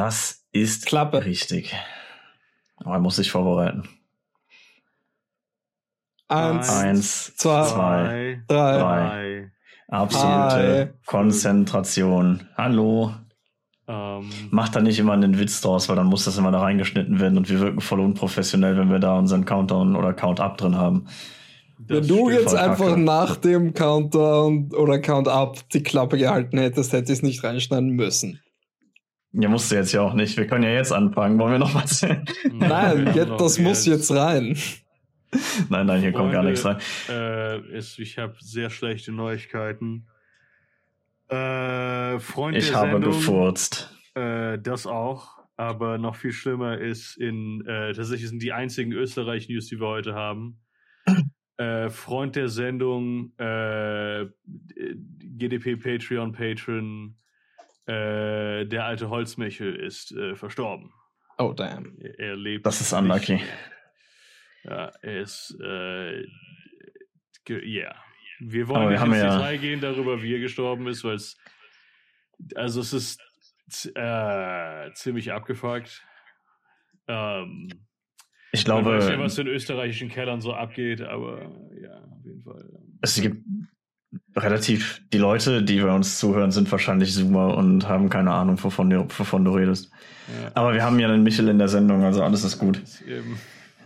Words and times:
Das 0.00 0.46
ist 0.50 0.86
Klappe. 0.86 1.26
richtig. 1.26 1.76
Aber 2.76 2.94
er 2.94 3.00
muss 3.00 3.16
sich 3.16 3.30
vorbereiten. 3.30 3.86
Eins, 6.26 6.70
Eins, 6.70 7.36
zwei, 7.36 7.64
zwei, 7.66 8.42
drei. 8.48 8.78
drei. 8.78 9.52
Absolute 9.88 10.94
Hi. 10.94 11.00
Konzentration. 11.04 12.48
Hallo. 12.56 13.12
Ähm, 13.88 14.30
Macht 14.50 14.74
da 14.74 14.80
nicht 14.80 14.98
immer 14.98 15.12
einen 15.12 15.38
Witz 15.38 15.60
draus, 15.60 15.90
weil 15.90 15.96
dann 15.96 16.06
muss 16.06 16.24
das 16.24 16.38
immer 16.38 16.50
da 16.50 16.60
reingeschnitten 16.60 17.20
werden 17.20 17.36
und 17.36 17.50
wir 17.50 17.60
wirken 17.60 17.82
voll 17.82 18.00
unprofessionell, 18.00 18.78
wenn 18.78 18.90
wir 18.90 19.00
da 19.00 19.18
unseren 19.18 19.44
Countdown 19.44 19.96
oder 19.96 20.14
Count-Up 20.14 20.56
drin 20.56 20.76
haben. 20.76 21.08
Wenn 21.76 21.98
das 21.98 22.06
du 22.06 22.30
stimmt. 22.30 22.40
jetzt 22.40 22.54
einfach 22.54 22.88
kacke. 22.88 23.00
nach 23.00 23.36
dem 23.36 23.74
Countdown 23.74 24.72
oder 24.72 24.98
Count-Up 24.98 25.68
die 25.74 25.82
Klappe 25.82 26.16
gehalten 26.16 26.56
hättest, 26.56 26.94
hätte 26.94 27.12
ich 27.12 27.18
es 27.18 27.22
nicht 27.22 27.44
reinschneiden 27.44 27.90
müssen. 27.90 28.40
Ja, 29.32 29.48
musst 29.48 29.70
du 29.70 29.76
jetzt 29.76 29.92
ja 29.92 30.00
auch 30.02 30.14
nicht. 30.14 30.36
Wir 30.36 30.46
können 30.46 30.64
ja 30.64 30.70
jetzt 30.70 30.92
anfangen. 30.92 31.38
Wollen 31.38 31.52
wir 31.52 31.58
noch 31.58 31.74
was? 31.74 32.02
nein, 32.02 32.24
Nein, 32.50 33.12
jetzt, 33.14 33.30
das 33.38 33.58
muss 33.58 33.86
jetzt 33.86 34.10
rein. 34.10 34.56
nein, 35.68 36.00
hier 36.00 36.12
kommt 36.12 36.32
gar 36.32 36.42
Freunde, 36.42 36.50
nichts 36.50 36.64
rein. 36.64 36.78
Äh, 37.08 37.78
ist, 37.78 37.98
ich 38.00 38.18
habe 38.18 38.34
sehr 38.40 38.70
schlechte 38.70 39.12
Neuigkeiten. 39.12 40.08
Äh, 41.28 42.18
Freund 42.18 42.56
Ich 42.56 42.68
der 42.70 42.76
habe 42.76 42.90
Sendung, 42.92 43.12
gefurzt. 43.12 43.94
Äh, 44.14 44.58
das 44.58 44.86
auch. 44.86 45.38
Aber 45.56 45.98
noch 45.98 46.16
viel 46.16 46.32
schlimmer 46.32 46.78
ist 46.78 47.16
in 47.16 47.64
äh, 47.66 47.92
tatsächlich 47.92 48.30
sind 48.30 48.42
die 48.42 48.52
einzigen 48.52 48.92
Österreich-News, 48.92 49.66
die 49.66 49.78
wir 49.78 49.86
heute 49.86 50.14
haben. 50.14 50.58
äh, 51.58 51.90
Freund 51.90 52.34
der 52.34 52.48
Sendung, 52.48 53.32
äh, 53.38 54.26
GDP 55.18 55.76
Patreon 55.76 56.32
Patron, 56.32 57.14
äh, 57.86 58.66
der 58.66 58.84
alte 58.84 59.08
Holzmichel 59.10 59.74
ist 59.74 60.12
äh, 60.12 60.34
verstorben. 60.36 60.92
Oh, 61.38 61.52
damn. 61.54 61.96
Er, 62.00 62.18
er 62.18 62.36
lebt. 62.36 62.66
Das 62.66 62.80
ist 62.80 62.92
nicht 62.92 63.00
unlucky. 63.00 63.40
Ja, 64.64 64.92
er 65.02 65.20
ist. 65.20 65.56
Äh, 65.62 66.24
ja. 67.48 67.94
Wir 68.40 68.68
wollen 68.68 68.88
wir 68.90 68.98
nicht 68.98 69.06
ins 69.06 69.16
ja- 69.16 69.36
Detail 69.38 69.58
gehen 69.58 69.80
darüber, 69.80 70.22
wie 70.22 70.34
er 70.34 70.40
gestorben 70.40 70.86
ist, 70.86 71.02
weil 71.04 71.14
es. 71.16 71.36
Also, 72.54 72.80
es 72.80 72.92
ist 72.92 73.20
äh, 73.94 74.92
ziemlich 74.94 75.32
abgefuckt. 75.32 76.04
Ähm, 77.08 77.68
Ich 78.52 78.66
man 78.66 78.84
weiß 78.84 79.04
ja, 79.04 79.10
glaube, 79.10 79.24
was 79.24 79.38
in 79.38 79.46
österreichischen 79.46 80.08
Kellern 80.08 80.40
so 80.40 80.52
abgeht, 80.54 81.00
aber 81.02 81.42
ja, 81.80 82.02
auf 82.04 82.24
jeden 82.24 82.42
Fall. 82.42 82.68
es 83.02 83.20
gibt 83.20 83.44
relativ, 84.36 85.02
die 85.12 85.18
Leute, 85.18 85.62
die 85.62 85.80
bei 85.80 85.92
uns 85.94 86.18
zuhören, 86.18 86.50
sind 86.50 86.70
wahrscheinlich 86.70 87.14
Zoomer 87.14 87.56
und 87.56 87.88
haben 87.88 88.08
keine 88.08 88.32
Ahnung, 88.32 88.62
wovon 88.62 88.90
du, 88.90 89.06
wovon 89.16 89.44
du 89.44 89.52
redest. 89.52 89.90
Ja, 90.28 90.50
Aber 90.54 90.74
wir 90.74 90.84
haben 90.84 90.98
ja 90.98 91.08
einen 91.08 91.22
Michel 91.22 91.48
in 91.48 91.58
der 91.58 91.68
Sendung, 91.68 92.04
also 92.04 92.22
alles 92.22 92.44
ist 92.44 92.58
gut. 92.58 92.80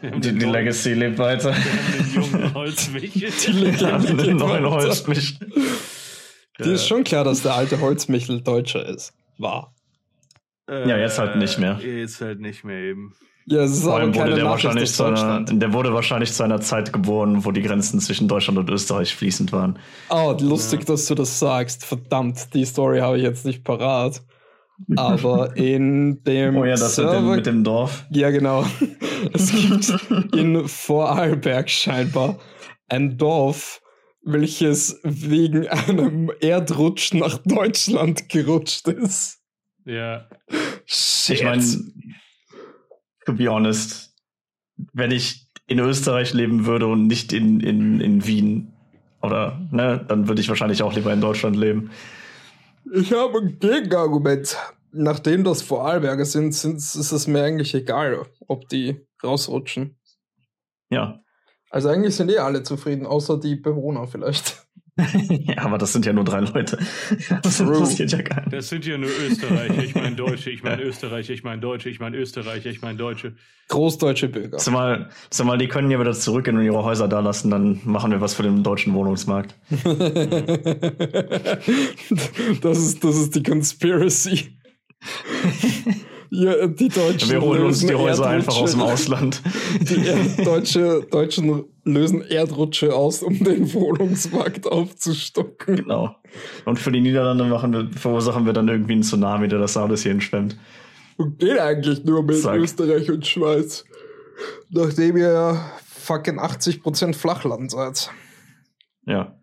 Die, 0.02 0.20
den 0.20 0.38
die 0.38 0.44
Legacy 0.44 0.92
lebt 0.92 1.18
weiter. 1.18 1.54
wir 1.54 1.72
haben 1.72 1.92
den 1.98 2.14
jungen 2.14 2.54
Holzmichel. 2.54 3.90
Haben 3.90 4.06
geht 4.06 4.20
einen 4.20 4.36
neuen. 4.36 4.68
Holzmichel. 4.68 5.48
Dir 6.58 6.72
ist 6.72 6.86
schon 6.86 7.04
klar, 7.04 7.24
dass 7.24 7.42
der 7.42 7.54
alte 7.54 7.80
Holzmichel 7.80 8.40
Deutscher 8.42 8.86
ist. 8.86 9.12
War. 9.38 9.74
Ja, 10.68 10.96
jetzt 10.96 11.18
halt 11.18 11.36
nicht 11.36 11.58
mehr. 11.58 11.78
Äh, 11.82 12.00
Jetzt 12.00 12.20
halt 12.20 12.40
nicht 12.40 12.64
mehr 12.64 12.78
eben. 12.78 13.14
Ja, 13.46 13.60
es 13.62 13.72
ist 13.72 13.82
Vor 13.82 13.92
aber 13.92 14.00
allem 14.02 14.14
wurde 14.14 14.24
keine 14.24 14.34
der 14.36 14.44
wahrscheinlich 14.46 14.92
zu 14.92 15.04
einer, 15.04 15.40
der 15.44 15.72
wurde 15.74 15.92
wahrscheinlich 15.92 16.32
zu 16.32 16.42
einer 16.42 16.60
Zeit 16.62 16.92
geboren, 16.92 17.44
wo 17.44 17.50
die 17.52 17.60
Grenzen 17.62 18.00
zwischen 18.00 18.26
Deutschland 18.26 18.58
und 18.58 18.70
Österreich 18.70 19.14
fließend 19.14 19.52
waren. 19.52 19.78
Oh, 20.08 20.34
lustig, 20.40 20.80
Ja. 20.80 20.86
dass 20.86 21.06
du 21.06 21.14
das 21.14 21.38
sagst. 21.38 21.84
Verdammt, 21.84 22.54
die 22.54 22.64
Story 22.64 23.00
habe 23.00 23.18
ich 23.18 23.22
jetzt 23.22 23.44
nicht 23.44 23.62
parat. 23.62 24.22
Aber 24.96 25.56
in 25.56 26.22
dem 26.24 26.56
Oh 26.56 26.64
ja, 26.64 26.72
das 26.76 26.96
mit 26.96 27.06
dem, 27.06 27.10
Server 27.10 27.36
mit 27.36 27.46
dem 27.46 27.64
Dorf. 27.64 28.06
Ja, 28.10 28.30
genau. 28.30 28.64
Es 29.32 29.52
gibt 29.52 29.94
in 30.34 30.68
Vorarlberg 30.68 31.70
scheinbar 31.70 32.38
ein 32.88 33.16
Dorf, 33.16 33.80
welches 34.22 35.00
wegen 35.02 35.66
einem 35.68 36.30
Erdrutsch 36.40 37.14
nach 37.14 37.38
Deutschland 37.38 38.28
gerutscht 38.28 38.88
ist. 38.88 39.38
Ja. 39.86 40.28
Shit. 40.84 41.36
Ich 41.36 41.44
meine, 41.44 41.62
to 43.24 43.32
be 43.32 43.48
honest, 43.48 44.14
wenn 44.92 45.10
ich 45.10 45.48
in 45.66 45.78
Österreich 45.78 46.34
leben 46.34 46.66
würde 46.66 46.86
und 46.86 47.06
nicht 47.06 47.32
in, 47.32 47.60
in, 47.60 48.00
in 48.00 48.26
Wien, 48.26 48.72
oder, 49.22 49.58
ne, 49.70 50.04
dann 50.06 50.28
würde 50.28 50.42
ich 50.42 50.48
wahrscheinlich 50.48 50.82
auch 50.82 50.94
lieber 50.94 51.12
in 51.12 51.22
Deutschland 51.22 51.56
leben. 51.56 51.90
ich 52.92 53.12
habe 53.12 53.38
ein 53.38 53.58
Gegenargument. 53.58 54.56
Nachdem 54.96 55.42
das 55.42 55.62
Vorarlberger 55.62 56.24
sind, 56.24 56.54
sind, 56.54 56.76
ist 56.76 56.94
es 56.94 57.26
mir 57.26 57.42
eigentlich 57.42 57.74
egal, 57.74 58.26
ob 58.46 58.68
die 58.68 59.04
rausrutschen. 59.24 59.96
Ja. 60.90 61.20
Also 61.70 61.88
eigentlich 61.88 62.14
sind 62.14 62.30
eh 62.30 62.38
alle 62.38 62.62
zufrieden, 62.62 63.04
außer 63.04 63.40
die 63.40 63.56
Bewohner 63.56 64.06
vielleicht. 64.06 64.63
Ja, 64.96 65.58
aber 65.64 65.78
das 65.78 65.92
sind 65.92 66.06
ja 66.06 66.12
nur 66.12 66.24
drei 66.24 66.40
Leute. 66.40 66.78
Das 67.42 67.58
True. 67.58 67.72
interessiert 67.74 68.12
ja 68.12 68.22
keinen. 68.22 68.50
Das 68.50 68.68
sind 68.68 68.86
ja 68.86 68.96
nur 68.96 69.10
Österreicher, 69.10 69.82
ich 69.82 69.94
meine 69.94 70.14
Deutsche, 70.14 70.50
ich 70.50 70.62
meine 70.62 70.82
Österreicher, 70.88 71.32
ich 71.32 71.42
meine 71.42 71.60
Deutsche, 71.60 71.88
ich 71.88 71.98
meine 72.00 72.16
Österreicher, 72.16 72.70
ich 72.70 72.80
meine 72.80 72.96
Deutsche. 72.96 73.34
Großdeutsche 73.68 74.28
Bürger. 74.28 74.58
Zumal, 74.58 75.08
zumal 75.30 75.58
die 75.58 75.68
können 75.68 75.90
ja 75.90 75.98
wieder 75.98 76.12
zurückgehen 76.12 76.56
und 76.58 76.64
ihre 76.64 76.84
Häuser 76.84 77.08
da 77.08 77.20
lassen, 77.20 77.50
dann 77.50 77.80
machen 77.84 78.10
wir 78.12 78.20
was 78.20 78.34
für 78.34 78.42
den 78.42 78.62
deutschen 78.62 78.94
Wohnungsmarkt. 78.94 79.54
das, 82.60 82.78
ist, 82.78 83.02
das 83.02 83.16
ist 83.16 83.34
die 83.34 83.42
Conspiracy. 83.42 84.56
Ja, 86.30 86.66
die 86.66 86.88
Deutschen 86.88 87.30
Wir 87.30 87.40
holen 87.40 87.64
uns 87.64 87.82
lösen 87.82 87.88
die 87.88 87.94
Häuser 87.94 88.26
einfach 88.26 88.56
aus 88.56 88.72
dem 88.72 88.80
Erdrutsche- 88.80 88.92
Ausland. 88.92 89.42
Die 89.80 90.06
Erd 90.06 90.46
Deutsche, 90.46 91.06
Deutschen 91.10 91.64
lösen 91.84 92.22
Erdrutsche 92.22 92.94
aus, 92.94 93.22
um 93.22 93.42
den 93.42 93.72
Wohnungsmarkt 93.72 94.66
aufzustocken. 94.66 95.76
Genau. 95.76 96.16
Und 96.64 96.78
für 96.78 96.90
die 96.90 97.00
Niederlande 97.00 97.44
machen 97.44 97.72
wir, 97.72 97.90
verursachen 97.96 98.46
wir 98.46 98.52
dann 98.52 98.68
irgendwie 98.68 98.94
einen 98.94 99.02
Tsunami, 99.02 99.48
der 99.48 99.58
das 99.58 99.76
alles 99.76 100.02
hier 100.02 100.12
hinschwemmt. 100.12 100.56
Und 101.16 101.38
geht 101.38 101.58
eigentlich 101.58 102.04
nur 102.04 102.22
mit 102.22 102.38
Zack. 102.38 102.56
Österreich 102.56 103.10
und 103.10 103.26
Schweiz. 103.26 103.84
Nachdem 104.70 105.16
ihr 105.16 105.32
ja 105.32 105.72
fucking 105.86 106.38
80% 106.40 107.14
Flachland 107.14 107.70
seid. 107.70 108.10
Ja. 109.06 109.38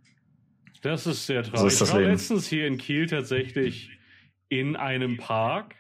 Das 0.81 1.05
ist 1.05 1.25
sehr 1.27 1.43
traurig. 1.43 1.59
So 1.59 1.67
ist 1.67 1.81
das 1.81 1.89
ich 1.89 1.95
war 1.95 2.01
letztens 2.01 2.47
hier 2.47 2.67
in 2.67 2.77
Kiel 2.77 3.05
tatsächlich 3.07 3.89
in 4.49 4.75
einem 4.75 5.17
Park, 5.17 5.75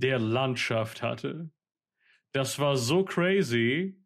der 0.00 0.18
Landschaft 0.18 1.02
hatte. 1.02 1.50
Das 2.32 2.58
war 2.58 2.76
so 2.76 3.04
crazy. 3.04 3.96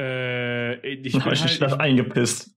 Äh, 0.00 0.76
ich 0.86 1.02
bin 1.12 1.32
ich 1.32 1.42
halt, 1.42 1.60
bin 1.60 1.72
eingepisst. 1.74 2.56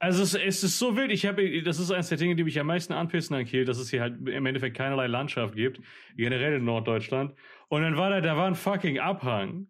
Also 0.00 0.22
es, 0.22 0.34
es 0.34 0.62
ist 0.64 0.78
so 0.78 0.96
wild. 0.96 1.10
Ich 1.12 1.26
habe, 1.26 1.62
das 1.62 1.78
ist 1.78 1.90
eines 1.90 2.08
der 2.08 2.18
Dinge, 2.18 2.36
die 2.36 2.44
mich 2.44 2.58
am 2.58 2.66
meisten 2.68 2.92
anpissen 2.92 3.34
an 3.36 3.44
Kiel, 3.44 3.64
dass 3.64 3.78
es 3.78 3.90
hier 3.90 4.00
halt 4.00 4.26
im 4.28 4.46
Endeffekt 4.46 4.76
keinerlei 4.76 5.06
Landschaft 5.08 5.54
gibt, 5.54 5.80
generell 6.16 6.54
in 6.54 6.64
Norddeutschland. 6.64 7.34
Und 7.68 7.82
dann 7.82 7.96
war 7.96 8.10
da, 8.10 8.20
da 8.20 8.36
war 8.36 8.46
ein 8.46 8.54
fucking 8.54 8.98
Abhang. 8.98 9.68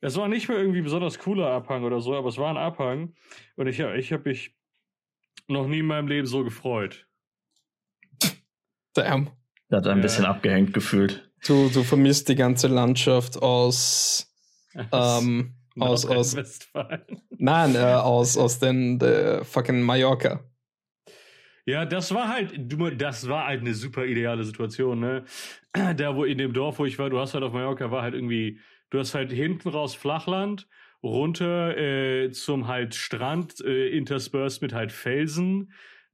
Das 0.00 0.16
war 0.16 0.28
nicht 0.28 0.48
mal 0.48 0.56
irgendwie 0.58 0.78
ein 0.78 0.84
besonders 0.84 1.18
cooler 1.18 1.48
Abhang 1.50 1.84
oder 1.84 2.00
so, 2.00 2.14
aber 2.14 2.28
es 2.28 2.38
war 2.38 2.50
ein 2.50 2.56
Abhang. 2.56 3.14
Und 3.56 3.66
ich, 3.66 3.80
hab- 3.80 3.94
ich 3.94 4.12
habe 4.12 4.28
mich 4.28 4.54
noch 5.48 5.66
nie 5.66 5.80
in 5.80 5.86
meinem 5.86 6.08
Leben 6.08 6.26
so 6.26 6.44
gefreut. 6.44 7.06
Damn. 8.94 9.30
Der 9.70 9.78
hat 9.78 9.86
ein 9.86 9.98
Ja. 9.98 10.02
bisschen 10.02 10.24
abgehängt 10.24 10.72
gefühlt. 10.72 11.27
Du, 11.46 11.68
du 11.68 11.82
vermisst 11.82 12.28
die 12.28 12.34
ganze 12.34 12.68
Landschaft 12.68 13.40
aus, 13.40 14.32
ähm, 14.92 15.54
aus, 15.78 16.04
aus, 16.06 16.36
nein, 17.38 17.74
äh, 17.74 17.78
aus, 17.78 18.36
aus 18.36 18.58
den 18.58 19.00
äh, 19.00 19.44
fucking 19.44 19.82
Mallorca. 19.82 20.44
Ja, 21.64 21.84
das 21.84 22.14
war 22.14 22.28
halt, 22.28 22.54
das 23.00 23.28
war 23.28 23.46
halt 23.46 23.60
eine 23.60 23.74
super 23.74 24.06
ideale 24.06 24.42
Situation, 24.44 25.00
ne? 25.00 25.24
Da, 25.74 26.16
wo 26.16 26.24
in 26.24 26.38
dem 26.38 26.54
Dorf, 26.54 26.78
wo 26.78 26.86
ich 26.86 26.98
war, 26.98 27.10
du 27.10 27.18
hast 27.18 27.34
halt 27.34 27.44
auf 27.44 27.52
Mallorca, 27.52 27.90
war 27.90 28.02
halt 28.02 28.14
irgendwie, 28.14 28.58
du 28.90 28.98
hast 28.98 29.14
halt 29.14 29.30
hinten 29.30 29.68
raus 29.68 29.94
Flachland, 29.94 30.66
runter 31.02 31.76
äh, 31.76 32.30
zum 32.30 32.66
halt 32.68 32.94
Strand, 32.94 33.60
äh, 33.60 33.88
interspersed 33.90 34.62
mit 34.62 34.72
halt 34.72 34.92
Felsen, 34.92 35.72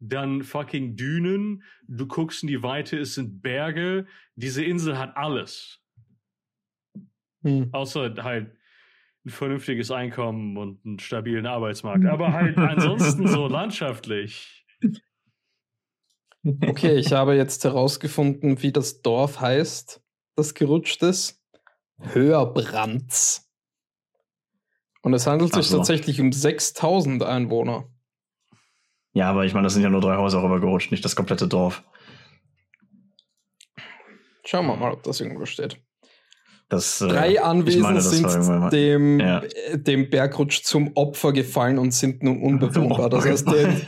dann 0.09 0.43
fucking 0.43 0.97
Dünen, 0.97 1.63
du 1.87 2.07
guckst 2.07 2.43
in 2.43 2.49
die 2.49 2.63
Weite, 2.63 2.99
es 2.99 3.15
sind 3.15 3.43
Berge, 3.43 4.07
diese 4.37 4.65
Insel 4.65 4.99
hat 4.99 5.17
alles. 5.17 5.81
Hm. 7.43 7.69
Außer 7.73 8.15
halt 8.23 8.57
ein 9.25 9.31
vernünftiges 9.31 9.91
Einkommen 9.91 10.57
und 10.57 10.85
einen 10.85 10.99
stabilen 10.99 11.47
Arbeitsmarkt. 11.47 12.07
Aber 12.07 12.33
halt 12.33 12.57
ansonsten 12.59 13.27
so 13.27 13.47
landschaftlich. 13.47 14.67
Okay, 16.45 16.97
ich 16.97 17.13
habe 17.13 17.35
jetzt 17.35 17.65
herausgefunden, 17.65 18.63
wie 18.63 18.73
das 18.73 19.01
Dorf 19.01 19.41
heißt, 19.41 20.03
das 20.37 20.55
gerutscht 20.55 21.03
ist. 21.03 21.41
Höherbrands. 21.99 23.49
Und 25.03 25.15
es 25.15 25.27
handelt 25.27 25.55
sich 25.55 25.67
Ach 25.67 25.71
so. 25.71 25.77
tatsächlich 25.79 26.21
um 26.21 26.33
6000 26.33 27.23
Einwohner. 27.23 27.89
Ja, 29.15 29.31
aber 29.31 29.45
ich 29.47 29.55
meine, 29.55 29.65
das 29.65 29.75
sind 29.75 29.83
ja 29.83 29.91
nur 29.91 30.01
drei 30.01 30.17
Häuser 30.17 30.43
rübergerutscht, 30.43 30.91
nicht 30.91 31.05
das 31.05 31.17
komplette 31.17 31.49
Dorf. 31.49 31.83
Schauen 34.45 34.67
wir 34.67 34.77
mal, 34.77 34.93
ob 34.93 35.03
das 35.05 35.21
irgendwo 35.21 35.47
steht. 35.47 35.79
Das, 36.69 37.01
äh, 37.01 37.09
Drei 37.09 37.43
Anwesen 37.43 37.83
meine, 37.83 37.97
das 37.97 38.11
sind 38.11 38.73
dem, 38.73 39.21
Ja. 39.21 39.41
äh, 39.43 39.79
dem 39.79 40.11
Bergrutsch 40.11 40.63
zum 40.65 40.93
Opfer 40.97 41.33
gefallen 41.33 41.79
und 41.79 41.93
sind 41.93 42.23
nun 42.23 42.43
unbewohnbar. 42.43 43.09
Das 43.11 43.25
heißt, 43.27 43.49
den, 43.51 43.83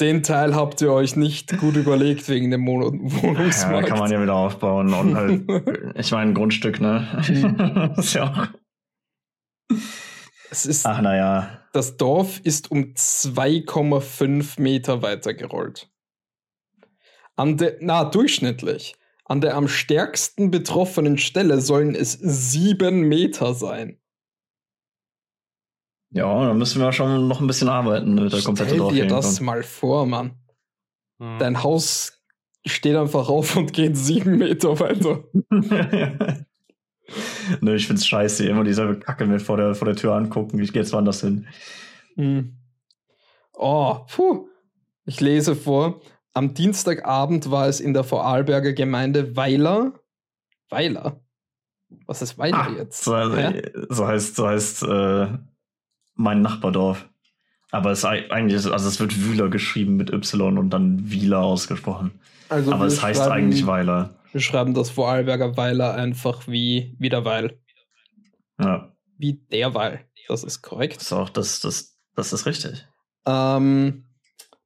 den 0.00 0.22
Teil 0.22 0.54
habt 0.54 0.80
ihr 0.80 0.92
euch 0.92 1.14
nicht 1.14 1.56
gut 1.58 1.76
überlegt 1.76 2.28
wegen 2.28 2.50
dem 2.50 2.62
Mo 2.62 2.82
Ja, 2.82 2.90
da 2.90 3.22
Wohnungsmarkt. 3.22 3.86
kann 3.88 3.98
man 3.98 4.10
ja 4.10 4.20
wieder 4.20 4.34
aufbauen 4.34 4.92
und 4.92 5.14
halt, 5.14 5.42
ich 5.96 6.10
meine, 6.10 6.30
ein 6.30 6.34
Grundstück, 6.34 6.80
ne? 6.80 7.92
ist 7.98 8.14
ja 8.14 8.24
auch. 8.32 9.76
Es 10.52 10.66
ist, 10.66 10.86
Ach, 10.86 11.00
naja. 11.00 11.58
das 11.72 11.96
Dorf 11.96 12.38
ist 12.40 12.70
um 12.70 12.92
2,5 12.94 14.60
Meter 14.60 15.02
weiter 15.02 15.32
gerollt. 15.32 15.90
An 17.36 17.56
der, 17.56 17.78
na, 17.80 18.04
durchschnittlich. 18.04 18.94
An 19.24 19.40
der 19.40 19.56
am 19.56 19.66
stärksten 19.66 20.50
betroffenen 20.50 21.16
Stelle 21.16 21.60
sollen 21.60 21.94
es 21.94 22.12
sieben 22.12 23.08
Meter 23.08 23.54
sein. 23.54 23.98
Ja, 26.10 26.46
da 26.46 26.52
müssen 26.52 26.82
wir 26.82 26.92
schon 26.92 27.28
noch 27.28 27.40
ein 27.40 27.46
bisschen 27.46 27.70
arbeiten, 27.70 28.16
damit 28.16 28.34
der 28.34 28.42
komplette 28.42 28.70
Stell 28.70 28.78
Dorf 28.78 28.92
dir 28.92 29.06
das 29.06 29.40
mal 29.40 29.62
vor, 29.62 30.04
Mann. 30.04 30.38
Ja. 31.18 31.38
Dein 31.38 31.62
Haus 31.62 32.22
steht 32.66 32.96
einfach 32.96 33.30
auf 33.30 33.56
und 33.56 33.72
geht 33.72 33.96
sieben 33.96 34.36
Meter 34.36 34.78
weiter. 34.78 35.24
Nö, 37.60 37.74
ich 37.74 37.86
find's 37.86 38.06
scheiße, 38.06 38.46
immer 38.46 38.64
dieselbe 38.64 38.98
Kacke 38.98 39.26
mir 39.26 39.40
vor 39.40 39.56
der, 39.56 39.74
vor 39.74 39.86
der 39.86 39.96
Tür 39.96 40.14
angucken. 40.14 40.58
Ich 40.60 40.72
gehe 40.72 40.82
jetzt 40.82 40.92
woanders 40.92 41.20
hin. 41.20 41.46
Hm. 42.16 42.56
Oh, 43.54 43.98
puh. 44.14 44.48
Ich 45.04 45.20
lese 45.20 45.54
vor. 45.56 46.00
Am 46.34 46.54
Dienstagabend 46.54 47.50
war 47.50 47.68
es 47.68 47.80
in 47.80 47.92
der 47.92 48.04
Vorarlberger 48.04 48.72
Gemeinde 48.72 49.36
Weiler. 49.36 49.92
Weiler? 50.70 51.20
Was 52.06 52.22
ist 52.22 52.38
Weiler 52.38 52.56
Ah, 52.56 52.70
jetzt? 52.76 53.04
So, 53.04 53.14
so 53.90 54.06
heißt, 54.06 54.36
so 54.36 54.48
heißt 54.48 54.82
äh, 54.84 55.26
mein 56.14 56.40
Nachbardorf. 56.40 57.08
Aber 57.70 57.90
es 57.90 58.04
ei- 58.04 58.30
eigentlich, 58.30 58.56
also 58.70 58.88
es 58.88 59.00
wird 59.00 59.22
Wühler 59.24 59.48
geschrieben 59.48 59.96
mit 59.96 60.10
Y 60.12 60.58
und 60.58 60.70
dann 60.70 61.10
Wieler 61.10 61.40
ausgesprochen. 61.40 62.12
Also 62.48 62.72
Aber 62.72 62.86
es 62.86 63.02
heißt 63.02 63.22
eigentlich 63.28 63.66
Weiler. 63.66 64.14
Wir 64.32 64.40
schreiben 64.40 64.74
das 64.74 64.90
Vorarlberger 64.90 65.56
Weiler 65.56 65.94
einfach 65.94 66.48
wie, 66.48 66.96
wie 66.98 67.08
der 67.08 67.24
Weil. 67.24 67.60
Ja, 68.58 68.94
Wie 69.18 69.34
der 69.34 69.74
Weil. 69.74 70.06
Das 70.28 70.42
ist 70.44 70.62
korrekt. 70.62 71.00
ist 71.02 71.12
auch 71.12 71.28
das, 71.30 71.60
das, 71.60 71.98
das 72.14 72.32
ist 72.32 72.46
richtig. 72.46 72.88
ähm, 73.26 74.06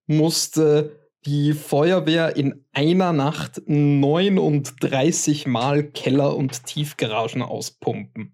musste 0.06 1.00
die 1.24 1.52
Feuerwehr 1.54 2.36
in 2.36 2.64
einer 2.72 3.12
Nacht 3.12 3.60
39 3.66 5.46
Mal 5.48 5.82
Keller 5.90 6.36
und 6.36 6.64
Tiefgaragen 6.64 7.42
auspumpen. 7.42 8.32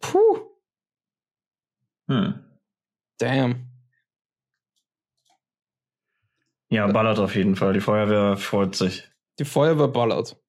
Puh, 0.00 0.38
Hm. 2.08 2.44
damn. 3.18 3.71
Ja, 6.72 6.86
ballert 6.86 7.18
auf 7.18 7.34
jeden 7.36 7.54
Fall. 7.54 7.74
Die 7.74 7.80
Feuerwehr 7.80 8.38
freut 8.38 8.74
sich. 8.74 9.06
Die 9.38 9.44
Feuerwehr 9.44 9.88
ballert. 9.88 10.40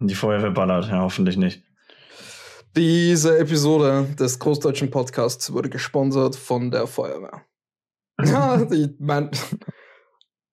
Die 0.00 0.16
Feuerwehr 0.16 0.50
ballert, 0.50 0.88
ja, 0.88 1.00
hoffentlich 1.00 1.36
nicht. 1.36 1.62
Diese 2.76 3.38
Episode 3.38 4.08
des 4.18 4.40
Großdeutschen 4.40 4.90
Podcasts 4.90 5.52
wurde 5.52 5.70
gesponsert 5.70 6.34
von 6.34 6.70
der 6.72 6.86
Feuerwehr. 6.86 7.42
Ja, 8.24 8.64
die, 8.64 8.94
mein, 8.98 9.30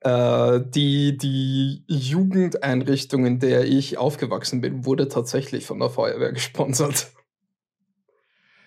äh, 0.01 0.59
die, 0.65 1.17
die 1.17 1.83
Jugendeinrichtung, 1.87 3.25
in 3.25 3.39
der 3.39 3.65
ich 3.65 3.97
aufgewachsen 3.97 4.61
bin, 4.61 4.85
wurde 4.85 5.07
tatsächlich 5.07 5.65
von 5.65 5.79
der 5.79 5.89
Feuerwehr 5.89 6.31
gesponsert. 6.31 7.11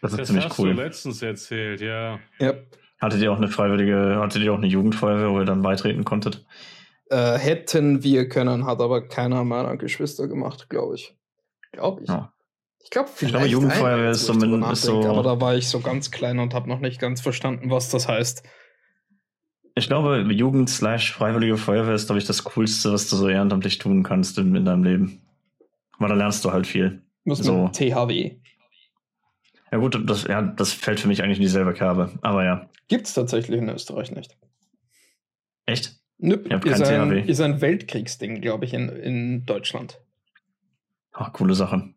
Das 0.02 0.12
ist 0.12 0.18
Das 0.18 0.26
ziemlich 0.28 0.44
hast 0.46 0.58
cool. 0.58 0.74
du 0.74 0.82
letztens 0.82 1.22
erzählt, 1.22 1.80
ja. 1.80 2.18
Ja. 2.40 2.54
Hattet 3.04 3.20
ihr 3.20 3.30
auch 3.30 3.36
eine 3.36 3.48
freiwillige, 3.48 4.16
hattet 4.18 4.42
ihr 4.42 4.50
auch 4.52 4.56
eine 4.56 4.66
Jugendfeuerwehr, 4.66 5.30
wo 5.30 5.38
ihr 5.40 5.44
dann 5.44 5.60
beitreten 5.60 6.04
konntet? 6.04 6.44
Äh, 7.10 7.36
hätten 7.38 8.02
wir 8.02 8.28
können, 8.30 8.64
hat 8.64 8.80
aber 8.80 9.06
keiner 9.06 9.44
meiner 9.44 9.76
Geschwister 9.76 10.26
gemacht, 10.26 10.70
glaube 10.70 10.94
ich. 10.94 11.14
Glaube 11.72 12.02
ich. 12.02 12.08
Ja. 12.08 12.32
Ich 12.82 12.88
glaube, 12.90 13.10
vielleicht. 13.14 13.34
glaube, 13.34 13.46
Jugendfeuerwehr 13.48 14.10
ist 14.10 14.22
ich 14.22 14.26
zumindest 14.26 14.82
so- 14.84 15.04
Aber 15.04 15.22
da 15.22 15.38
war 15.38 15.54
ich 15.54 15.68
so 15.68 15.80
ganz 15.80 16.10
klein 16.10 16.38
und 16.38 16.54
habe 16.54 16.66
noch 16.68 16.80
nicht 16.80 16.98
ganz 16.98 17.20
verstanden, 17.20 17.70
was 17.70 17.90
das 17.90 18.08
heißt. 18.08 18.42
Ich 19.74 19.88
glaube, 19.88 20.20
Jugend 20.32 20.70
slash 20.70 21.12
freiwillige 21.12 21.58
Feuerwehr 21.58 21.94
ist, 21.94 22.06
glaube 22.06 22.20
ich, 22.20 22.26
das 22.26 22.42
Coolste, 22.44 22.90
was 22.92 23.10
du 23.10 23.16
so 23.16 23.28
ehrenamtlich 23.28 23.78
tun 23.78 24.02
kannst 24.02 24.38
in, 24.38 24.54
in 24.54 24.64
deinem 24.64 24.84
Leben. 24.84 25.20
Weil 25.98 26.08
da 26.08 26.14
lernst 26.14 26.42
du 26.44 26.52
halt 26.52 26.66
viel. 26.66 27.02
Muss 27.24 27.38
So. 27.38 27.64
mit 27.64 27.74
THW. 27.74 28.36
Ja 29.74 29.80
gut, 29.80 30.00
das, 30.08 30.22
ja, 30.28 30.40
das 30.40 30.72
fällt 30.72 31.00
für 31.00 31.08
mich 31.08 31.20
eigentlich 31.20 31.38
in 31.38 31.42
dieselbe 31.42 31.74
Kerbe. 31.74 32.12
Aber 32.22 32.44
ja. 32.44 32.70
Gibt 32.86 33.08
es 33.08 33.14
tatsächlich 33.14 33.58
in 33.58 33.68
Österreich 33.68 34.12
nicht. 34.12 34.36
Echt? 35.66 35.96
Ich 36.18 36.32
hab 36.32 36.64
ist, 36.64 36.80
ein, 36.80 37.08
THW. 37.10 37.20
ist 37.28 37.40
ein 37.40 37.60
Weltkriegsding, 37.60 38.40
glaube 38.40 38.66
ich, 38.66 38.72
in, 38.72 38.88
in 38.88 39.46
Deutschland. 39.46 40.00
Ach, 41.10 41.32
coole 41.32 41.56
Sache. 41.56 41.92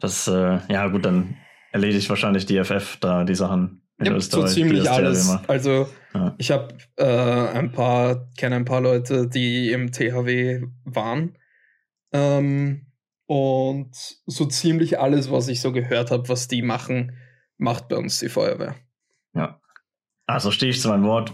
Das, 0.00 0.26
äh, 0.26 0.58
ja 0.68 0.88
gut, 0.88 1.04
dann 1.04 1.36
erledigt 1.70 2.08
wahrscheinlich 2.08 2.44
die 2.44 2.58
FF 2.64 2.96
da 2.96 3.22
die 3.22 3.36
Sachen 3.36 3.82
in 4.00 4.06
Ja, 4.06 4.10
so 4.12 4.16
Österreich. 4.18 4.54
die 4.54 4.62
ziemlich 4.62 4.90
alles. 4.90 5.30
Also 5.46 5.88
Ja. 6.12 6.34
ich 6.38 6.50
habe 6.50 6.74
äh, 6.96 7.04
ein 7.56 7.70
paar, 7.70 8.28
kenne 8.36 8.56
ein 8.56 8.64
paar 8.64 8.80
Leute, 8.80 9.28
die 9.28 9.70
im 9.70 9.92
THW 9.92 10.64
waren. 10.82 11.38
Ähm, 12.12 12.86
und 13.32 13.96
so 14.26 14.44
ziemlich 14.44 14.98
alles, 14.98 15.30
was 15.30 15.48
ich 15.48 15.62
so 15.62 15.72
gehört 15.72 16.10
habe, 16.10 16.28
was 16.28 16.48
die 16.48 16.60
machen, 16.60 17.16
macht 17.56 17.88
bei 17.88 17.96
uns 17.96 18.18
die 18.18 18.28
Feuerwehr. 18.28 18.74
Also 20.26 20.50
stehe 20.50 20.70
ich 20.70 20.82
zu 20.82 20.88
meinem 20.88 21.04
Wort. 21.04 21.32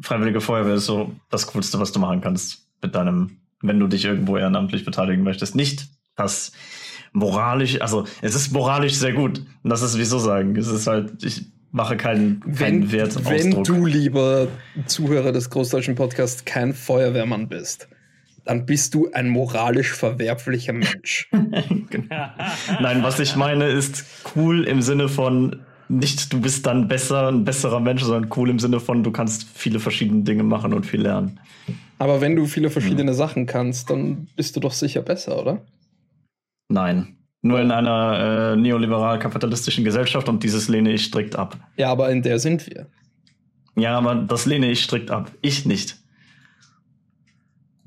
Freiwillige 0.00 0.40
Feuerwehr 0.40 0.74
ist 0.74 0.86
so 0.86 1.12
das 1.30 1.46
Coolste, 1.46 1.78
was 1.78 1.92
du 1.92 2.00
machen 2.00 2.20
kannst 2.20 2.68
mit 2.82 2.96
deinem, 2.96 3.42
wenn 3.62 3.78
du 3.78 3.86
dich 3.86 4.04
irgendwo 4.04 4.36
ehrenamtlich 4.36 4.84
beteiligen 4.84 5.22
möchtest. 5.22 5.54
Nicht 5.54 5.86
das 6.16 6.50
moralisch, 7.12 7.80
also 7.80 8.06
es 8.22 8.34
ist 8.34 8.52
moralisch 8.52 8.94
sehr 8.94 9.12
gut. 9.12 9.38
Und 9.62 9.70
das 9.70 9.82
ist, 9.82 9.98
wieso 9.98 10.18
sagen, 10.18 10.56
es 10.56 10.66
ist 10.66 10.88
halt, 10.88 11.22
ich 11.22 11.44
mache 11.70 11.96
keinen, 11.96 12.40
keinen 12.40 12.58
Wenn, 12.58 12.92
Wert 12.92 13.24
wenn 13.24 13.62
du, 13.62 13.86
lieber 13.86 14.48
Zuhörer 14.86 15.30
des 15.30 15.48
Großdeutschen 15.48 15.94
Podcasts, 15.94 16.44
kein 16.44 16.74
Feuerwehrmann 16.74 17.48
bist, 17.48 17.88
dann 18.46 18.64
bist 18.64 18.94
du 18.94 19.10
ein 19.12 19.28
moralisch 19.28 19.92
verwerflicher 19.92 20.72
Mensch. 20.72 21.28
Nein, 22.80 23.02
was 23.02 23.18
ich 23.18 23.36
meine 23.36 23.66
ist 23.68 24.04
cool 24.34 24.64
im 24.64 24.80
Sinne 24.80 25.08
von 25.08 25.56
nicht, 25.88 26.32
du 26.32 26.40
bist 26.40 26.66
dann 26.66 26.88
besser, 26.88 27.28
ein 27.28 27.44
besserer 27.44 27.80
Mensch, 27.80 28.02
sondern 28.02 28.30
cool 28.36 28.50
im 28.50 28.58
Sinne 28.58 28.80
von, 28.80 29.04
du 29.04 29.12
kannst 29.12 29.46
viele 29.54 29.78
verschiedene 29.78 30.22
Dinge 30.22 30.42
machen 30.42 30.72
und 30.72 30.84
viel 30.84 31.02
lernen. 31.02 31.38
Aber 31.98 32.20
wenn 32.20 32.34
du 32.34 32.46
viele 32.46 32.70
verschiedene 32.70 33.12
Hm. 33.12 33.16
Sachen 33.16 33.46
kannst, 33.46 33.90
dann 33.90 34.26
bist 34.36 34.56
du 34.56 34.60
doch 34.60 34.72
sicher 34.72 35.02
besser, 35.02 35.40
oder? 35.40 35.62
Nein. 36.68 37.16
Nur 37.42 37.60
in 37.60 37.70
einer 37.70 38.54
äh, 38.54 38.56
neoliberal-kapitalistischen 38.56 39.84
Gesellschaft 39.84 40.28
und 40.28 40.42
dieses 40.42 40.68
lehne 40.68 40.92
ich 40.92 41.04
strikt 41.04 41.36
ab. 41.36 41.56
Ja, 41.76 41.90
aber 41.90 42.10
in 42.10 42.22
der 42.22 42.40
sind 42.40 42.66
wir. 42.66 42.86
Ja, 43.76 43.96
aber 43.96 44.16
das 44.16 44.46
lehne 44.46 44.70
ich 44.70 44.82
strikt 44.82 45.10
ab. 45.12 45.30
Ich 45.42 45.66
nicht. 45.66 45.96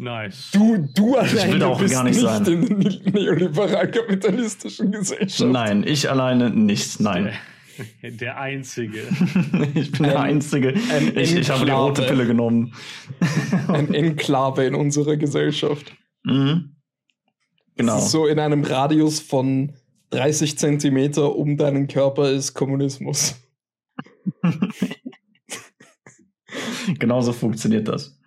Nice. 0.01 0.51
Du, 0.53 0.77
du 0.95 1.11
will 1.11 1.17
alleine 1.19 1.67
auch 1.67 1.77
bist 1.81 1.93
gar 1.93 2.05
nicht 2.05 2.15
nicht 2.15 2.25
sein. 2.25 2.45
in 2.45 2.79
der 2.79 3.11
neoliberal-kapitalistischen 3.11 4.93
Gesellschaft. 4.93 5.51
Nein, 5.51 5.83
ich 5.85 6.09
alleine 6.09 6.49
nicht. 6.51 7.01
Nein. 7.01 7.33
Der, 8.01 8.11
der 8.11 8.39
Einzige. 8.39 8.99
ich 9.75 9.91
bin 9.91 10.03
der 10.03 10.21
Ein- 10.21 10.35
Einzige. 10.35 10.69
ein 10.69 11.17
Ich, 11.17 11.35
ich 11.35 11.49
habe 11.49 11.65
die 11.65 11.71
rote 11.71 12.03
Pille 12.03 12.25
genommen. 12.25 12.73
Ein 13.67 13.93
Enklave 13.93 14.63
in 14.65 14.73
unserer 14.73 15.17
Gesellschaft. 15.17 15.93
Mhm. 16.23 16.77
Genau. 17.75 17.95
Das 17.95 18.05
ist 18.05 18.11
so 18.11 18.25
in 18.25 18.39
einem 18.39 18.63
Radius 18.63 19.19
von 19.19 19.73
30 20.11 20.57
Zentimeter 20.57 21.35
um 21.35 21.57
deinen 21.57 21.87
Körper 21.89 22.31
ist 22.31 22.53
Kommunismus. 22.53 23.35
Genauso 26.99 27.33
funktioniert 27.33 27.87
das. 27.89 28.18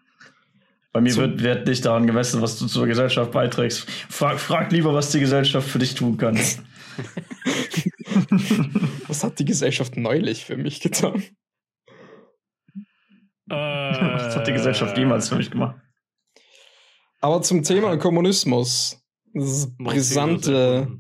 Bei 0.93 1.01
mir 1.01 1.11
Zum- 1.13 1.23
wird, 1.23 1.43
wird 1.43 1.67
nicht 1.67 1.85
daran 1.85 2.07
gemessen, 2.07 2.43
was 2.43 2.59
du 2.59 2.67
zur 2.67 2.87
Gesellschaft 2.87 3.33
beiträgst. 3.33 3.91
Frag, 4.11 4.39
frag 4.39 4.71
lieber, 4.73 4.93
was 4.95 5.11
die 5.11 5.21
Gesellschaft 5.21 5.69
für 5.69 5.79
dich 5.79 5.95
tun 5.95 6.17
kann. 6.19 6.39
Was 9.09 9.25
hat 9.25 9.39
die 9.39 9.47
Gesellschaft 9.47 9.97
neulich 9.97 10.45
für 10.45 10.59
mich 10.59 10.81
getan? 10.81 11.23
was 13.47 14.37
hat 14.37 14.47
die 14.47 14.53
Gesellschaft 14.53 14.97
jemals 14.99 15.29
für 15.31 15.37
mich 15.37 15.51
gemacht? 15.51 15.81
Aber 17.21 17.41
zum 17.43 17.63
Thema 17.63 17.97
Kommunismus. 17.97 19.03
Das 19.33 19.45
ist 19.51 19.79
brisante. 19.79 20.99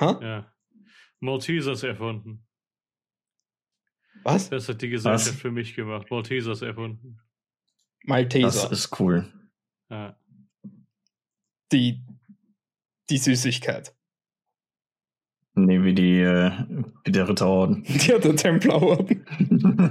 Ha? 0.00 0.18
Ja. 0.22 0.52
Maltesers 1.20 1.82
erfunden. 1.82 2.46
Was? 4.24 4.48
Das 4.50 4.68
hat 4.68 4.80
die 4.82 4.88
Gesellschaft 4.88 5.34
Was? 5.34 5.40
für 5.40 5.50
mich 5.50 5.74
gemacht. 5.74 6.10
Maltesers 6.10 6.62
erfunden. 6.62 7.20
Das 8.08 8.14
Malteser. 8.16 8.72
ist 8.72 9.00
cool. 9.00 9.26
Ja. 9.90 10.16
die, 11.72 12.02
die 13.10 13.18
Süßigkeit. 13.18 13.94
Nee, 15.54 15.82
wie 15.82 15.92
die, 15.94 16.20
äh, 16.20 16.50
wie 17.04 17.12
der 17.12 17.28
Ritterorden. 17.28 17.84
Ja, 18.06 18.18
der 18.18 18.36
Templerorden. 18.36 19.24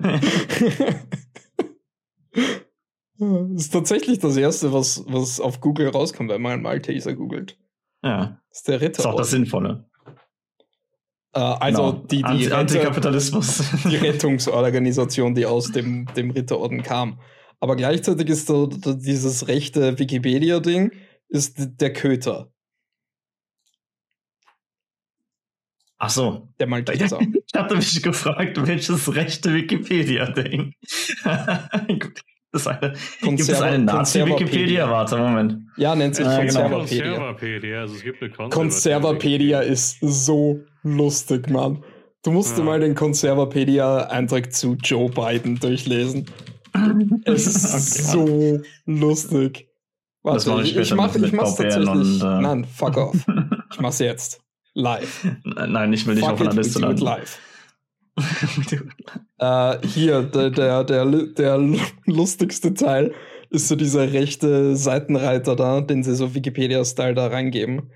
das 3.20 3.62
ist 3.64 3.74
tatsächlich 3.74 4.20
das 4.20 4.38
erste, 4.38 4.72
was, 4.74 5.04
was 5.08 5.40
auf 5.40 5.60
Google 5.62 5.90
rauskommt, 5.90 6.30
wenn 6.30 6.42
man 6.42 6.54
einen 6.54 6.62
Malteser 6.64 7.14
googelt. 7.16 7.58
ja, 8.04 8.40
Das 8.50 8.60
ist 8.60 8.68
der 8.68 8.76
ist 8.76 8.82
auch 8.82 8.86
Ritterorden. 8.88 9.18
das 9.18 9.30
Sinnvolle. 9.32 9.90
Äh, 11.34 11.40
also 11.40 11.92
Genau. 11.94 12.06
die, 12.06 12.24
die, 12.24 12.52
Antikapitalismus. 12.52 13.64
die 13.84 13.96
Rettungsorganisation, 13.98 15.36
die 15.36 15.46
aus 15.46 15.72
dem, 15.72 16.06
dem 16.16 16.32
Ritterorden 16.32 16.84
kam. 16.84 17.20
Aber 17.60 17.76
gleichzeitig 17.76 18.30
ist 18.30 18.50
da 18.50 18.68
dieses 18.68 19.48
rechte 19.48 19.98
Wikipedia-Ding 19.98 20.92
ist 21.30 21.56
der 21.82 21.92
Köter, 21.94 22.52
Ach 26.00 26.10
so. 26.10 26.48
der 26.60 26.68
Malteser. 26.68 27.20
Ich 27.50 27.54
hatte 27.60 27.76
mich 27.78 28.04
gefragt, 28.04 28.68
welches 28.68 29.16
rechte 29.16 29.54
Wikipedia-Ding. 29.54 30.74
Gut, 31.88 32.22
das 32.52 32.62
ist 32.62 32.68
eine, 32.68 32.94
gibt 33.22 33.40
es 33.40 33.62
eine 33.62 33.80
Nazi-Wikipedia? 33.80 34.88
Warte, 34.92 35.18
Moment. 35.18 35.64
Ja, 35.78 35.96
nennt 35.96 36.16
sich 36.16 36.26
Äh, 36.28 36.46
genau. 36.46 36.70
Konservapedia. 36.70 37.04
Konservapedia, 37.06 37.80
also 37.80 37.96
es 37.96 38.04
gibt 38.04 38.22
eine 38.22 38.50
Konservapedia 38.50 39.60
ist 39.62 39.98
so 40.02 40.60
lustig, 40.84 41.50
Mann. 41.50 41.84
Du 42.24 42.32
musst 42.32 42.58
dir 42.58 42.62
Ja. 42.62 42.66
mal 42.66 42.80
den 42.82 42.94
Konservapedia-Eintrag 42.94 44.54
zu 44.54 44.76
Joe 44.84 45.10
Biden 45.10 45.58
durchlesen. 45.58 46.26
Es 47.26 47.48
ist 47.48 48.10
Okay. 48.10 48.12
so 48.12 48.62
lustig. 48.86 49.70
Das 50.24 50.46
Warte, 50.46 50.50
mache 50.50 50.64
ich 50.64 50.76
ich, 50.78 50.94
mach, 50.96 51.16
ich 51.16 51.32
mach's 51.32 51.56
tatsächlich. 51.56 51.90
und, 51.90 52.22
äh, 52.22 52.42
Nein, 52.42 52.66
fuck 52.66 52.98
off. 52.98 53.16
Ich 53.72 53.80
mach's 53.80 54.00
jetzt. 54.00 54.42
Live. 54.74 55.26
Nein, 55.44 55.92
ich 55.94 56.06
will 56.06 56.16
nicht 56.16 56.24
fuck 56.24 56.34
auf 56.36 56.42
einer 56.42 56.54
Liste 56.54 56.80
landen. 56.80 57.02
live. 57.04 57.40
Äh, 59.40 59.78
hier, 59.88 60.24
der, 60.24 60.50
der, 60.50 60.84
der, 60.84 61.06
der 61.06 61.60
lustigste 62.06 62.74
Teil 62.74 63.14
ist 63.50 63.68
so 63.68 63.76
dieser 63.76 64.12
rechte 64.14 64.76
Seitenreiter 64.76 65.56
da, 65.56 65.82
den 65.82 66.04
sie 66.04 66.16
so 66.16 66.34
Wikipedia-Style 66.34 67.14
da 67.16 67.28
reingeben, 67.28 67.92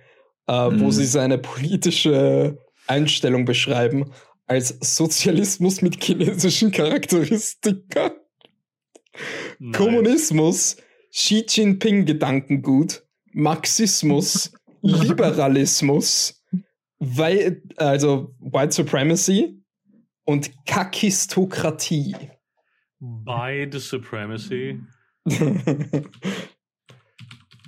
äh, 0.48 0.54
wo 0.54 0.86
Mhm. 0.86 0.92
sie 0.92 1.06
seine 1.06 1.38
politische 1.38 2.58
Einstellung 2.88 3.46
beschreiben 3.46 4.12
als 4.48 4.78
Sozialismus 4.82 5.82
mit 5.82 6.02
chinesischen 6.04 6.72
Charakteristika, 6.72 8.12
Nice. 9.60 9.78
Kommunismus, 9.78 10.78
Xi 11.12 11.46
Jinping-Gedankengut, 11.48 13.04
Marxismus, 13.34 14.54
Liberalismus, 14.82 16.42
Wei 17.00 17.62
also 17.78 18.36
White 18.40 18.74
Supremacy 18.74 19.60
und 20.24 20.52
Kakistokratie. 20.66 22.16
By 23.00 23.68
the 23.72 23.80
Supremacy. 23.80 24.80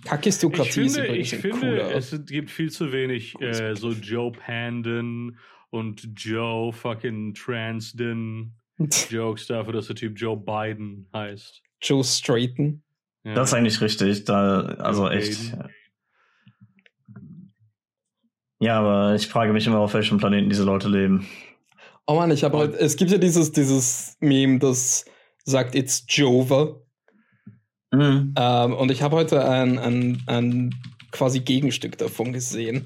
Kakistokratie 0.06 0.82
Ich 0.82 0.86
ist 0.86 0.96
finde, 0.96 1.08
übrigens 1.08 1.34
ich 1.34 1.40
finde 1.40 1.60
cooler. 1.60 1.96
es 1.96 2.26
gibt 2.26 2.52
viel 2.52 2.70
zu 2.70 2.92
wenig 2.92 3.40
äh, 3.42 3.76
so 3.76 3.92
Joe 3.92 4.32
Panden 4.32 5.38
und 5.70 6.08
Joe 6.16 6.72
fucking 6.74 7.34
Transden 7.34 8.56
Jokes 9.10 9.48
dafür, 9.48 9.74
dass 9.74 9.88
der 9.88 9.96
Typ 9.96 10.14
Joe 10.18 10.38
Biden 10.38 11.08
heißt. 11.14 11.62
Joe 11.82 12.04
Straighten. 12.04 12.84
Ja. 13.24 13.36
Das 13.36 13.50
ist 13.50 13.54
eigentlich 13.54 13.82
richtig. 13.82 14.26
Da, 14.26 14.62
also 14.80 15.06
Okay. 15.06 15.18
echt. 15.18 15.54
Ja, 18.60 18.80
aber 18.80 19.16
ich 19.16 19.28
frage 19.28 19.52
mich 19.52 19.68
immer, 19.68 19.80
auf 19.80 19.94
welchem 19.94 20.18
Planeten 20.18 20.50
diese 20.50 20.64
Leute 20.64 20.88
leben. 20.88 21.28
Oh 22.08 22.16
Mann, 22.16 22.32
ich 22.32 22.44
habe 22.44 22.58
heute, 22.58 22.80
es 22.80 22.96
gibt 22.96 23.12
ja 23.12 23.18
dieses, 23.18 23.52
dieses 23.52 24.16
Meme, 24.20 24.60
das 24.60 25.06
sagt, 25.44 25.76
it's 25.76 26.06
Jova. 26.08 26.80
Mhm. 27.92 28.34
Ähm, 28.38 28.74
und 28.74 28.90
ich 28.90 29.02
habe 29.02 29.18
heute 29.18 29.46
ein, 29.46 29.78
ein, 29.78 30.24
ein 30.28 30.76
quasi 31.12 31.42
Gegenstück 31.42 31.98
davon 31.98 32.34
gesehen, 32.34 32.86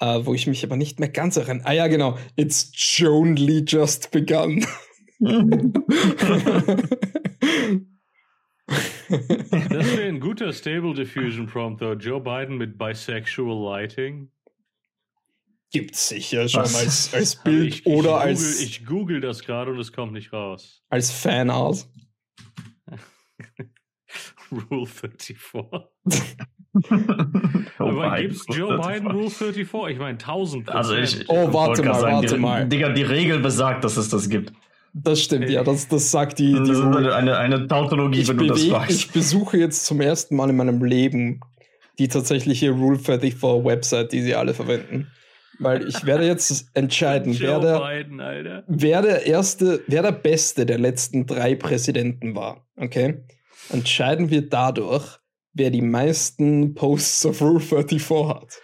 äh, 0.00 0.20
wo 0.22 0.34
ich 0.34 0.46
mich 0.46 0.64
aber 0.64 0.76
nicht 0.76 1.00
mehr 1.00 1.08
ganz 1.08 1.36
erinnere. 1.36 1.66
Ah 1.66 1.72
ja, 1.72 1.86
genau. 1.86 2.18
It's 2.36 2.70
only 3.02 3.64
just 3.66 4.10
begun. 4.10 4.66
Das 9.08 9.96
wäre 9.96 10.08
ein 10.08 10.20
guter 10.20 10.52
Stable 10.52 10.94
Diffusion 10.94 11.46
Prompt, 11.46 11.80
though. 11.80 11.94
Joe 11.94 12.20
Biden 12.20 12.56
mit 12.56 12.78
bisexual 12.78 13.62
lighting. 13.80 14.30
Gibt's 15.70 16.08
sicher 16.08 16.48
schon 16.48 16.62
Was? 16.62 16.74
als, 16.76 17.14
als 17.14 17.36
Bild 17.44 17.68
ich, 17.74 17.80
ich 17.80 17.86
oder 17.86 18.10
google, 18.10 18.20
als, 18.20 18.60
Ich 18.60 18.84
google 18.84 19.20
das 19.20 19.42
gerade 19.44 19.70
und 19.70 19.78
es 19.78 19.92
kommt 19.92 20.12
nicht 20.12 20.32
raus. 20.32 20.82
als 20.90 21.10
Fanart. 21.10 21.88
Rule 24.70 24.86
34. 24.86 25.36
Oh, 26.74 27.84
Aber 27.84 28.10
Biden. 28.16 28.30
gibt's 28.30 28.46
Joe 28.56 28.78
Biden 28.78 29.10
Rule 29.10 29.28
34? 29.28 29.92
Ich 29.94 29.98
meine, 29.98 30.12
1000 30.18 30.70
Also 30.70 30.96
ich, 30.96 31.28
Oh, 31.28 31.52
warte 31.52 31.82
mal, 31.82 32.00
sagen, 32.00 32.14
warte 32.14 32.34
die, 32.36 32.40
mal. 32.40 32.66
Digga, 32.66 32.88
die 32.94 33.02
Regel 33.02 33.40
besagt, 33.40 33.84
dass 33.84 33.98
es 33.98 34.08
das 34.08 34.30
gibt. 34.30 34.54
Das 34.94 35.22
stimmt, 35.22 35.48
ja, 35.48 35.64
das, 35.64 35.88
das 35.88 36.10
sagt 36.10 36.38
die. 36.38 36.52
Das 36.52 36.64
die 36.64 36.72
ist 36.72 36.80
eine, 36.80 37.14
eine, 37.14 37.38
eine 37.38 37.66
Tautologie, 37.66 38.20
ich, 38.20 38.28
wenn 38.28 38.36
du 38.36 38.46
das 38.46 38.64
fragst. 38.64 38.90
ich 38.90 39.10
besuche 39.10 39.56
jetzt 39.56 39.86
zum 39.86 40.00
ersten 40.00 40.36
Mal 40.36 40.50
in 40.50 40.56
meinem 40.56 40.84
Leben 40.84 41.40
die 41.98 42.08
tatsächliche 42.08 42.70
Rule 42.70 42.98
34 42.98 43.42
Website, 43.42 44.12
die 44.12 44.22
sie 44.22 44.34
alle 44.34 44.52
verwenden. 44.54 45.10
Weil 45.58 45.86
ich 45.88 46.04
werde 46.04 46.26
jetzt 46.26 46.66
entscheiden, 46.74 47.38
wer 47.38 47.60
der, 47.60 47.78
Biden, 47.78 48.20
Alter. 48.20 48.64
wer 48.66 49.00
der 49.02 49.26
erste, 49.26 49.82
wer 49.86 50.02
der 50.02 50.12
beste 50.12 50.66
der 50.66 50.78
letzten 50.78 51.26
drei 51.26 51.54
Präsidenten 51.54 52.34
war. 52.34 52.66
Okay? 52.76 53.22
Entscheiden 53.70 54.30
wir 54.30 54.48
dadurch, 54.48 55.18
wer 55.54 55.70
die 55.70 55.82
meisten 55.82 56.74
Posts 56.74 57.26
auf 57.26 57.40
Rule 57.40 57.60
34 57.60 58.10
hat. 58.28 58.60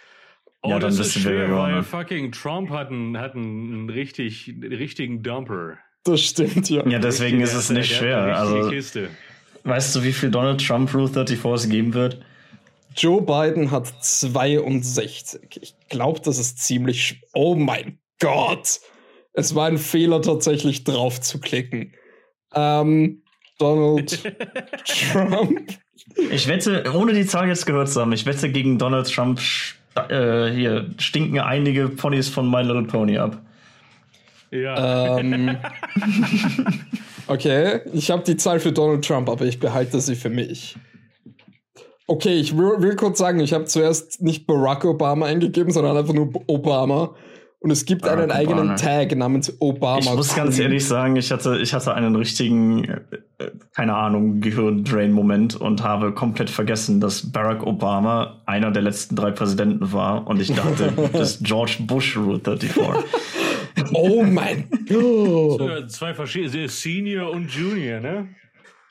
Oh, 0.61 0.69
Ja, 0.69 0.79
dann 0.79 0.95
das 0.95 0.99
ist 0.99 1.13
schwer, 1.21 1.47
wer 1.47 1.55
weil 1.55 1.69
gewonnen. 1.69 1.83
fucking 1.83 2.31
Trump 2.33 2.69
hat 2.69 2.89
einen, 2.89 3.17
hat 3.17 3.33
einen 3.33 3.89
richtig, 3.89 4.53
richtigen 4.61 5.23
Dumper. 5.23 5.77
Das 6.03 6.21
stimmt, 6.21 6.69
ja. 6.69 6.87
Ja, 6.87 6.99
deswegen 6.99 7.41
ist 7.41 7.53
es 7.53 7.69
nicht 7.69 7.93
schwer. 7.93 8.37
Also, 8.37 8.71
weißt 9.63 9.95
du, 9.95 10.03
wie 10.03 10.13
viel 10.13 10.31
Donald 10.31 10.65
Trump 10.65 10.93
Rule 10.93 11.07
34 11.07 11.45
es 11.45 11.69
geben 11.69 11.93
wird? 11.93 12.21
Joe 12.95 13.21
Biden 13.21 13.71
hat 13.71 13.87
62. 14.03 15.39
Ich 15.61 15.75
glaube, 15.89 16.21
das 16.23 16.39
ist 16.39 16.59
ziemlich. 16.59 17.21
Oh 17.33 17.55
mein 17.55 17.99
Gott! 18.19 18.79
Es 19.33 19.55
war 19.55 19.67
ein 19.67 19.77
Fehler, 19.77 20.21
tatsächlich 20.21 20.83
drauf 20.83 21.21
zu 21.21 21.39
klicken. 21.39 21.93
Ähm, 22.53 23.21
Donald 23.59 24.23
Trump. 24.85 25.61
Ich 26.31 26.47
wette, 26.47 26.91
ohne 26.95 27.13
die 27.13 27.25
Zahl 27.25 27.47
jetzt 27.47 27.65
gehört 27.65 27.89
zu 27.89 28.01
haben, 28.01 28.11
ich 28.11 28.25
wette 28.25 28.49
gegen 28.49 28.79
Donald 28.79 29.13
Trump 29.13 29.39
äh, 29.95 30.51
hier 30.51 30.89
stinken 30.97 31.39
einige 31.39 31.89
Ponys 31.89 32.29
von 32.29 32.49
My 32.49 32.61
Little 32.61 32.83
Pony 32.83 33.17
ab. 33.17 33.41
Ja. 34.51 35.19
ähm, 35.19 35.57
okay, 37.27 37.81
ich 37.93 38.09
habe 38.09 38.23
die 38.23 38.37
Zahl 38.37 38.59
für 38.59 38.71
Donald 38.71 39.05
Trump, 39.05 39.29
aber 39.29 39.45
ich 39.45 39.59
behalte 39.59 39.99
sie 40.01 40.15
für 40.15 40.29
mich. 40.29 40.75
Okay, 42.07 42.33
ich 42.33 42.57
will, 42.57 42.81
will 42.81 42.95
kurz 42.95 43.19
sagen, 43.19 43.39
ich 43.39 43.53
habe 43.53 43.65
zuerst 43.65 44.21
nicht 44.21 44.47
Barack 44.47 44.83
Obama 44.83 45.27
eingegeben, 45.27 45.71
sondern 45.71 45.95
einfach 45.95 46.13
nur 46.13 46.31
Obama. 46.47 47.13
Und 47.61 47.71
es 47.71 47.85
gibt 47.85 48.03
Barack 48.03 48.19
einen 48.19 48.31
eigenen 48.31 48.59
Obama. 48.59 48.75
Tag 48.75 49.15
namens 49.15 49.53
Obama. 49.59 49.99
Ich 49.99 50.13
muss 50.15 50.33
ganz 50.33 50.57
ehrlich 50.57 50.87
sagen, 50.87 51.17
ich 51.17 51.29
hatte, 51.29 51.59
ich 51.59 51.73
hatte 51.73 51.93
einen 51.93 52.15
richtigen, 52.15 52.85
äh, 52.85 53.01
äh, 53.37 53.51
keine 53.75 53.95
Ahnung, 53.95 54.39
Gehirndrain-Moment 54.39 55.59
und 55.59 55.83
habe 55.83 56.13
komplett 56.13 56.49
vergessen, 56.49 57.01
dass 57.01 57.31
Barack 57.31 57.63
Obama 57.63 58.41
einer 58.45 58.71
der 58.71 58.81
letzten 58.81 59.15
drei 59.15 59.31
Präsidenten 59.31 59.91
war 59.91 60.25
und 60.25 60.41
ich 60.41 60.53
dachte, 60.53 60.93
das 61.13 61.35
ist 61.35 61.43
George 61.43 61.77
Bush 61.81 62.17
Rule 62.17 62.39
34. 62.39 62.71
Oh 63.93 64.23
mein 64.23 64.69
Gott. 64.87 65.91
Zwei 65.91 66.13
verschiedene, 66.13 66.67
Senior 66.67 67.31
und 67.31 67.49
Junior, 67.53 67.99
ne? 67.99 68.35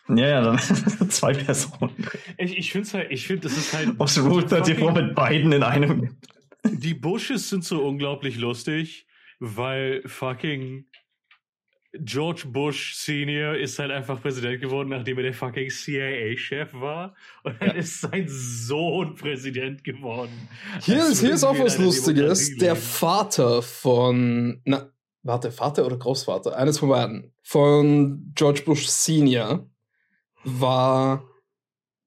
ja, 0.09 0.27
ja, 0.27 0.41
dann 0.43 0.59
zwei 1.11 1.35
Personen. 1.35 1.95
Ich, 2.39 2.57
ich 2.57 2.73
finde 2.73 2.89
halt, 2.93 3.11
ich 3.11 3.27
finde, 3.27 3.43
das 3.43 3.57
ist 3.59 3.75
halt. 3.75 3.99
Aus 4.01 4.19
Rule 4.19 4.47
34 4.49 4.79
fucking- 4.79 4.95
mit 5.07 5.15
beiden 5.15 5.53
in 5.53 5.63
einem. 5.63 6.17
Die 6.65 6.95
Bushes 6.95 7.49
sind 7.51 7.65
so 7.65 7.83
unglaublich 7.87 8.37
lustig, 8.39 9.07
weil 9.39 10.03
fucking 10.07 10.87
George 11.93 12.45
Bush 12.47 12.95
Senior 12.97 13.57
ist 13.57 13.79
halt 13.79 13.91
einfach 13.91 14.21
Präsident 14.21 14.61
geworden, 14.61 14.91
nachdem 14.91 15.17
er 15.19 15.23
der 15.25 15.35
fucking 15.35 15.71
CIA-Chef 15.71 16.75
war. 16.75 17.15
Und 17.45 17.55
dann 17.61 17.77
ist 17.77 18.01
sein 18.03 18.27
Sohn 18.29 19.15
Präsident 19.15 19.83
geworden. 19.85 20.49
Hier 20.83 21.03
Als 21.03 21.13
ist, 21.13 21.21
hier 21.21 21.33
ist 21.33 21.45
auch 21.45 21.59
was 21.59 21.79
Lustiges. 21.79 22.57
Der. 22.59 22.77
Vater 22.77 23.63
von. 23.63 24.61
Na, 24.65 24.93
warte, 25.23 25.51
Vater 25.51 25.87
oder 25.87 25.97
Großvater? 25.97 26.57
Eines 26.57 26.79
von 26.79 26.91
beiden. 26.91 27.33
Von 27.43 28.33
George 28.35 28.63
Bush 28.67 28.87
Senior 28.87 29.67
war 30.45 31.25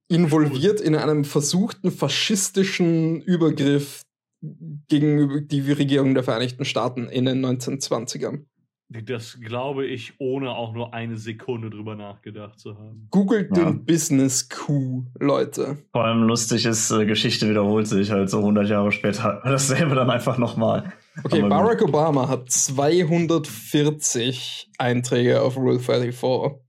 involviert 0.07 0.79
in 0.79 0.95
einem 0.95 1.23
versuchten 1.23 1.91
faschistischen 1.91 3.21
Übergriff 3.21 4.03
gegen 4.87 5.47
die 5.47 5.71
Regierung 5.71 6.13
der 6.13 6.23
Vereinigten 6.23 6.65
Staaten 6.65 7.07
in 7.09 7.25
den 7.25 7.43
1920ern. 7.45 8.45
Das 8.93 9.39
glaube 9.39 9.85
ich, 9.85 10.15
ohne 10.19 10.49
auch 10.49 10.73
nur 10.73 10.93
eine 10.93 11.15
Sekunde 11.15 11.69
drüber 11.69 11.95
nachgedacht 11.95 12.59
zu 12.59 12.77
haben. 12.77 13.07
Googelt 13.09 13.55
Ja. 13.55 13.63
den 13.63 13.85
Business 13.85 14.49
Coup, 14.49 15.05
Leute. 15.17 15.77
Vor 15.93 16.03
allem 16.03 16.23
lustig 16.23 16.65
ist, 16.65 16.91
äh, 16.91 17.05
Geschichte 17.05 17.49
wiederholt 17.49 17.87
sich 17.87 18.11
halt 18.11 18.29
so 18.29 18.39
100 18.39 18.67
Jahre 18.67 18.91
später. 18.91 19.39
Dasselbe 19.45 19.95
dann 19.95 20.09
einfach 20.09 20.37
nochmal. 20.37 20.91
Okay, 21.23 21.41
Aber 21.41 21.43
gut. 21.43 21.49
Barack 21.49 21.81
Obama 21.83 22.27
hat 22.27 22.51
240 22.51 24.71
Einträge 24.77 25.41
auf 25.41 25.55
Rule 25.55 25.79
34. 25.79 26.59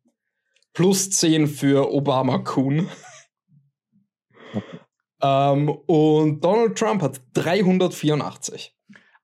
Plus 0.75 1.11
10 1.11 1.49
für 1.49 1.93
Obama 1.93 2.39
Kuhn. 2.39 2.87
ähm, 5.23 5.69
und 5.69 6.45
Donald 6.45 6.79
Trump 6.79 7.03
hat 7.03 7.21
384. 7.35 8.75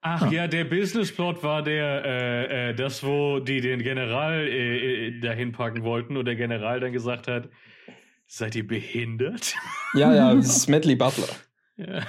Ach 0.01 0.23
Ah. 0.23 0.31
ja, 0.31 0.47
der 0.47 0.65
Businessplot 0.65 1.43
war 1.43 1.63
der, 1.63 2.05
äh, 2.05 2.71
äh, 2.71 2.75
das, 2.75 3.03
wo 3.03 3.41
die 3.41 3.61
den 3.61 3.83
General 3.83 4.47
äh, 4.47 5.09
äh, 5.09 5.21
dahin 5.21 5.51
packen 5.53 5.83
wollten 5.83 6.17
und 6.17 6.25
der 6.25 6.37
General 6.37 6.79
dann 6.81 6.93
gesagt 6.93 7.27
hat, 7.27 7.49
seid 8.27 8.55
ihr 8.55 8.67
behindert? 8.67 9.55
Ja, 9.95 10.15
ja, 10.15 10.43
Smedley 10.43 10.95
Butler. 10.97 11.29
ja. 11.77 12.03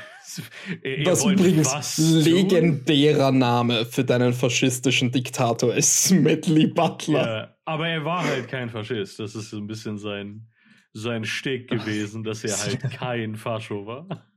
Ihr- 0.84 1.08
wollt 1.24 1.40
übrigens 1.40 1.96
tun? 1.96 2.20
legendärer 2.22 3.32
Name 3.32 3.86
für 3.86 4.04
deinen 4.04 4.34
faschistischen 4.34 5.12
Diktator 5.12 5.74
ist 5.74 6.04
Smedley 6.10 6.68
Butler. 6.68 7.26
Ja, 7.38 7.56
aber 7.66 7.88
er 7.88 8.06
war 8.06 8.24
halt 8.24 8.48
kein 8.48 8.70
Faschist. 8.70 9.20
Das 9.20 9.34
ist 9.34 9.50
so 9.50 9.58
ein 9.58 9.66
bisschen 9.66 9.98
sein, 9.98 10.48
sein 10.94 11.24
Steg 11.26 11.68
gewesen, 11.68 12.24
dass 12.24 12.44
er 12.44 12.56
halt 12.60 12.80
kein 12.92 13.36
Fascho 13.38 13.88
war. 13.88 14.28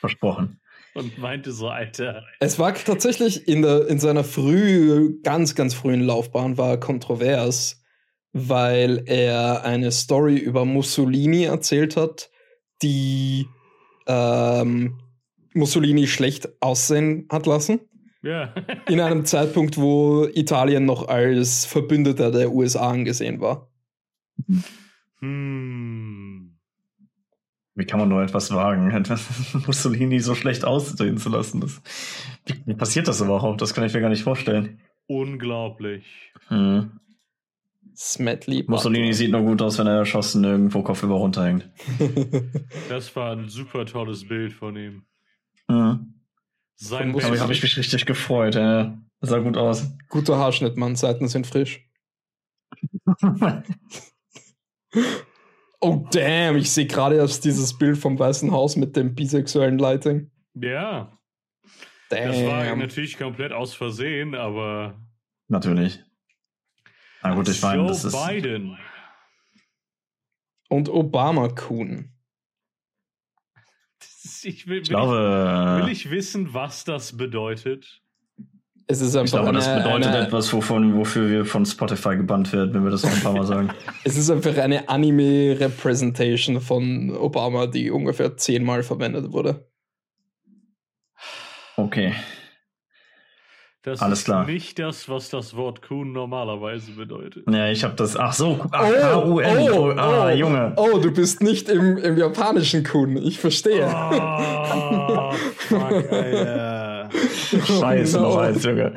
Versprochen. 0.00 0.60
Und 0.96 1.18
meinte 1.18 1.52
so, 1.52 1.68
Alter, 1.68 2.24
Es 2.40 2.58
war 2.58 2.72
tatsächlich 2.72 3.46
in, 3.46 3.60
der, 3.60 3.86
in 3.86 3.98
seiner 3.98 4.24
früh, 4.24 5.20
ganz, 5.22 5.54
ganz 5.54 5.74
frühen 5.74 6.00
Laufbahn 6.00 6.56
war 6.56 6.70
er 6.70 6.80
kontrovers, 6.80 7.82
weil 8.32 9.02
er 9.04 9.62
eine 9.64 9.92
Story 9.92 10.38
über 10.38 10.64
Mussolini 10.64 11.44
erzählt 11.44 11.98
hat, 11.98 12.30
die 12.80 13.46
ähm, 14.06 14.98
Mussolini 15.52 16.06
schlecht 16.06 16.48
aussehen 16.62 17.28
hat 17.30 17.44
lassen. 17.44 17.80
ja. 18.22 18.54
In 18.88 19.00
einem 19.00 19.26
Zeitpunkt, 19.26 19.76
wo 19.76 20.26
Italien 20.32 20.86
noch 20.86 21.08
als 21.08 21.66
Verbündeter 21.66 22.30
der 22.30 22.52
USA 22.52 22.88
angesehen 22.88 23.42
war. 23.42 23.70
hm. 25.20 26.45
Wie 27.76 27.84
kann 27.84 28.00
man 28.00 28.08
nur 28.08 28.22
etwas 28.22 28.52
wagen, 28.54 28.88
Mussolini 29.66 30.18
so 30.20 30.34
schlecht 30.34 30.64
aussehen 30.64 31.18
zu 31.18 31.28
lassen? 31.28 31.60
Das, 31.60 31.82
wie, 32.46 32.54
wie 32.64 32.74
passiert 32.74 33.06
das 33.06 33.20
überhaupt? 33.20 33.60
Das 33.60 33.74
kann 33.74 33.84
ich 33.84 33.92
mir 33.92 34.00
gar 34.00 34.08
nicht 34.08 34.22
vorstellen. 34.22 34.80
Unglaublich. 35.06 36.32
Hm. 36.48 36.98
Smedley. 37.94 38.64
Mussolini 38.66 39.12
sieht 39.12 39.30
nur 39.30 39.42
gut 39.42 39.60
aus, 39.62 39.78
wenn 39.78 39.86
er 39.86 39.98
erschossen 39.98 40.42
irgendwo 40.44 40.82
kopfüber 40.82 41.14
runterhängt. 41.16 41.68
Das 42.88 43.14
war 43.14 43.32
ein 43.32 43.48
super 43.48 43.84
tolles 43.86 44.26
Bild 44.26 44.52
von 44.54 44.74
ihm. 44.76 45.02
Hm. 45.70 46.14
Sein 46.76 47.12
Mussolini- 47.12 47.38
habe 47.40 47.52
ich 47.52 47.62
mich 47.62 47.76
richtig 47.76 48.06
gefreut. 48.06 48.54
Ja. 48.54 48.96
Das 49.20 49.30
sah 49.30 49.38
gut 49.38 49.56
aus. 49.58 49.90
Guter 50.08 50.38
Haarschnitt, 50.38 50.76
Mann. 50.78 50.96
Seiten 50.96 51.28
sind 51.28 51.46
frisch. 51.46 51.86
Oh, 55.80 56.06
damn. 56.10 56.56
Ich 56.56 56.70
sehe 56.70 56.86
gerade 56.86 57.16
erst 57.16 57.44
dieses 57.44 57.76
Bild 57.76 57.98
vom 57.98 58.18
Weißen 58.18 58.50
Haus 58.50 58.76
mit 58.76 58.96
dem 58.96 59.14
bisexuellen 59.14 59.78
Lighting. 59.78 60.30
Ja, 60.54 61.16
das 62.08 62.36
war 62.44 62.64
Damn. 62.64 62.78
natürlich 62.78 63.18
komplett 63.18 63.52
aus 63.52 63.74
Versehen, 63.74 64.34
aber 64.34 64.94
Natürlich. 65.48 66.02
Na 67.22 67.34
gut, 67.34 67.48
ich 67.48 67.62
meine, 67.62 67.82
Joe 67.82 67.88
das 67.88 68.04
ist. 68.04 68.26
Biden. 68.26 68.78
Und 70.68 70.88
Obama-Kuhn. 70.88 72.12
Ich 74.42 74.66
will, 74.66 74.76
will, 74.76 74.82
Ich 74.82 74.88
glaube, 74.88 75.78
ich, 75.80 75.84
will 75.86 75.92
ich 75.92 76.10
wissen, 76.10 76.52
was 76.52 76.84
das 76.84 77.16
bedeutet. 77.16 78.02
Es 78.88 79.00
ist 79.00 79.14
ich 79.14 79.20
einfach 79.20 79.38
glaube, 79.38 79.48
eine, 79.48 79.58
das 79.58 79.82
bedeutet 79.82 80.06
eine, 80.06 80.26
etwas, 80.26 80.52
wovon, 80.52 80.96
wofür 80.96 81.28
wir 81.28 81.44
von 81.44 81.66
Spotify 81.66 82.16
gebannt 82.16 82.52
werden, 82.52 82.72
wenn 82.72 82.84
wir 82.84 82.90
das 82.90 83.02
noch 83.02 83.12
ein 83.12 83.20
paar 83.20 83.32
Mal 83.32 83.46
sagen. 83.46 83.70
Es 84.04 84.16
ist 84.16 84.30
einfach 84.30 84.56
eine 84.58 84.88
Anime-Representation 84.88 86.60
von 86.60 87.16
Obama, 87.16 87.66
die 87.66 87.90
ungefähr 87.90 88.36
zehnmal 88.36 88.84
verwendet 88.84 89.32
wurde. 89.32 89.66
Okay. 91.76 92.14
Das 93.82 94.00
Alles 94.02 94.20
ist 94.20 94.24
klar. 94.24 94.46
nicht 94.46 94.78
das, 94.80 95.08
was 95.08 95.30
das 95.30 95.54
Wort 95.54 95.80
Kuhn 95.82 96.12
normalerweise 96.12 96.92
bedeutet. 96.92 97.44
Ja, 97.48 97.70
ich 97.70 97.84
habe 97.84 97.94
das. 97.94 98.16
Ach 98.16 98.32
so, 98.32 98.58
ach, 98.72 98.90
K-U-N. 98.90 99.70
Oh, 99.70 99.90
ah, 99.90 100.32
Junge. 100.32 100.72
Oh, 100.76 100.98
du 100.98 101.12
bist 101.12 101.40
nicht 101.40 101.68
im, 101.68 101.96
im 101.96 102.16
japanischen 102.16 102.82
Kuhn. 102.82 103.16
Ich 103.16 103.38
verstehe. 103.38 103.86
Oh, 103.86 105.32
fuck, 105.56 105.80
Alter. 106.12 106.85
Scheiße, 107.80 108.18
Oh, 108.18 108.22
no. 108.22 108.36
eins, 108.38 108.64
Junge. 108.64 108.94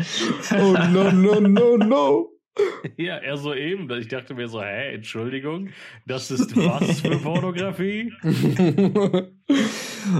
Oh, 0.53 0.73
no, 0.91 1.11
no, 1.11 1.39
no, 1.39 1.77
no. 1.77 2.29
Ja, 2.97 3.15
er 3.15 3.37
so 3.37 3.53
eben. 3.53 3.89
Ich 3.91 4.09
dachte 4.09 4.33
mir 4.33 4.49
so, 4.49 4.61
hä, 4.61 4.93
Entschuldigung, 4.93 5.69
das 6.05 6.29
ist 6.29 6.55
was 6.57 6.99
für 6.99 7.17
Pornografie? 7.23 8.11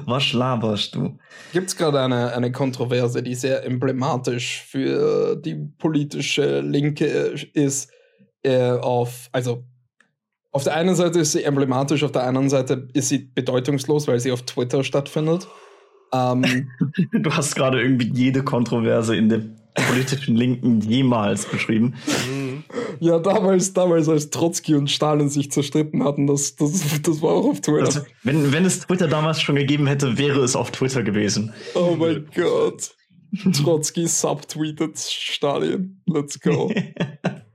Was 0.05 0.33
laberst 0.33 0.95
du? 0.95 1.17
Gibt 1.51 1.67
es 1.67 1.75
gerade 1.75 1.99
eine, 2.01 2.33
eine 2.33 2.51
Kontroverse, 2.51 3.23
die 3.23 3.35
sehr 3.35 3.65
emblematisch 3.65 4.61
für 4.67 5.35
die 5.35 5.55
politische 5.77 6.61
Linke 6.61 7.05
ist? 7.53 7.91
Äh, 8.43 8.71
auf, 8.71 9.27
also, 9.33 9.65
auf 10.51 10.63
der 10.63 10.75
einen 10.75 10.95
Seite 10.95 11.19
ist 11.19 11.33
sie 11.33 11.43
emblematisch, 11.43 12.03
auf 12.03 12.11
der 12.13 12.23
anderen 12.23 12.49
Seite 12.49 12.87
ist 12.93 13.09
sie 13.09 13.19
bedeutungslos, 13.19 14.07
weil 14.07 14.19
sie 14.19 14.31
auf 14.31 14.43
Twitter 14.43 14.83
stattfindet. 14.83 15.47
Ähm, 16.13 16.69
Du 17.11 17.31
hast 17.31 17.55
gerade 17.55 17.81
irgendwie 17.81 18.11
jede 18.13 18.43
Kontroverse 18.43 19.15
in 19.15 19.29
der 19.29 19.41
politischen 19.87 20.35
Linken 20.35 20.81
jemals 20.81 21.45
beschrieben. 21.45 21.95
Mhm. 22.29 22.63
ja, 22.99 23.19
damals, 23.19 23.73
damals, 23.73 24.09
als 24.09 24.29
Trotzki 24.29 24.75
und 24.75 24.89
Stalin 24.89 25.29
sich 25.29 25.51
zerstritten 25.51 26.03
hatten, 26.03 26.27
das, 26.27 26.55
das, 26.55 27.01
das 27.01 27.21
war 27.21 27.31
auch 27.31 27.45
auf 27.49 27.61
Twitter. 27.61 27.85
Also, 27.85 28.01
wenn, 28.23 28.51
wenn 28.51 28.65
es 28.65 28.79
Twitter 28.79 29.07
damals 29.07 29.41
schon 29.41 29.55
gegeben 29.55 29.87
hätte, 29.87 30.17
wäre 30.17 30.41
es 30.41 30.55
auf 30.55 30.71
Twitter 30.71 31.03
gewesen. 31.03 31.53
oh 31.75 31.95
mein 31.97 32.25
Gott. 32.35 32.91
Trotzki 33.53 34.07
subtweetet 34.07 34.97
Stalin. 34.97 36.01
Let's 36.07 36.39
go. 36.39 36.71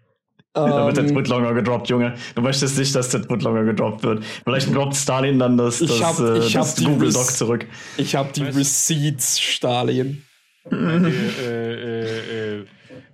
Da 0.54 0.86
wird 0.86 0.96
der 0.96 1.04
Ähm, 1.04 1.10
Twitlonger 1.14 1.52
gedroppt, 1.52 1.88
Junge. 1.88 2.14
Du 2.36 2.40
möchtest 2.42 2.78
nicht, 2.78 2.94
dass 2.94 3.08
der 3.10 3.22
Twitlonger 3.22 3.64
gedroppt 3.64 4.04
wird. 4.04 4.24
Vielleicht 4.44 4.72
droppt 4.74 4.94
Stalin 4.94 5.38
dann 5.40 5.56
das, 5.56 5.80
Ich 5.80 5.90
das, 5.90 6.02
hab- 6.02 6.20
äh, 6.20 6.38
ich 6.38 6.54
hab 6.56 6.62
das 6.62 6.76
die 6.76 6.84
Google 6.84 7.12
Doc 7.12 7.26
zurück. 7.26 7.66
Ich 7.96 8.14
habe 8.14 8.32
die 8.32 8.46
Was? 8.46 8.56
Receipts, 8.56 9.40
Stalin. 9.40 10.22
Äh, 10.70 10.76
äh, 10.76 11.72
äh, 11.74 12.58
äh, 12.60 12.64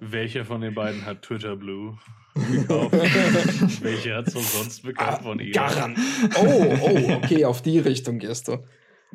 welcher 0.00 0.44
von 0.44 0.60
den 0.60 0.74
beiden 0.74 1.04
hat 1.06 1.22
Twitter 1.22 1.56
Blue 1.56 1.96
gekauft? 2.34 2.92
welcher 3.82 4.16
hat 4.18 4.28
es 4.28 4.34
sonst 4.34 4.82
bekommen 4.82 5.18
von 5.22 5.40
ihr? 5.40 5.52
Garant. 5.52 5.98
Oh, 6.36 6.76
oh, 6.82 7.12
okay, 7.14 7.44
auf 7.46 7.62
die 7.62 7.78
Richtung 7.78 8.18
gehst 8.18 8.48
du. 8.48 8.58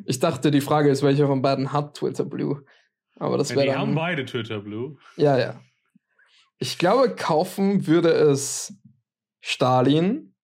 Ich 0.04 0.18
dachte, 0.18 0.50
die 0.50 0.60
Frage 0.60 0.90
ist, 0.90 1.02
welcher 1.02 1.26
von 1.28 1.42
beiden 1.42 1.72
hat 1.72 1.94
Twitter 1.94 2.24
Blue? 2.24 2.62
Aber 3.18 3.38
das 3.38 3.50
Ja, 3.50 3.56
wäre 3.56 3.66
die 3.66 3.72
haben 3.72 3.88
dann. 3.90 3.94
beide 3.94 4.24
Twitter 4.26 4.58
Blue. 4.60 4.96
Ja, 5.16 5.38
ja. 5.38 5.60
Ich 6.58 6.78
glaube, 6.78 7.14
kaufen 7.14 7.86
würde 7.86 8.10
es 8.10 8.74
Stalin, 9.40 10.34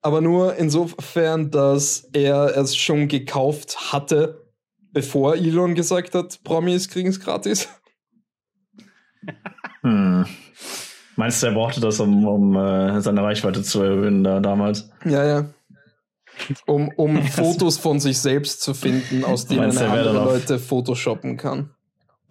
aber 0.00 0.20
nur 0.20 0.56
insofern, 0.56 1.50
dass 1.50 2.08
er 2.12 2.56
es 2.56 2.76
schon 2.76 3.08
gekauft 3.08 3.92
hatte, 3.92 4.50
bevor 4.92 5.36
Elon 5.36 5.74
gesagt 5.74 6.14
hat, 6.14 6.42
Promis 6.42 6.88
kriegen 6.88 7.08
es 7.08 7.20
gratis. 7.20 7.68
Hm. 9.84 10.24
Meinst 11.16 11.42
du, 11.42 11.46
er 11.46 11.52
brauchte 11.52 11.80
das, 11.80 11.98
um, 12.00 12.26
um 12.26 12.56
äh, 12.56 13.00
seine 13.00 13.22
Reichweite 13.22 13.62
zu 13.62 13.82
erhöhen 13.82 14.24
da 14.24 14.40
damals? 14.40 14.90
Ja, 15.04 15.24
ja. 15.24 15.44
Um, 16.66 16.88
um 16.96 17.22
Fotos 17.26 17.78
von 17.78 18.00
sich 18.00 18.18
selbst 18.18 18.62
zu 18.62 18.74
finden, 18.74 19.24
aus 19.24 19.46
denen 19.46 19.60
Meinst 19.60 19.80
er 19.80 19.88
er 19.88 19.92
andere 19.92 20.24
Leute 20.24 20.58
photoshoppen 20.58 21.36
kann. 21.36 21.74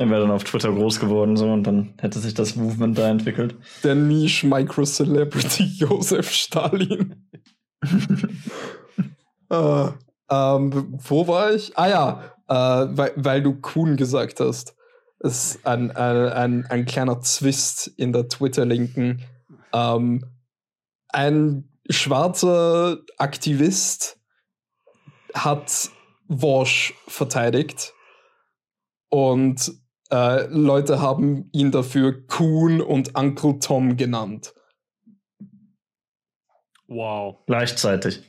Er 0.02 0.10
wäre 0.10 0.22
dann 0.22 0.32
auf 0.32 0.44
Twitter 0.44 0.72
groß 0.72 1.00
geworden 1.00 1.38
so 1.38 1.46
und 1.54 1.62
dann 1.62 1.94
hätte 2.00 2.18
sich 2.18 2.34
das 2.34 2.56
Movement 2.56 2.98
da 2.98 3.08
entwickelt. 3.08 3.56
Der 3.84 3.94
Niche-Micro-Celebrity 3.94 5.64
Josef 5.78 6.32
Stalin. 6.32 7.28
äh, 9.52 9.88
ähm, 10.32 11.00
wo 11.08 11.28
war 11.28 11.54
ich? 11.54 11.78
Ah 11.78 11.88
ja, 11.88 12.24
äh, 12.48 12.88
weil, 12.98 13.14
weil 13.16 13.44
du 13.44 13.54
Kuhn 13.62 13.96
gesagt 13.96 14.40
hast. 14.40 14.76
Es 15.20 15.54
ist 15.54 15.68
ein, 15.68 15.92
ein, 15.92 16.34
ein, 16.34 16.66
ein 16.66 16.86
kleiner 16.86 17.22
Zwist 17.22 17.86
in 17.86 18.12
der 18.12 18.28
Twitter-Linken. 18.28 19.22
Ähm, 19.72 20.26
ein 21.10 21.70
schwarzer 21.88 22.98
Aktivist 23.20 24.20
hat 25.36 25.92
Wash 26.28 26.96
verteidigt 27.06 27.94
und 29.10 29.80
äh, 30.12 30.45
Leute 30.47 31.02
haben 31.02 31.50
ihn 31.54 31.71
dafür 31.71 32.26
Kuhn 32.28 32.82
und 32.82 33.17
Uncle 33.17 33.60
Tom 33.60 33.97
genannt. 33.97 34.54
Wow. 36.88 37.38
Gleichzeitig. 37.47 38.21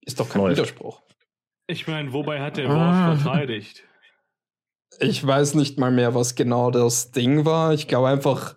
Ist 0.00 0.18
doch 0.18 0.28
kein 0.28 0.42
Läuft. 0.42 0.56
Widerspruch. 0.56 1.02
Ich 1.66 1.86
meine, 1.86 2.12
wobei 2.12 2.40
hat 2.40 2.56
der 2.56 2.68
Ah. 2.70 3.08
Wort 3.10 3.20
verteidigt? 3.20 3.84
Ich 5.00 5.24
weiß 5.24 5.54
nicht 5.54 5.78
mal 5.78 5.90
mehr, 5.92 6.14
was 6.14 6.34
genau 6.34 6.70
das 6.70 7.12
Ding 7.12 7.44
war. 7.44 7.74
Ich 7.74 7.86
glaube 7.88 8.08
einfach, 8.08 8.56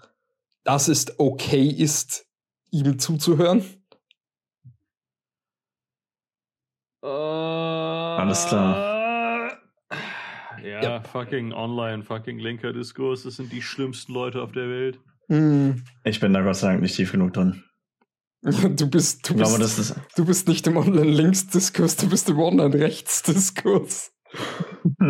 dass 0.64 0.88
es 0.88 1.20
okay 1.20 1.68
ist, 1.68 2.26
ihm 2.72 2.98
zuzuhören. 2.98 3.64
Alles 7.04 8.46
klar. 8.48 8.91
Ja, 10.64 10.82
Ja. 10.82 11.02
fucking 11.02 11.54
online, 11.54 12.04
fucking 12.04 12.40
linker 12.40 12.74
Diskurs, 12.74 13.24
das 13.24 13.36
sind 13.38 13.52
die 13.52 13.62
schlimmsten 13.62 14.14
Leute 14.14 14.42
auf 14.42 14.52
der 14.52 14.70
Welt. 14.70 15.00
Hm. 15.30 15.84
Ich 16.04 16.20
bin 16.20 16.34
da 16.34 16.42
Gott 16.42 16.58
sei 16.58 16.70
Dank 16.70 16.82
nicht 16.82 16.96
tief 16.96 17.12
genug 17.12 17.34
drin. 17.34 17.64
Du 18.76 18.90
bist, 18.90 19.30
du 19.30 19.36
glaube, 19.36 19.60
bist, 19.60 19.78
das 19.78 19.92
ist. 19.92 19.96
du 20.18 20.26
bist 20.26 20.48
nicht 20.48 20.66
im 20.66 20.76
Online-Links-Diskurs, 20.78 21.96
du 21.98 22.10
bist 22.10 22.28
im 22.30 22.40
Online-Rechts-Diskurs. 22.40 24.12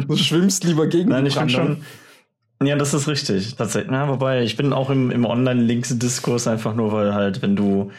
Du 0.08 0.16
schwimmst 0.18 0.64
lieber 0.64 0.88
gegen 0.88 1.10
Nein, 1.10 1.26
die 1.26 1.30
ich 1.30 1.38
bin 1.38 1.50
schon. 1.50 1.86
Ja, 2.64 2.76
das 2.76 2.94
ist 2.94 3.08
richtig. 3.08 3.56
Tatsächlich. 3.56 3.92
Ja, 3.92 4.08
wobei, 4.08 4.44
ich 4.44 4.58
bin 4.58 4.74
auch 4.74 4.90
im, 4.90 5.12
im 5.12 5.26
Online-Links-Diskurs 5.26 6.48
einfach 6.48 6.76
nur, 6.76 6.92
weil 6.92 7.14
halt, 7.14 7.42
wenn 7.42 7.56
du. 7.56 7.92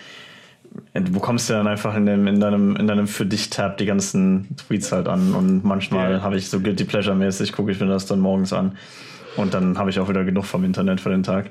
Ja, 0.94 1.00
Du 1.00 1.12
bekommst 1.12 1.48
ja 1.50 1.56
dann 1.58 1.66
einfach 1.66 1.96
in, 1.96 2.06
dem, 2.06 2.26
in 2.26 2.40
deinem, 2.40 2.76
in 2.76 2.86
deinem 2.86 3.06
Für 3.06 3.26
dich-Tab 3.26 3.78
die 3.78 3.86
ganzen 3.86 4.48
Tweets 4.56 4.92
halt 4.92 5.08
an 5.08 5.34
und 5.34 5.64
manchmal 5.64 6.12
Ja. 6.12 6.22
habe 6.22 6.36
ich 6.36 6.48
so 6.48 6.60
Guilty 6.60 6.84
Pleasure-mäßig, 6.84 7.52
gucke 7.52 7.72
ich 7.72 7.80
mir 7.80 7.86
das 7.86 8.06
dann 8.06 8.20
morgens 8.20 8.52
an. 8.52 8.76
Und 9.34 9.54
dann 9.54 9.78
habe 9.78 9.88
ich 9.88 9.98
auch 9.98 10.10
wieder 10.10 10.24
genug 10.24 10.44
vom 10.44 10.62
Internet 10.62 11.00
für 11.00 11.08
den 11.08 11.22
Tag. 11.22 11.48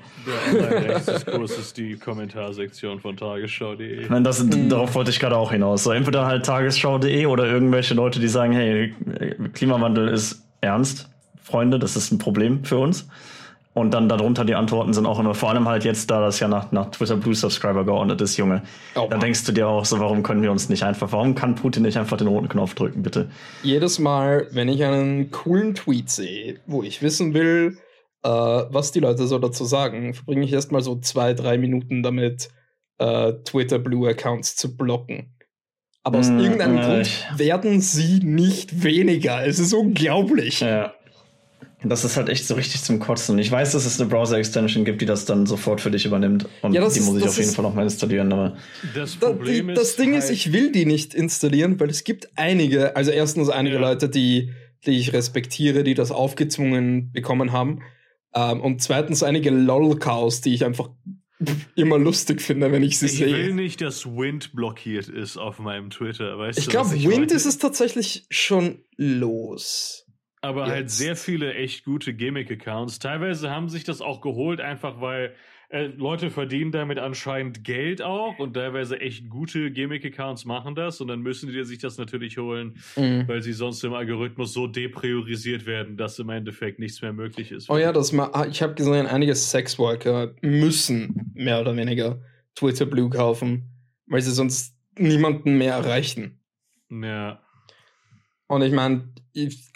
Der 0.54 0.68
Online-Rechtsdiskurs 0.70 1.58
ist 1.58 1.78
die 1.78 1.96
Kommentarsektion 1.96 3.00
von 3.00 3.18
tagesschau.de. 3.18 4.06
Nein, 4.08 4.24
das, 4.24 4.46
darauf 4.70 4.94
wollte 4.94 5.10
ich 5.10 5.20
gerade 5.20 5.36
auch 5.36 5.52
hinaus. 5.52 5.86
So, 5.86 5.92
entweder 5.92 6.28
halt 6.28 6.46
tagesschau.de 6.46 7.26
oder 7.26 7.48
irgendwelche 7.48 7.96
Leute, 7.96 8.20
die 8.20 8.28
sagen, 8.28 8.54
hey, 8.54 8.94
Klimawandel 9.54 10.10
ist 10.10 10.44
ernst, 10.62 11.10
Freunde, 11.42 11.80
das 11.80 11.96
ist 11.96 12.12
ein 12.12 12.20
Problem 12.20 12.64
für 12.66 12.78
uns. 12.78 13.08
Und 13.74 13.94
dann 13.94 14.10
darunter 14.10 14.44
die 14.44 14.54
Antworten 14.56 14.92
sind 14.94 15.06
auch 15.06 15.18
immer, 15.20 15.34
vor 15.34 15.50
allem 15.50 15.68
halt 15.68 15.86
jetzt, 15.86 16.12
da 16.12 16.20
das 16.20 16.42
ja 16.42 16.50
nach, 16.50 16.74
nach 16.74 16.92
Twitter 16.92 17.16
Blue 17.16 17.34
Subscriber 17.34 17.86
geordnet 17.86 18.20
ist, 18.20 18.36
Junge. 18.36 18.64
Oh, 18.96 19.08
da 19.10 19.18
denkst 19.18 19.46
du 19.46 19.54
dir 19.54 19.68
auch 19.68 19.86
so, 19.86 20.00
warum 20.00 20.24
können 20.24 20.42
wir 20.42 20.52
uns 20.52 20.68
nicht 20.68 20.84
einfach, 20.84 21.12
warum 21.14 21.36
kann 21.36 21.56
Putin 21.56 21.84
nicht 21.84 21.98
einfach 21.98 22.18
den 22.18 22.28
roten 22.28 22.50
Knopf 22.50 22.74
drücken, 22.76 23.02
bitte? 23.02 23.30
Jedes 23.64 23.98
Mal, 23.98 24.48
wenn 24.52 24.68
ich 24.68 24.84
einen 24.84 25.32
coolen 25.32 25.74
Tweet 25.74 26.10
sehe, 26.10 26.60
wo 26.66 26.84
ich 26.84 27.02
wissen 27.02 27.34
will, 27.34 27.78
äh, 28.24 28.30
was 28.30 28.92
die 28.92 29.00
Leute 29.00 29.26
so 29.26 29.40
dazu 29.40 29.64
sagen, 29.64 30.14
verbringe 30.14 30.44
ich 30.44 30.52
erstmal 30.52 30.82
so 30.82 30.98
zwei, 31.00 31.34
drei 31.34 31.58
Minuten 31.58 32.04
damit, 32.04 32.50
äh, 32.98 33.34
Twitter 33.46 33.80
Blue 33.80 34.08
Accounts 34.10 34.58
zu 34.58 34.76
blocken. 34.76 35.34
Aber 36.04 36.20
aus 36.20 36.30
Mm, 36.30 36.40
irgendeinem 36.40 36.78
äh, 36.78 36.82
Grund 36.82 37.28
werden 37.38 37.80
sie 37.80 38.20
nicht 38.24 38.84
weniger. 38.84 39.46
Es 39.46 39.60
ist 39.60 39.72
unglaublich. 39.74 40.60
Ja. 40.60 40.94
Das 41.84 42.04
ist 42.06 42.16
halt 42.16 42.30
echt 42.30 42.46
so 42.46 42.54
richtig 42.56 42.84
zum 42.84 43.00
Kotzen. 43.00 43.34
Und 43.36 43.40
ich 43.40 43.52
weiß, 43.52 43.72
dass 43.72 43.86
es 43.86 44.00
eine 44.00 44.08
Browser-Extension 44.10 44.86
gibt, 44.86 45.02
die 45.02 45.06
das 45.08 45.26
dann 45.26 45.46
sofort 45.48 45.82
für 45.82 45.90
dich 45.90 46.06
übernimmt. 46.06 46.48
Und 46.62 46.74
Ja, 46.74 46.82
das 46.82 46.94
die 46.94 47.00
ist- 47.00 47.06
muss 47.08 47.18
ich 47.18 47.24
auf 47.28 47.36
jeden 47.38 47.50
ist- 47.50 47.56
Fall 47.56 47.64
noch 47.64 47.74
mal 47.74 47.84
installieren. 47.84 48.32
Aber 48.32 48.56
Das 48.94 49.18
Da, 49.20 49.28
Problem 49.32 49.68
die, 49.68 49.74
ist. 49.74 49.80
das 49.82 49.96
Ding 49.96 50.14
ist, 50.14 50.26
halt- 50.26 50.34
ich 50.34 50.54
will 50.54 50.72
die 50.72 50.86
nicht 50.86 51.14
installieren, 51.16 51.80
weil 51.80 51.90
es 51.90 52.04
gibt 52.04 52.30
einige, 52.36 52.96
also 52.96 53.10
erstens 53.12 53.50
einige 53.50 53.76
Ja. 53.78 53.82
Leute, 53.82 54.10
die, 54.10 54.52
die 54.86 54.92
ich 55.00 55.12
respektiere, 55.14 55.84
die 55.84 55.96
das 55.96 56.12
aufgezwungen 56.12 57.12
bekommen 57.14 57.52
haben. 57.52 57.80
Ähm, 58.36 58.62
und 58.62 58.82
zweitens 58.82 59.24
einige 59.24 59.50
LOL-Chaos, 59.50 60.42
die 60.42 60.54
ich 60.54 60.64
einfach 60.64 60.90
immer 61.76 61.98
lustig 61.98 62.42
finde, 62.42 62.72
wenn 62.72 62.84
ich 62.84 63.00
sie 63.00 63.08
Ich 63.08 63.20
will 63.22 63.46
sehe. 63.48 63.56
nicht, 63.56 63.82
dass 63.82 64.06
Wind 64.06 64.54
blockiert 64.54 65.10
ist 65.10 65.38
auf 65.38 65.58
meinem 65.58 65.90
Twitter. 65.90 66.38
Weißt 66.38 66.60
Ich 66.60 66.70
glaube, 66.70 66.92
Wind 66.92 67.06
meine? 67.22 67.26
ist 67.34 67.46
es 67.48 67.58
tatsächlich 67.58 68.26
schon 68.30 68.84
los. 68.98 70.06
Aber 70.42 70.66
halt 70.66 70.82
jetzt. 70.82 70.98
sehr 70.98 71.16
viele 71.16 71.54
echt 71.54 71.86
gute 71.86 72.14
Gimmick-Accounts. 72.14 73.00
Teilweise 73.00 73.52
haben 73.52 73.70
sich 73.70 73.84
das 73.84 74.02
auch 74.02 74.22
geholt, 74.22 74.60
einfach 74.60 75.00
weil 75.00 75.36
äh, 75.70 75.86
Leute 75.86 76.32
verdienen 76.32 76.72
damit 76.72 76.98
anscheinend 77.00 77.64
Geld 77.64 78.02
auch 78.02 78.40
und 78.40 78.56
teilweise 78.56 79.00
echt 79.00 79.30
gute 79.30 79.72
Gimmick-Accounts 79.72 80.44
machen 80.46 80.76
das 80.76 81.00
und 81.00 81.08
dann 81.08 81.22
müssen 81.22 81.50
die 81.52 81.64
sich 81.64 81.78
das 81.78 81.98
natürlich 81.98 82.38
holen, 82.38 82.78
Mhm. 82.98 83.28
weil 83.28 83.42
sie 83.42 83.54
sonst 83.54 83.82
im 83.84 83.94
Algorithmus 83.94 84.52
so 84.52 84.68
depriorisiert 84.68 85.66
werden, 85.66 85.96
dass 85.96 86.20
im 86.20 86.30
Endeffekt 86.30 86.80
nichts 86.80 87.02
mehr 87.02 87.14
möglich 87.14 87.52
ist. 87.52 87.70
Oh 87.70 87.78
ja, 87.78 87.94
das 87.94 88.12
ma 88.12 88.30
ah, 88.34 88.46
ich 88.50 88.62
habe 88.62 88.74
gesehen, 88.74 89.06
einige 89.08 89.34
Sexworker 89.36 90.34
müssen 90.42 91.32
mehr 91.36 91.62
oder 91.62 91.78
weniger 91.78 92.20
Twitter 92.56 92.86
Blue 92.86 93.10
kaufen, 93.10 93.70
weil 94.08 94.22
sie 94.22 94.32
sonst 94.32 94.76
niemanden 94.98 95.58
mehr 95.58 95.76
erreichen. 95.76 96.40
Ja. 96.90 97.40
Und 98.52 98.64
ich 98.64 98.74
meine, 98.74 99.08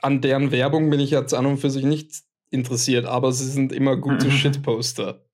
an 0.01 0.19
deren 0.19 0.51
Werbung 0.51 0.89
bin 0.89 0.99
ich 0.99 1.09
jetzt 1.11 1.33
an 1.33 1.45
und 1.45 1.59
für 1.59 1.69
sich 1.69 1.85
nicht 1.85 2.23
interessiert, 2.49 3.05
aber 3.05 3.31
sie 3.31 3.49
sind 3.49 3.71
immer 3.71 3.95
gute 3.95 4.27
Mhm. 4.27 4.31
Shitposter. 4.31 5.25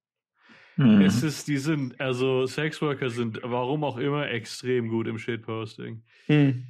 hm. 0.75 1.01
Es 1.01 1.23
ist, 1.23 1.47
die 1.47 1.57
sind, 1.57 1.99
also 1.99 2.45
Sexworker 2.45 3.09
sind, 3.09 3.39
warum 3.43 3.83
auch 3.83 3.97
immer, 3.97 4.29
extrem 4.29 4.89
gut 4.89 5.07
im 5.07 5.17
Shitposting. 5.17 6.03
Hm. 6.27 6.67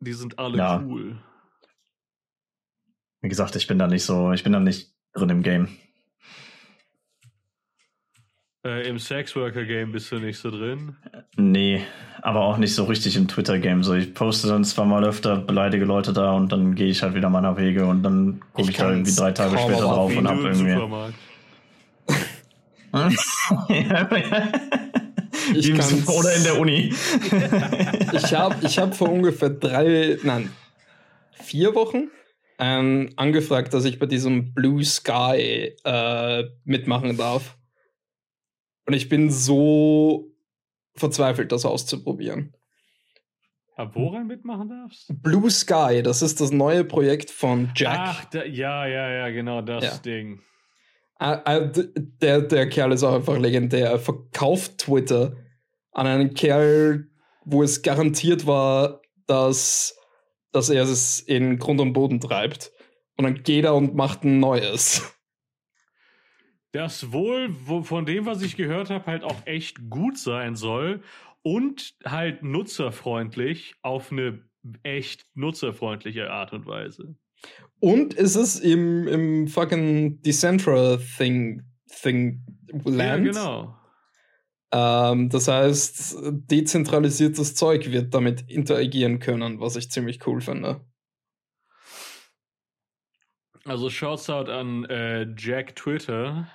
Die 0.00 0.12
sind 0.12 0.38
alle 0.38 0.58
Ja. 0.58 0.80
cool. 0.86 1.20
wie 3.20 3.28
gesagt, 3.28 3.56
ich 3.56 3.66
bin 3.66 3.80
da 3.80 3.88
nicht 3.88 4.04
so, 4.04 4.30
ich 4.32 4.44
bin 4.44 4.52
da 4.52 4.60
nicht 4.60 4.94
drin 5.14 5.30
im 5.30 5.42
Game. 5.42 5.76
Äh, 8.64 8.88
Im 8.88 8.98
Sexworker-Game 8.98 9.92
bist 9.92 10.10
du 10.10 10.16
nicht 10.18 10.38
so 10.38 10.50
drin. 10.50 10.96
Nee, 11.36 11.82
aber 12.22 12.40
auch 12.40 12.56
nicht 12.58 12.74
so 12.74 12.84
richtig 12.84 13.16
im 13.16 13.28
Twitter-Game. 13.28 13.84
So, 13.84 13.94
ich 13.94 14.12
poste 14.14 14.48
dann 14.48 14.64
zwar 14.64 14.84
mal 14.84 15.04
öfter, 15.04 15.36
beleidige 15.36 15.84
Leute 15.84 16.12
da 16.12 16.32
und 16.32 16.50
dann 16.50 16.74
gehe 16.74 16.88
ich 16.88 17.02
halt 17.02 17.14
wieder 17.14 17.30
meiner 17.30 17.56
Wege 17.56 17.86
und 17.86 18.02
dann 18.02 18.40
gucke 18.52 18.62
Ich 18.62 18.70
ich, 18.70 18.76
da 18.76 18.88
irgendwie 18.90 19.04
kann's 19.10 19.16
drei 19.16 19.30
Tage 19.32 19.54
kaum 19.54 19.70
später 19.70 19.84
drauf 19.86 20.16
und 20.16 20.26
hab 20.28 20.38
im 20.38 20.44
irgendwie. 20.46 20.72
Supermarkt. 20.74 21.14
Ich 25.54 25.68
Im 25.70 25.76
kann's- 25.76 25.90
Super- 25.90 26.14
Oder 26.18 26.34
in 26.34 26.42
der 26.42 26.58
Uni. 26.58 26.92
Ich 28.12 28.34
habe 28.34 28.56
ich 28.62 28.78
hab 28.78 28.94
vor 28.96 29.10
ungefähr 29.10 29.50
drei, 29.50 30.18
nein, 30.22 30.50
vier 31.32 31.74
Wochen 31.74 32.08
ähm, 32.58 33.10
angefragt, 33.16 33.72
dass 33.72 33.84
ich 33.84 33.98
bei 33.98 34.06
diesem 34.06 34.52
Blue 34.52 34.82
Sky 34.84 35.72
äh, 35.84 36.44
mitmachen 36.64 37.16
darf. 37.16 37.56
Und 38.88 38.94
ich 38.94 39.10
bin 39.10 39.30
so 39.30 40.32
verzweifelt, 40.94 41.52
das 41.52 41.66
auszuprobieren. 41.66 42.54
Ah, 43.76 43.90
woran 43.92 44.26
mitmachen 44.26 44.70
darfst? 44.70 45.12
Blue 45.22 45.50
Sky, 45.50 46.00
das 46.02 46.22
ist 46.22 46.40
das 46.40 46.52
neue 46.52 46.84
Projekt 46.84 47.30
von 47.30 47.70
Jack. 47.76 47.98
Ach, 48.00 48.24
da, 48.24 48.44
ja, 48.44 48.86
ja, 48.86 49.10
ja, 49.10 49.28
genau 49.28 49.60
das 49.60 49.84
Ja. 49.84 49.98
Ding. 49.98 50.40
Ah, 51.18 51.42
ah, 51.44 51.60
Der, 51.60 52.40
der 52.40 52.68
Kerl 52.70 52.92
ist 52.92 53.02
auch 53.02 53.14
einfach 53.14 53.36
legendär. 53.36 53.90
Er 53.90 53.98
verkauft 53.98 54.78
Twitter 54.78 55.36
an 55.92 56.06
einen 56.06 56.32
Kerl, 56.32 57.10
wo 57.44 57.62
es 57.62 57.82
garantiert 57.82 58.46
war, 58.46 59.02
dass, 59.26 59.98
dass 60.50 60.70
er 60.70 60.84
es 60.84 61.20
in 61.20 61.58
Grund 61.58 61.82
und 61.82 61.92
Boden 61.92 62.20
treibt. 62.20 62.72
Und 63.18 63.24
dann 63.24 63.42
geht 63.42 63.66
er 63.66 63.74
und 63.74 63.94
macht 63.94 64.24
ein 64.24 64.40
neues. 64.40 65.02
Das 66.78 67.10
wohl 67.10 67.48
wo, 67.66 67.82
von 67.82 68.06
dem, 68.06 68.24
was 68.24 68.40
ich 68.40 68.56
gehört 68.56 68.88
habe, 68.88 69.04
halt 69.06 69.24
auch 69.24 69.44
echt 69.46 69.90
gut 69.90 70.16
sein 70.16 70.54
soll 70.54 71.02
und 71.42 71.96
halt 72.04 72.44
nutzerfreundlich 72.44 73.74
auf 73.82 74.12
eine 74.12 74.44
echt 74.84 75.26
nutzerfreundliche 75.34 76.30
Art 76.30 76.52
und 76.52 76.66
Weise. 76.66 77.16
Und 77.80 78.16
es 78.16 78.36
ist 78.36 78.60
im, 78.60 79.08
im 79.08 79.48
fucking 79.48 80.22
Decentra 80.22 80.98
Thing, 81.16 81.64
Thing 82.00 82.44
Land. 82.84 83.26
Ja, 83.26 83.32
genau. 83.32 83.78
Ähm, 84.70 85.30
das 85.30 85.48
heißt, 85.48 86.16
dezentralisiertes 86.30 87.56
Zeug 87.56 87.90
wird 87.90 88.14
damit 88.14 88.48
interagieren 88.48 89.18
können, 89.18 89.58
was 89.58 89.74
ich 89.74 89.90
ziemlich 89.90 90.24
cool 90.28 90.40
finde. 90.40 90.80
Also 93.64 93.90
Shouts 93.90 94.30
out 94.30 94.48
an 94.48 94.84
äh, 94.84 95.26
Jack 95.36 95.74
Twitter. 95.74 96.46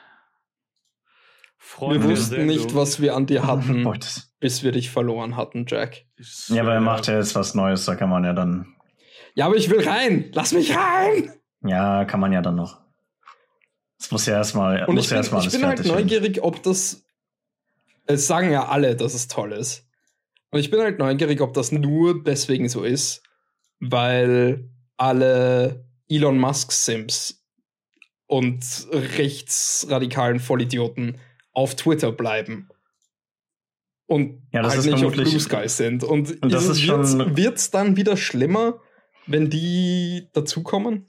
Wir 1.63 1.77
Freund 1.77 2.03
der 2.03 2.09
wussten 2.11 2.45
nicht, 2.45 2.75
was 2.75 3.01
wir 3.01 3.15
an 3.15 3.25
dir 3.25 3.47
hatten, 3.47 3.87
bis 4.39 4.63
wir 4.63 4.71
dich 4.71 4.91
verloren 4.91 5.35
hatten, 5.37 5.65
Jack. 5.67 6.05
ja, 6.49 6.61
aber 6.61 6.73
er 6.73 6.81
macht 6.81 7.07
ja 7.07 7.17
jetzt 7.17 7.35
was 7.35 7.55
Neues, 7.55 7.85
da 7.85 7.95
kann 7.95 8.09
man 8.09 8.23
ja 8.23 8.33
dann. 8.33 8.75
Ja, 9.33 9.47
aber 9.47 9.55
ich 9.55 9.69
will 9.69 9.87
rein! 9.87 10.29
Lass 10.33 10.51
mich 10.51 10.75
rein! 10.75 11.33
Ja, 11.65 12.05
kann 12.05 12.19
man 12.19 12.31
ja 12.31 12.41
dann 12.41 12.55
noch. 12.55 12.81
Es 13.99 14.11
muss 14.11 14.25
ja 14.25 14.35
erstmal. 14.35 14.85
Und 14.85 14.95
muss 14.95 15.05
ich 15.05 15.11
ja 15.11 15.15
bin, 15.15 15.23
erstmal 15.23 15.41
ich 15.41 15.47
alles 15.47 15.59
bin 15.59 15.67
halt 15.67 15.85
neugierig, 15.85 16.43
ob 16.43 16.61
das. 16.61 17.05
Es 18.05 18.27
sagen 18.27 18.51
ja 18.51 18.67
alle, 18.67 18.95
dass 18.97 19.13
es 19.13 19.29
toll 19.29 19.53
ist. 19.53 19.87
Und 20.51 20.59
ich 20.59 20.69
bin 20.69 20.81
halt 20.81 20.99
neugierig, 20.99 21.41
ob 21.41 21.53
das 21.53 21.71
nur 21.71 22.23
deswegen 22.23 22.67
so 22.67 22.83
ist, 22.83 23.23
weil 23.79 24.69
alle 24.97 25.87
Elon 26.09 26.37
Musk-Sims 26.37 27.41
und 28.27 28.63
rechtsradikalen 28.91 30.39
Vollidioten 30.39 31.17
auf 31.53 31.75
Twitter 31.75 32.11
bleiben. 32.11 32.69
Und 34.07 34.41
Ja, 34.51 34.61
das 34.61 34.73
halt 34.73 34.85
ist 34.85 34.91
nicht 34.93 35.05
auf 35.05 35.13
Blue 35.13 35.39
Sky 35.39 35.67
sind. 35.67 36.03
Und, 36.03 36.41
Und 36.41 36.53
das 36.53 36.67
ist 36.67 36.87
wird 36.87 37.57
es 37.57 37.71
dann 37.71 37.95
wieder 37.95 38.17
schlimmer, 38.17 38.79
wenn 39.25 39.49
die 39.49 40.27
dazukommen? 40.33 41.05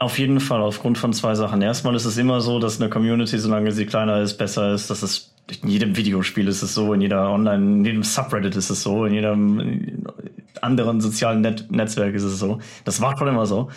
Auf 0.00 0.18
jeden 0.18 0.38
Fall, 0.38 0.60
aufgrund 0.60 0.96
von 0.96 1.12
zwei 1.12 1.34
Sachen. 1.34 1.60
Erstmal 1.60 1.94
ist 1.96 2.04
es 2.04 2.16
immer 2.18 2.40
so, 2.40 2.60
dass 2.60 2.80
eine 2.80 2.88
Community, 2.88 3.38
solange 3.38 3.72
sie 3.72 3.86
kleiner 3.86 4.20
ist, 4.20 4.36
besser 4.36 4.72
ist. 4.72 4.90
Das 4.90 5.02
ist 5.02 5.34
in 5.62 5.70
jedem 5.70 5.96
Videospiel 5.96 6.46
ist 6.46 6.62
es 6.62 6.74
so, 6.74 6.92
in 6.92 7.00
jeder 7.00 7.30
Online, 7.30 7.64
in 7.64 7.84
jedem 7.84 8.02
Subreddit 8.02 8.54
ist 8.54 8.70
es 8.70 8.82
so, 8.82 9.06
in 9.06 9.14
jedem 9.14 10.06
anderen 10.60 11.00
sozialen 11.00 11.40
Net 11.40 11.70
Netzwerk 11.70 12.14
ist 12.14 12.22
es 12.22 12.38
so. 12.38 12.60
Das 12.84 13.00
war 13.00 13.16
schon 13.16 13.28
immer 13.28 13.46
so. 13.46 13.70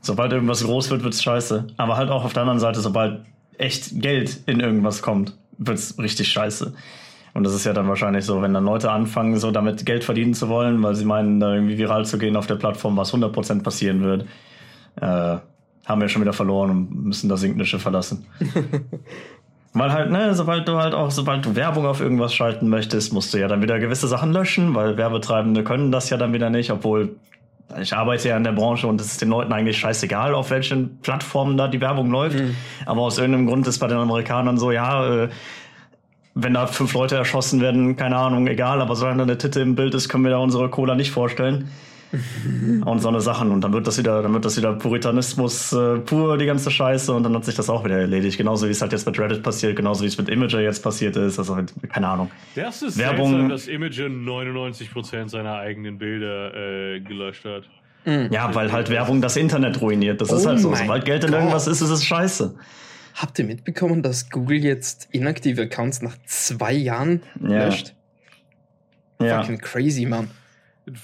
Sobald 0.00 0.32
irgendwas 0.32 0.62
groß 0.62 0.90
wird, 0.90 1.02
wird's 1.02 1.22
scheiße. 1.22 1.66
Aber 1.76 1.96
halt 1.96 2.10
auch 2.10 2.24
auf 2.24 2.34
der 2.34 2.42
anderen 2.42 2.60
Seite, 2.60 2.80
sobald 2.80 3.24
echt 3.56 4.00
Geld 4.00 4.40
in 4.46 4.60
irgendwas 4.60 5.00
kommt, 5.02 5.36
wird's 5.58 5.98
richtig 5.98 6.28
scheiße. 6.28 6.74
Und 7.34 7.44
das 7.44 7.52
ist 7.52 7.64
ja 7.64 7.72
dann 7.72 7.88
wahrscheinlich 7.88 8.24
so, 8.24 8.40
wenn 8.42 8.54
dann 8.54 8.64
Leute 8.64 8.92
anfangen, 8.92 9.36
so 9.38 9.50
damit 9.50 9.84
Geld 9.84 10.04
verdienen 10.04 10.34
zu 10.34 10.48
wollen, 10.48 10.82
weil 10.82 10.94
sie 10.94 11.04
meinen, 11.04 11.40
da 11.40 11.54
irgendwie 11.54 11.78
viral 11.78 12.06
zu 12.06 12.16
gehen 12.16 12.36
auf 12.36 12.46
der 12.46 12.54
Plattform, 12.54 12.96
was 12.96 13.12
100% 13.12 13.62
passieren 13.64 14.02
wird, 14.02 14.26
äh, 15.00 15.38
haben 15.86 16.00
wir 16.00 16.08
schon 16.08 16.22
wieder 16.22 16.32
verloren 16.32 16.70
und 16.70 17.04
müssen 17.06 17.28
das 17.28 17.40
Sinknische 17.40 17.80
verlassen. 17.80 18.26
weil 19.74 19.92
halt, 19.92 20.12
ne, 20.12 20.32
sobald 20.34 20.68
du 20.68 20.76
halt 20.76 20.94
auch, 20.94 21.10
sobald 21.10 21.44
du 21.44 21.56
Werbung 21.56 21.86
auf 21.86 22.00
irgendwas 22.00 22.32
schalten 22.32 22.68
möchtest, 22.68 23.12
musst 23.12 23.34
du 23.34 23.38
ja 23.38 23.48
dann 23.48 23.62
wieder 23.62 23.80
gewisse 23.80 24.06
Sachen 24.06 24.32
löschen, 24.32 24.76
weil 24.76 24.96
Werbetreibende 24.96 25.64
können 25.64 25.90
das 25.90 26.10
ja 26.10 26.16
dann 26.16 26.32
wieder 26.32 26.50
nicht, 26.50 26.70
obwohl 26.70 27.16
ich 27.80 27.94
arbeite 27.96 28.28
ja 28.28 28.36
in 28.36 28.44
der 28.44 28.52
Branche 28.52 28.86
und 28.86 29.00
es 29.00 29.08
ist 29.08 29.22
den 29.22 29.30
Leuten 29.30 29.52
eigentlich 29.52 29.78
scheißegal, 29.78 30.34
auf 30.34 30.50
welchen 30.50 30.98
Plattformen 31.00 31.56
da 31.56 31.68
die 31.68 31.80
Werbung 31.80 32.10
läuft. 32.10 32.36
Aber 32.86 33.02
aus 33.02 33.18
irgendeinem 33.18 33.46
Grund 33.46 33.66
ist 33.66 33.78
bei 33.78 33.86
den 33.86 33.98
Amerikanern 33.98 34.58
so, 34.58 34.70
ja, 34.70 35.24
äh, 35.24 35.28
wenn 36.34 36.54
da 36.54 36.66
fünf 36.66 36.92
Leute 36.94 37.16
erschossen 37.16 37.60
werden, 37.60 37.96
keine 37.96 38.16
Ahnung, 38.16 38.46
egal, 38.48 38.80
aber 38.80 38.96
solange 38.96 39.18
da 39.18 39.22
eine 39.22 39.38
Titte 39.38 39.60
im 39.60 39.76
Bild 39.76 39.94
ist, 39.94 40.08
können 40.08 40.24
wir 40.24 40.30
da 40.30 40.38
unsere 40.38 40.68
Cola 40.68 40.94
nicht 40.94 41.12
vorstellen. 41.12 41.70
und 42.84 42.98
so 43.00 43.08
eine 43.08 43.20
Sachen. 43.20 43.50
Und 43.50 43.62
dann 43.62 43.72
wird 43.72 43.86
das 43.86 43.98
wieder, 43.98 44.22
dann 44.22 44.32
wird 44.32 44.44
das 44.44 44.56
wieder 44.56 44.72
Puritanismus 44.74 45.72
äh, 45.72 45.98
pur, 45.98 46.38
die 46.38 46.46
ganze 46.46 46.70
Scheiße, 46.70 47.12
und 47.12 47.22
dann 47.22 47.34
hat 47.34 47.44
sich 47.44 47.54
das 47.54 47.68
auch 47.70 47.84
wieder 47.84 47.98
erledigt. 47.98 48.38
Genauso 48.38 48.66
wie 48.66 48.70
es 48.70 48.80
halt 48.82 48.92
jetzt 48.92 49.06
mit 49.06 49.18
Reddit 49.18 49.42
passiert, 49.42 49.76
genauso 49.76 50.02
wie 50.02 50.08
es 50.08 50.18
mit 50.18 50.28
Imager 50.28 50.60
jetzt 50.60 50.82
passiert 50.82 51.16
ist. 51.16 51.38
Also 51.38 51.56
halt, 51.56 51.72
keine 51.92 52.08
Ahnung. 52.08 52.30
Das 52.54 52.82
ist 52.82 52.96
Werbung- 52.98 53.30
seltsam, 53.30 53.48
dass 53.48 53.66
Imager 53.68 54.06
99% 54.06 55.28
seiner 55.28 55.54
eigenen 55.56 55.98
Bilder 55.98 56.54
äh, 56.54 57.00
gelöscht 57.00 57.44
hat. 57.44 57.64
Ja, 58.30 58.54
weil 58.54 58.70
halt 58.70 58.90
Werbung 58.90 59.22
das 59.22 59.34
Internet 59.36 59.80
ruiniert. 59.80 60.20
Das 60.20 60.30
ist 60.30 60.44
Oh 60.44 60.48
halt 60.50 60.60
so. 60.60 60.68
mein 60.70 60.80
Sobald 60.82 61.04
Geld 61.06 61.24
in 61.24 61.30
Gott. 61.30 61.38
irgendwas 61.40 61.66
ist, 61.66 61.80
ist 61.80 61.88
es 61.88 62.04
scheiße. 62.04 62.54
Habt 63.14 63.38
ihr 63.38 63.46
mitbekommen, 63.46 64.02
dass 64.02 64.28
Google 64.28 64.58
jetzt 64.62 65.08
inaktive 65.12 65.62
Accounts 65.62 66.02
nach 66.02 66.16
zwei 66.26 66.72
Jahren 66.74 67.22
Ja. 67.40 67.64
löscht? 67.64 67.94
Ja. 69.22 69.40
Fucking 69.40 69.58
crazy, 69.58 70.04
Mann. 70.04 70.28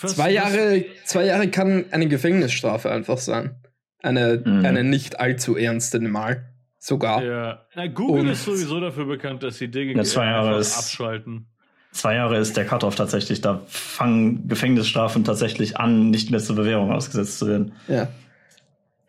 Was- 0.00 0.14
Zwei 0.14 0.30
Jahre, 0.30 0.84
zwei 1.04 1.24
Jahre 1.26 1.48
kann 1.48 1.86
eine 1.90 2.06
Gefängnisstrafe 2.08 2.90
einfach 2.90 3.18
sein. 3.18 3.56
Eine, 4.02 4.42
Mhm. 4.44 4.64
eine 4.64 4.84
nicht 4.84 5.20
allzu 5.20 5.56
ernste 5.56 6.00
Mal. 6.00 6.46
Sogar. 6.78 7.22
Ja. 7.22 7.66
Na, 7.74 7.86
Google 7.88 8.22
Und- 8.22 8.28
ist 8.28 8.44
sowieso 8.44 8.80
dafür 8.80 9.04
bekannt, 9.04 9.42
dass 9.42 9.58
sie 9.58 9.68
Dinge 9.68 9.92
Ja, 9.94 10.02
zwei 10.02 10.24
Jahre 10.26 10.48
einfach 10.48 10.60
ist- 10.60 10.78
abschalten. 10.78 11.46
Zwei 11.92 12.14
Jahre 12.14 12.38
ist 12.38 12.56
der 12.56 12.64
Cut-Off 12.64 12.94
tatsächlich. 12.94 13.40
Da 13.42 13.62
fangen 13.66 14.48
Gefängnisstrafen 14.48 15.24
tatsächlich 15.24 15.76
an, 15.76 16.10
nicht 16.10 16.30
mehr 16.30 16.40
zur 16.40 16.56
Bewährung 16.56 16.90
ausgesetzt 16.92 17.38
zu 17.38 17.48
werden. 17.48 17.72
Ja. 17.88 18.08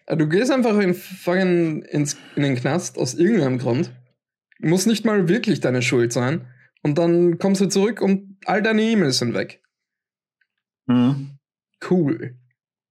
Äh, 0.08 0.18
Du 0.18 0.28
gehst 0.28 0.52
einfach 0.52 0.78
in, 0.80 0.94
fucking 0.94 1.84
ins, 1.84 2.18
in 2.36 2.44
den 2.44 2.56
Knast 2.56 2.98
aus 2.98 3.14
irgendeinem 3.14 3.60
Grund. 3.60 3.92
Muss 4.60 4.86
nicht 4.86 5.06
mal 5.06 5.30
wirklich 5.30 5.60
deine 5.62 5.82
Schuld 5.82 6.12
sein. 6.12 6.48
Und 6.84 6.98
dann 6.98 7.38
kommst 7.38 7.62
du 7.62 7.68
zurück 7.68 8.02
und 8.02 8.36
all 8.46 8.62
deine 8.62 8.82
E-Mails 8.82 9.20
sind 9.20 9.34
weg. 9.34 9.61
Mhm. 10.92 11.38
Cool. 11.90 12.36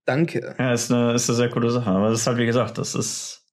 Danke. 0.04 0.54
Ja, 0.58 0.72
ist 0.72 0.90
eine, 0.90 1.12
ist 1.12 1.28
eine 1.28 1.36
sehr 1.36 1.50
coole 1.50 1.70
Sache. 1.70 1.90
Aber 1.90 2.10
das 2.10 2.20
ist 2.20 2.26
halt, 2.26 2.38
wie 2.38 2.46
gesagt, 2.46 2.78
das 2.78 2.94
ist. 2.94 3.46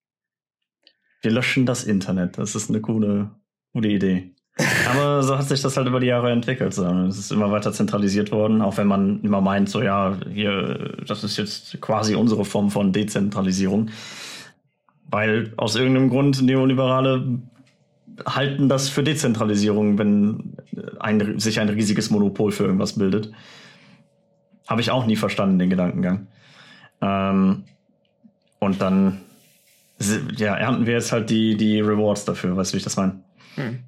Wir 1.21 1.31
löschen 1.31 1.65
das 1.65 1.83
Internet. 1.83 2.37
Das 2.37 2.55
ist 2.55 2.69
eine 2.69 2.81
coole, 2.81 3.31
coole 3.73 3.89
Idee. 3.89 4.33
Aber 4.89 5.21
so 5.23 5.37
hat 5.37 5.47
sich 5.47 5.61
das 5.61 5.77
halt 5.77 5.87
über 5.87 5.99
die 5.99 6.07
Jahre 6.07 6.31
entwickelt. 6.31 6.73
So. 6.73 6.85
Es 6.85 7.17
ist 7.17 7.31
immer 7.31 7.51
weiter 7.51 7.73
zentralisiert 7.73 8.31
worden, 8.31 8.61
auch 8.61 8.77
wenn 8.77 8.87
man 8.87 9.21
immer 9.21 9.41
meint, 9.41 9.69
so 9.69 9.81
ja, 9.81 10.17
hier, 10.31 10.97
das 11.05 11.23
ist 11.23 11.37
jetzt 11.37 11.79
quasi 11.81 12.15
unsere 12.15 12.45
Form 12.45 12.71
von 12.71 12.91
Dezentralisierung. 12.91 13.89
Weil 15.09 15.53
aus 15.57 15.75
irgendeinem 15.75 16.09
Grund 16.09 16.41
Neoliberale 16.41 17.39
halten 18.25 18.67
das 18.67 18.89
für 18.89 19.03
Dezentralisierung, 19.03 19.97
wenn 19.97 20.57
ein, 20.99 21.39
sich 21.39 21.59
ein 21.59 21.69
riesiges 21.69 22.09
Monopol 22.09 22.51
für 22.51 22.63
irgendwas 22.63 22.93
bildet. 22.93 23.31
Habe 24.67 24.81
ich 24.81 24.91
auch 24.91 25.05
nie 25.05 25.15
verstanden, 25.15 25.59
den 25.59 25.69
Gedankengang. 25.69 26.27
Ähm, 27.01 27.63
und 28.59 28.81
dann 28.81 29.21
ja, 30.37 30.55
ernten 30.55 30.85
wir 30.85 30.93
jetzt 30.93 31.11
halt 31.11 31.29
die, 31.29 31.55
die 31.57 31.79
Rewards 31.81 32.25
dafür, 32.25 32.55
weißt 32.55 32.71
du, 32.71 32.75
wie 32.75 32.77
ich 32.77 32.83
das 32.83 32.97
meine? 32.97 33.23
Hm. 33.55 33.79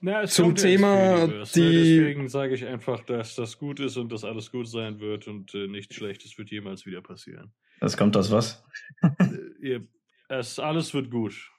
Na, 0.00 0.22
es 0.22 0.34
Zum 0.34 0.54
Thema 0.56 1.22
Universe, 1.24 1.60
ne? 1.60 1.70
die- 1.70 1.96
Deswegen 1.98 2.28
sage 2.28 2.54
ich 2.54 2.66
einfach, 2.66 3.04
dass 3.04 3.36
das 3.36 3.58
gut 3.58 3.78
ist 3.78 3.96
und 3.96 4.10
dass 4.10 4.24
alles 4.24 4.50
gut 4.50 4.68
sein 4.68 4.98
wird 5.00 5.28
und 5.28 5.54
äh, 5.54 5.68
nichts 5.68 5.94
Schlechtes 5.94 6.36
wird 6.38 6.50
jemals 6.50 6.86
wieder 6.86 7.02
passieren. 7.02 7.52
Das 7.80 7.96
kommt 7.96 8.16
das 8.16 8.30
was? 8.30 8.64
äh, 9.02 9.26
ihr, 9.60 9.86
es, 10.28 10.58
alles 10.58 10.92
wird 10.94 11.10
gut. 11.10 11.50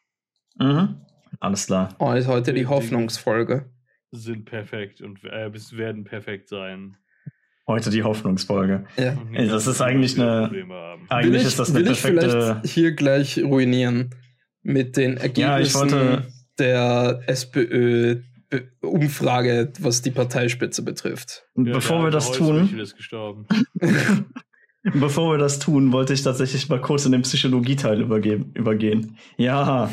Mhm. 0.60 0.98
Alles 1.40 1.68
klar. 1.68 1.96
Oh, 2.00 2.12
ist 2.12 2.28
heute 2.28 2.54
die 2.54 2.62
Ding. 2.62 2.70
Hoffnungsfolge. 2.70 3.70
Sind 4.12 4.46
perfekt 4.46 5.02
und 5.02 5.24
äh, 5.24 5.50
es 5.54 5.76
werden 5.78 6.04
perfekt 6.04 6.50
sein. 6.50 6.98
Heute 7.66 7.90
die 7.90 8.04
Hoffnungsfolge. 8.04 8.86
Ja. 8.98 9.16
Ey, 9.32 9.48
das 9.48 9.68
ist 9.68 9.80
eigentlich 9.82 10.20
eine-. 10.20 10.52
Eigentlich 11.10 11.42
ich, 11.44 11.48
ist 11.48 11.60
das 11.60 11.70
eine 11.70 11.80
will 11.86 11.92
ich 11.92 12.02
perfekte. 12.02 12.30
vielleicht 12.62 12.74
hier 12.74 12.92
gleich 12.94 13.42
ruinieren 13.44 14.10
mit 14.62 14.98
den 14.98 15.12
Ja, 15.12 15.18
ich 15.18 15.24
Ergebnissen 15.74 15.80
wollte- 15.92 16.28
der 16.60 17.22
SPÖ-Umfrage, 18.52 19.74
was 19.80 20.02
die 20.02 20.12
Parteispitze 20.12 20.84
betrifft. 20.84 21.46
Ja, 21.56 21.74
bevor 21.74 22.04
wir 22.04 22.12
das 22.12 22.32
tun, 22.32 22.78
ist 22.80 22.96
gestorben. 22.96 23.48
bevor 24.84 25.34
wir 25.34 25.38
das 25.38 25.60
tun, 25.60 25.92
wollte 25.92 26.14
ich 26.14 26.22
tatsächlich 26.22 26.70
mal 26.70 26.80
kurz 26.82 27.06
in 27.06 27.12
den 27.12 27.22
Psychologieteil 27.24 28.02
übergeben, 28.02 28.52
übergehen. 28.54 29.18
Ja. 29.38 29.92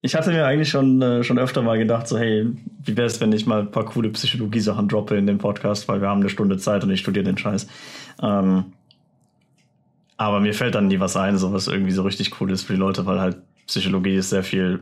Ich 0.00 0.14
hatte 0.14 0.30
mir 0.30 0.46
eigentlich 0.46 0.68
schon, 0.68 1.02
äh, 1.02 1.24
schon 1.24 1.38
öfter 1.38 1.62
mal 1.62 1.76
gedacht, 1.76 2.06
so, 2.06 2.18
hey, 2.18 2.46
wie 2.84 2.96
wäre 2.96 3.06
es, 3.06 3.20
wenn 3.20 3.32
ich 3.32 3.46
mal 3.46 3.60
ein 3.60 3.70
paar 3.70 3.84
coole 3.84 4.10
Psychologie-Sachen 4.10 4.88
droppe 4.88 5.16
in 5.16 5.26
dem 5.26 5.38
Podcast, 5.38 5.88
weil 5.88 6.00
wir 6.00 6.08
haben 6.08 6.20
eine 6.20 6.28
Stunde 6.28 6.56
Zeit 6.56 6.84
und 6.84 6.90
ich 6.90 7.00
studiere 7.00 7.24
den 7.24 7.36
Scheiß. 7.36 7.66
Ähm, 8.22 8.72
aber 10.16 10.40
mir 10.40 10.54
fällt 10.54 10.76
dann 10.76 10.86
nie 10.86 11.00
was 11.00 11.16
ein, 11.16 11.36
so 11.36 11.52
was 11.52 11.66
irgendwie 11.66 11.90
so 11.92 12.02
richtig 12.02 12.40
cool 12.40 12.50
ist 12.52 12.62
für 12.62 12.74
die 12.74 12.78
Leute, 12.78 13.06
weil 13.06 13.20
halt 13.20 13.38
Psychologie 13.66 14.14
ist 14.14 14.30
sehr 14.30 14.44
viel 14.44 14.80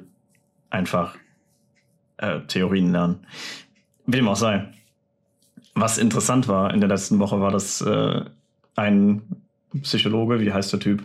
einfach 0.71 1.15
äh, 2.19 2.41
Theorien 2.47 2.93
lernen. 2.93 3.27
Wie 4.07 4.17
dem 4.17 4.29
auch 4.29 4.37
sei. 4.37 4.69
Was 5.75 5.99
interessant 5.99 6.47
war 6.49 6.73
in 6.73 6.81
der 6.81 6.89
letzten 6.89 7.19
Woche, 7.19 7.41
war, 7.41 7.51
dass 7.51 7.81
äh, 7.81 8.25
ein 8.77 9.23
Psychologe, 9.83 10.41
wie 10.41 10.53
heißt 10.53 10.73
der 10.73 10.81
Typ? 10.81 11.05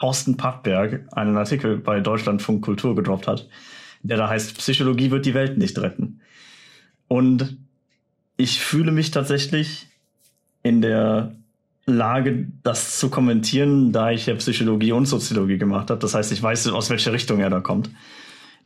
Thorsten 0.00 0.36
Pappberg 0.36 1.06
einen 1.12 1.36
Artikel 1.36 1.76
bei 1.76 2.00
Deutschlandfunk 2.00 2.64
Kultur 2.64 2.96
gedroppt 2.96 3.28
hat, 3.28 3.48
der 4.02 4.16
da 4.16 4.28
heißt, 4.28 4.56
Psychologie 4.56 5.10
wird 5.10 5.26
die 5.26 5.34
Welt 5.34 5.58
nicht 5.58 5.78
retten. 5.78 6.20
Und 7.06 7.58
ich 8.36 8.60
fühle 8.60 8.92
mich 8.92 9.10
tatsächlich 9.10 9.88
in 10.62 10.80
der 10.80 11.36
Lage, 11.84 12.46
das 12.62 12.98
zu 12.98 13.10
kommentieren, 13.10 13.92
da 13.92 14.10
ich 14.10 14.26
ja 14.26 14.34
Psychologie 14.36 14.92
und 14.92 15.06
Soziologie 15.06 15.58
gemacht 15.58 15.90
habe. 15.90 16.00
Das 16.00 16.14
heißt, 16.14 16.32
ich 16.32 16.42
weiß, 16.42 16.68
aus 16.68 16.88
welcher 16.88 17.12
Richtung 17.12 17.40
er 17.40 17.50
da 17.50 17.60
kommt. 17.60 17.90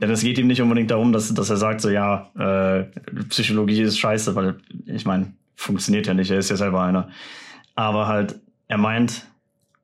Denn 0.01 0.11
es 0.11 0.23
geht 0.23 0.39
ihm 0.39 0.47
nicht 0.47 0.61
unbedingt 0.61 0.91
darum, 0.91 1.13
dass, 1.13 1.33
dass 1.35 1.51
er 1.51 1.57
sagt, 1.57 1.81
so 1.81 1.89
ja, 1.89 2.31
äh, 2.37 2.85
Psychologie 3.29 3.83
ist 3.83 3.99
scheiße, 3.99 4.35
weil 4.35 4.57
ich 4.87 5.05
meine, 5.05 5.33
funktioniert 5.57 6.07
ja 6.07 6.15
nicht, 6.15 6.31
er 6.31 6.39
ist 6.39 6.51
ja 6.51 6.57
selber 6.57 6.83
einer. 6.83 7.09
Aber 7.75 8.07
halt, 8.07 8.39
er 8.69 8.79
meint 8.79 9.27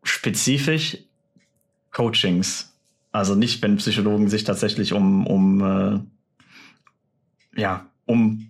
spezifisch 0.03 0.99
Coachings. 1.93 2.73
Also 3.13 3.35
nicht, 3.35 3.61
wenn 3.63 3.77
Psychologen 3.77 4.29
sich 4.29 4.45
tatsächlich 4.45 4.93
um, 4.93 5.27
um 5.27 5.61
äh, 7.55 7.61
ja, 7.61 7.87
um 8.07 8.47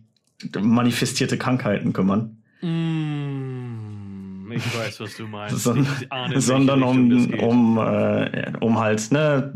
manifestierte 0.60 1.38
Krankheiten 1.38 1.92
kümmern, 1.92 2.36
Mm, 2.62 4.52
ich 4.52 4.78
weiß, 4.78 5.00
was 5.00 5.16
du 5.16 5.26
meinst. 5.26 5.58
So- 5.64 5.74
ich 5.74 6.12
ahne, 6.12 6.26
in 6.26 6.30
welche 6.32 6.40
sondern 6.42 6.82
um, 6.82 7.32
um, 7.40 7.78
äh, 7.78 8.52
um 8.60 8.78
halt, 8.78 9.10
ne, 9.12 9.54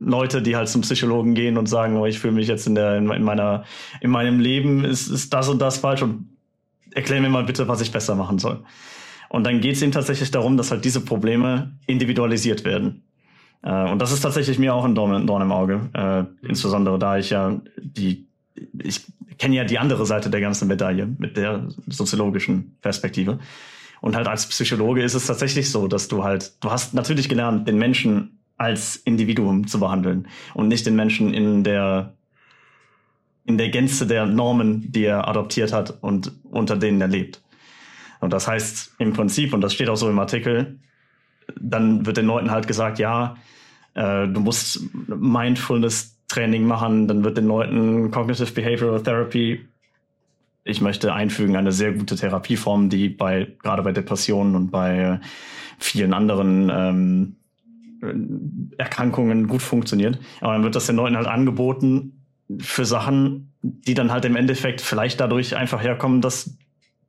Leute, 0.00 0.42
die 0.42 0.56
halt 0.56 0.68
zum 0.68 0.82
Psychologen 0.82 1.34
gehen 1.34 1.56
und 1.56 1.66
sagen, 1.66 1.96
oh, 1.96 2.06
ich 2.06 2.18
fühle 2.18 2.34
mich 2.34 2.48
jetzt 2.48 2.66
in 2.66 2.74
der, 2.74 2.96
in 2.98 3.06
meiner, 3.06 3.64
in 4.00 4.10
meinem 4.10 4.40
Leben 4.40 4.84
ist, 4.84 5.08
ist 5.08 5.32
das 5.32 5.48
und 5.48 5.60
das 5.62 5.78
falsch 5.78 6.02
und 6.02 6.28
erklär 6.90 7.20
mir 7.20 7.30
mal 7.30 7.44
bitte, 7.44 7.68
was 7.68 7.80
ich 7.80 7.92
besser 7.92 8.16
machen 8.16 8.38
soll. 8.38 8.62
Und 9.28 9.44
dann 9.44 9.60
geht 9.60 9.76
es 9.76 9.82
ihm 9.82 9.92
tatsächlich 9.92 10.30
darum, 10.30 10.56
dass 10.56 10.70
halt 10.72 10.84
diese 10.84 11.00
Probleme 11.00 11.72
individualisiert 11.86 12.64
werden. 12.64 13.02
Äh, 13.62 13.90
und 13.90 13.98
das 13.98 14.12
ist 14.12 14.20
tatsächlich 14.20 14.58
mir 14.58 14.74
auch 14.74 14.84
ein 14.84 14.94
Dorn, 14.94 15.26
Dorn 15.26 15.42
im 15.42 15.52
Auge. 15.52 15.90
Äh, 15.94 16.46
insbesondere 16.46 16.98
da 16.98 17.18
ich 17.18 17.30
ja 17.30 17.60
die, 17.78 18.26
ich 18.82 19.06
kenne 19.38 19.56
ja 19.56 19.64
die 19.64 19.78
andere 19.78 20.06
Seite 20.06 20.30
der 20.30 20.40
ganzen 20.40 20.68
Medaille 20.68 21.06
mit 21.18 21.36
der 21.36 21.68
soziologischen 21.86 22.76
Perspektive. 22.80 23.38
Und 24.00 24.16
halt 24.16 24.26
als 24.26 24.46
Psychologe 24.46 25.02
ist 25.02 25.14
es 25.14 25.26
tatsächlich 25.26 25.70
so, 25.70 25.86
dass 25.86 26.08
du 26.08 26.24
halt, 26.24 26.52
du 26.60 26.70
hast 26.70 26.92
natürlich 26.92 27.28
gelernt, 27.28 27.68
den 27.68 27.78
Menschen 27.78 28.38
als 28.56 28.96
Individuum 28.96 29.66
zu 29.66 29.80
behandeln 29.80 30.28
und 30.54 30.68
nicht 30.68 30.86
den 30.86 30.96
Menschen 30.96 31.32
in 31.34 31.64
der 31.64 32.14
in 33.44 33.58
der 33.58 33.70
Gänze 33.70 34.06
der 34.06 34.24
Normen, 34.26 34.92
die 34.92 35.04
er 35.04 35.26
adoptiert 35.26 35.72
hat 35.72 35.98
und 36.00 36.30
unter 36.44 36.76
denen 36.76 37.00
er 37.00 37.08
lebt. 37.08 37.42
Und 38.20 38.32
das 38.32 38.46
heißt 38.46 38.94
im 38.98 39.12
Prinzip, 39.12 39.52
und 39.52 39.62
das 39.62 39.74
steht 39.74 39.88
auch 39.88 39.96
so 39.96 40.08
im 40.08 40.18
Artikel, 40.20 40.78
dann 41.60 42.06
wird 42.06 42.16
den 42.16 42.26
Leuten 42.26 42.50
halt 42.50 42.66
gesagt, 42.66 42.98
ja, 42.98 43.36
äh, 43.94 44.28
du 44.28 44.40
musst 44.40 44.80
Mindfulness-Training 45.08 46.66
machen, 46.66 47.08
dann 47.08 47.24
wird 47.24 47.36
den 47.36 47.46
Leuten 47.46 48.10
Cognitive 48.10 48.52
Behavioral 48.52 49.02
Therapy, 49.02 49.60
ich 50.64 50.80
möchte 50.80 51.12
einfügen, 51.12 51.56
eine 51.56 51.72
sehr 51.72 51.92
gute 51.92 52.16
Therapieform, 52.16 52.88
die 52.88 53.08
bei, 53.08 53.48
gerade 53.62 53.82
bei 53.82 53.92
Depressionen 53.92 54.54
und 54.54 54.70
bei 54.70 55.20
vielen 55.78 56.14
anderen 56.14 56.70
ähm, 56.72 57.36
Erkrankungen 58.78 59.48
gut 59.48 59.62
funktioniert. 59.62 60.18
Aber 60.40 60.52
dann 60.52 60.62
wird 60.62 60.76
das 60.76 60.86
den 60.86 60.96
Leuten 60.96 61.16
halt 61.16 61.26
angeboten 61.26 62.24
für 62.58 62.84
Sachen, 62.84 63.52
die 63.62 63.94
dann 63.94 64.12
halt 64.12 64.24
im 64.24 64.36
Endeffekt 64.36 64.80
vielleicht 64.80 65.20
dadurch 65.20 65.56
einfach 65.56 65.82
herkommen, 65.82 66.20
dass 66.20 66.56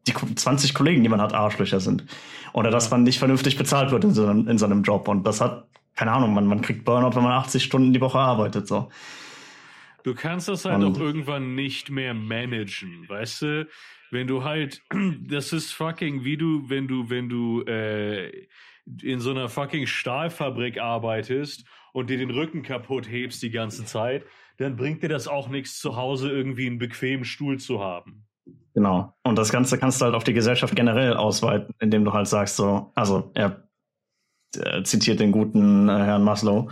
die 0.08 0.13
20 0.13 0.74
Kollegen, 0.74 1.04
die 1.04 1.10
man 1.10 1.22
hat, 1.22 1.34
Arschlöcher 1.34 1.80
sind. 1.80 2.06
Oder 2.54 2.70
dass 2.72 2.92
man 2.92 3.04
nicht 3.04 3.20
vernünftig 3.20 3.58
bezahlt 3.58 3.92
wird 3.92 4.04
in 4.04 4.12
so 4.13 4.28
einem, 4.28 4.48
in 4.48 4.58
so 4.58 4.66
einem 4.66 4.84
Job. 4.84 5.08
Und 5.08 5.26
das 5.26 5.42
hat, 5.42 5.68
keine 5.96 6.12
Ahnung, 6.12 6.34
man, 6.34 6.46
man 6.46 6.62
kriegt 6.62 6.86
Burnout, 6.86 7.16
wenn 7.16 7.24
man 7.24 7.34
80 7.34 7.63
Stunden 7.63 7.94
die 7.94 8.02
Woche 8.02 8.20
arbeitet. 8.20 8.68
So. 8.68 8.89
Du 10.04 10.13
kannst 10.13 10.50
das 10.50 10.66
halt 10.66 10.84
und 10.84 10.98
auch 10.98 11.00
irgendwann 11.00 11.56
nicht 11.56 11.89
mehr 11.89 12.13
managen, 12.13 13.08
weißt 13.08 13.42
du? 13.42 13.68
Wenn 14.12 14.28
du 14.28 14.44
halt, 14.44 14.82
das 15.28 15.54
ist 15.54 15.72
fucking 15.72 16.24
wie 16.24 16.38
du, 16.38 16.70
wenn 16.70 16.88
du, 16.88 17.10
wenn 17.10 17.30
du 17.30 17.62
äh, 17.62 18.48
in 19.02 19.22
so 19.22 19.32
einer 19.32 19.48
fucking 19.48 19.88
Stahlfabrik 19.88 20.80
arbeitest 20.80 21.66
und 21.94 22.10
dir 22.10 22.18
den 22.18 22.32
Rücken 22.32 22.63
kaputt 22.63 23.10
hebst 23.10 23.42
die 23.42 23.52
ganze 23.52 23.86
Zeit, 23.86 24.26
dann 24.58 24.76
bringt 24.76 25.02
dir 25.02 25.10
das 25.10 25.28
auch 25.28 25.48
nichts, 25.48 25.80
zu 25.80 25.96
Hause 25.96 26.30
irgendwie 26.30 26.68
einen 26.68 26.80
bequemen 26.80 27.26
Stuhl 27.26 27.60
zu 27.60 27.80
haben. 27.80 28.26
Genau. 28.74 29.14
Und 29.24 29.38
das 29.38 29.52
Ganze 29.52 29.78
kannst 29.78 30.02
du 30.02 30.06
halt 30.06 30.16
auf 30.16 30.24
die 30.24 30.34
Gesellschaft 30.34 30.76
generell 30.76 31.14
ausweiten, 31.14 31.76
indem 31.80 32.06
du 32.06 32.14
halt 32.14 32.28
sagst 32.28 32.56
so, 32.56 32.92
also 32.96 33.32
er, 33.36 33.64
er 34.58 34.84
zitiert 34.84 35.20
den 35.20 35.32
guten 35.32 35.90
äh, 35.90 35.92
Herrn 35.92 36.24
Maslow, 36.24 36.70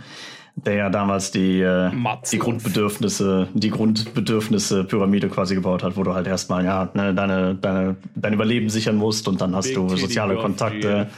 der 0.56 0.74
ja 0.74 0.90
damals 0.90 1.30
die, 1.30 1.60
äh, 1.60 1.90
die 2.30 2.38
Grundbedürfnisse, 2.38 3.48
die 3.54 3.70
Grundbedürfnisse 3.70 4.84
Pyramide 4.84 5.28
quasi 5.28 5.54
gebaut 5.54 5.84
hat, 5.84 5.96
wo 5.96 6.02
du 6.02 6.12
halt 6.12 6.26
erstmal 6.26 6.64
ja 6.64 6.90
ne, 6.94 7.14
deine, 7.14 7.54
deine, 7.54 7.96
dein 8.16 8.32
Überleben 8.32 8.68
sichern 8.68 8.96
musst 8.96 9.28
und 9.28 9.40
dann 9.40 9.54
hast 9.54 9.68
Big 9.68 9.76
du 9.76 9.88
soziale 9.96 10.36
Kontakte. 10.36 11.08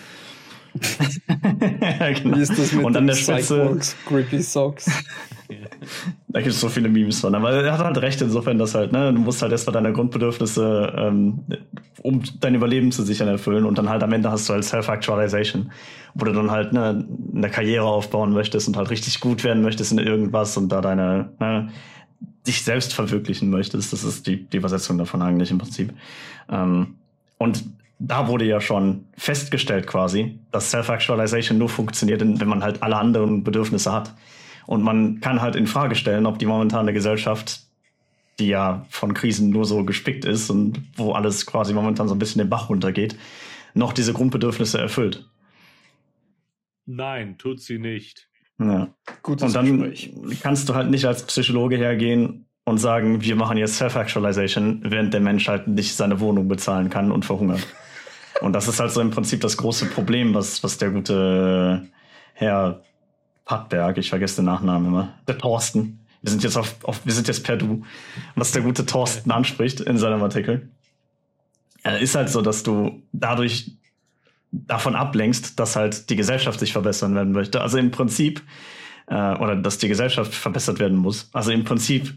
genau. 2.23 2.37
Wie 2.37 2.43
ist 2.43 2.59
das 2.59 2.73
mit 2.73 2.85
und 2.85 2.97
an 2.97 3.07
der 3.07 3.15
Spitze 3.15 3.79
Grippy 4.07 4.43
Socks? 4.43 4.91
da 6.35 6.41
gibt 6.41 6.53
es 6.53 6.61
so 6.61 6.69
viele 6.69 6.89
Memes 6.89 7.21
von. 7.21 7.33
Aber 7.37 7.53
er 7.53 7.73
hat 7.73 7.85
halt 7.85 7.97
recht 7.99 8.21
insofern, 8.21 8.59
dass 8.59 8.75
halt, 8.75 8.91
ne, 8.91 9.13
du 9.13 9.21
musst 9.21 9.41
halt 9.41 9.53
erstmal 9.53 9.73
deine 9.73 9.93
Grundbedürfnisse, 9.93 10.93
ähm, 10.97 11.45
um 12.03 12.23
dein 12.41 12.57
Überleben 12.57 12.91
zu 12.91 13.05
sichern, 13.05 13.29
erfüllen. 13.29 13.65
Und 13.65 13.79
dann 13.79 13.89
halt 13.89 14.03
am 14.03 14.13
Ende 14.13 14.33
hast 14.33 14.49
du 14.49 14.53
halt 14.53 14.65
Self-Actualization, 14.65 15.71
wo 16.15 16.25
du 16.25 16.33
dann 16.33 16.51
halt 16.51 16.73
ne, 16.73 17.07
eine 17.37 17.51
Karriere 17.51 17.85
aufbauen 17.85 18.33
möchtest 18.33 18.67
und 18.67 18.77
halt 18.77 18.91
richtig 18.91 19.21
gut 19.21 19.45
werden 19.45 19.63
möchtest 19.63 19.93
in 19.93 19.99
irgendwas 19.99 20.57
und 20.57 20.71
da 20.71 20.81
deine, 20.81 21.29
ne, 21.39 21.69
dich 22.45 22.65
selbst 22.65 22.95
verwirklichen 22.95 23.49
möchtest. 23.49 23.93
Das 23.93 24.03
ist 24.03 24.27
die, 24.27 24.45
die 24.45 24.57
Übersetzung 24.57 24.99
davon 24.99 25.23
eigentlich 25.23 25.53
im 25.53 25.59
Prinzip. 25.59 25.93
Ähm, 26.51 26.97
und 27.39 27.63
da 28.01 28.27
wurde 28.27 28.45
ja 28.45 28.61
schon 28.61 29.05
festgestellt 29.17 29.87
quasi, 29.87 30.41
dass 30.51 30.73
Self-Actualization 30.73 31.59
nur 31.59 31.69
funktioniert, 31.69 32.23
wenn 32.23 32.49
man 32.49 32.65
halt 32.65 32.83
alle 32.83 32.97
anderen 32.97 33.45
Bedürfnisse 33.45 33.93
hat. 33.93 34.13
Und 34.67 34.83
man 34.83 35.21
kann 35.21 35.41
halt 35.41 35.57
in 35.57 35.67
Frage 35.67 35.95
stellen, 35.95 36.27
ob 36.27 36.39
die 36.39 36.47
momentane 36.47 36.93
Gesellschaft, 36.93 37.63
die 38.39 38.49
ja 38.49 38.87
von 38.89 39.15
Krisen 39.15 39.51
nur 39.51 39.65
so 39.65 39.85
gespickt 39.85 40.25
ist 40.25 40.51
und 40.51 40.83
wo 40.97 41.13
alles 41.13 41.47
quasi 41.47 41.73
momentan 41.73 42.09
so 42.09 42.15
ein 42.15 42.19
bisschen 42.19 42.41
den 42.41 42.49
Bach 42.49 42.69
runtergeht, 42.69 43.17
noch 43.75 43.93
diese 43.93 44.13
Grundbedürfnisse 44.13 44.79
erfüllt. 44.79 45.29
Nein, 46.87 47.39
tut 47.39 47.61
sie 47.61 47.79
nicht. 47.79 48.29
Ja. 48.59 48.89
Gutes 49.23 49.47
und 49.47 49.55
dann 49.55 49.91
Gespräch. 49.91 50.41
kannst 50.41 50.69
du 50.69 50.75
halt 50.75 50.91
nicht 50.91 51.07
als 51.07 51.25
Psychologe 51.25 51.77
hergehen 51.77 52.47
und 52.65 52.79
sagen, 52.79 53.23
wir 53.23 53.37
machen 53.37 53.59
jetzt 53.59 53.77
Self-Actualization, 53.77 54.83
während 54.85 55.13
der 55.13 55.21
Mensch 55.21 55.49
halt 55.49 55.67
nicht 55.67 55.95
seine 55.95 56.21
Wohnung 56.21 56.49
bezahlen 56.49 56.91
kann 56.91 57.11
und 57.11 57.25
verhungert. 57.25 57.67
und 58.41 58.53
das 58.53 58.69
ist 58.69 58.81
halt 58.81 58.93
so 58.93 59.01
im 59.01 59.11
Prinzip 59.11 59.41
das 59.41 59.57
große 59.57 59.87
Problem, 59.87 60.35
was, 60.35 60.63
was 60.63 60.79
der 60.79 60.91
gute 60.91 61.89
Herr 62.35 62.83
Pattberg, 63.45 63.99
ich 63.99 64.09
vergesse 64.09 64.37
den 64.37 64.47
Nachnamen 64.47 64.89
immer, 64.89 65.15
der 65.29 65.39
Thorsten. 65.39 66.01
Wir 66.23 66.31
sind 66.31 66.43
jetzt 66.43 66.57
auf, 66.57 66.77
auf 66.85 67.05
wir 67.05 67.13
sind 67.13 67.29
jetzt 67.29 67.45
per 67.45 67.57
Du, 67.57 67.85
was 68.35 68.53
der 68.53 68.63
gute 68.63 68.87
Thorsten 68.87 69.31
anspricht 69.31 69.81
in 69.81 69.99
seinem 69.99 70.23
Artikel. 70.23 70.71
Äh, 71.85 72.03
ist 72.03 72.15
halt 72.15 72.31
so, 72.31 72.41
dass 72.41 72.63
du 72.63 73.03
dadurch 73.13 73.73
davon 74.51 74.95
ablenkst, 74.95 75.59
dass 75.59 75.77
halt 75.77 76.09
die 76.09 76.17
Gesellschaft 76.17 76.61
sich 76.61 76.73
verbessern 76.73 77.15
werden 77.15 77.33
möchte. 77.33 77.61
Also 77.61 77.77
im 77.77 77.91
Prinzip, 77.91 78.43
äh, 79.07 79.15
oder 79.15 79.57
dass 79.57 79.79
die 79.79 79.89
Gesellschaft 79.89 80.35
verbessert 80.35 80.79
werden 80.79 80.97
muss. 80.97 81.29
Also 81.33 81.51
im 81.51 81.65
Prinzip 81.65 82.15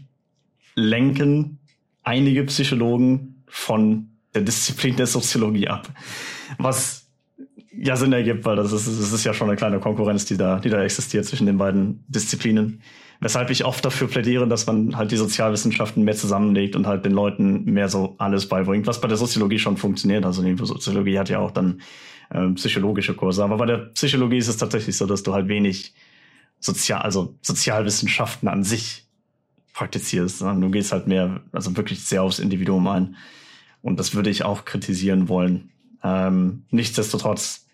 lenken 0.74 1.58
einige 2.02 2.44
Psychologen 2.44 3.42
von 3.46 4.10
der 4.34 4.42
Disziplin 4.42 4.96
der 4.96 5.06
Soziologie 5.06 5.68
ab. 5.68 5.88
Was 6.56 6.97
ja 7.80 7.96
Sinn 7.96 8.12
ergibt, 8.12 8.44
weil 8.44 8.56
das 8.56 8.72
ist, 8.72 8.88
das 8.88 9.12
ist 9.12 9.24
ja 9.24 9.32
schon 9.32 9.48
eine 9.48 9.56
kleine 9.56 9.78
Konkurrenz, 9.78 10.24
die 10.24 10.36
da, 10.36 10.58
die 10.58 10.68
da 10.68 10.82
existiert 10.82 11.24
zwischen 11.24 11.46
den 11.46 11.58
beiden 11.58 12.04
Disziplinen. 12.08 12.82
Weshalb 13.20 13.50
ich 13.50 13.64
oft 13.64 13.84
dafür 13.84 14.08
plädiere, 14.08 14.46
dass 14.46 14.66
man 14.66 14.96
halt 14.96 15.10
die 15.10 15.16
Sozialwissenschaften 15.16 16.04
mehr 16.04 16.14
zusammenlegt 16.14 16.76
und 16.76 16.86
halt 16.86 17.04
den 17.04 17.12
Leuten 17.12 17.64
mehr 17.64 17.88
so 17.88 18.14
alles 18.18 18.48
beibringt, 18.48 18.86
was 18.86 19.00
bei 19.00 19.08
der 19.08 19.16
Soziologie 19.16 19.58
schon 19.58 19.76
funktioniert. 19.76 20.24
Also 20.24 20.42
die 20.42 20.56
Soziologie 20.56 21.18
hat 21.18 21.28
ja 21.28 21.40
auch 21.40 21.50
dann 21.50 21.80
äh, 22.30 22.48
psychologische 22.50 23.14
Kurse. 23.14 23.42
Aber 23.42 23.56
bei 23.56 23.66
der 23.66 23.78
Psychologie 23.78 24.38
ist 24.38 24.48
es 24.48 24.56
tatsächlich 24.56 24.96
so, 24.96 25.06
dass 25.06 25.24
du 25.24 25.32
halt 25.32 25.48
wenig 25.48 25.94
sozial, 26.60 27.02
also 27.02 27.34
Sozialwissenschaften 27.42 28.48
an 28.48 28.62
sich 28.62 29.06
praktizierst. 29.72 30.40
Du 30.40 30.70
gehst 30.70 30.92
halt 30.92 31.06
mehr, 31.06 31.40
also 31.52 31.76
wirklich 31.76 32.04
sehr 32.04 32.22
aufs 32.22 32.38
Individuum 32.38 32.86
ein. 32.86 33.16
Und 33.82 33.98
das 33.98 34.14
würde 34.14 34.30
ich 34.30 34.44
auch 34.44 34.64
kritisieren 34.64 35.28
wollen. 35.28 35.70
Ähm, 36.02 36.64
nichtsdestotrotz 36.70 37.67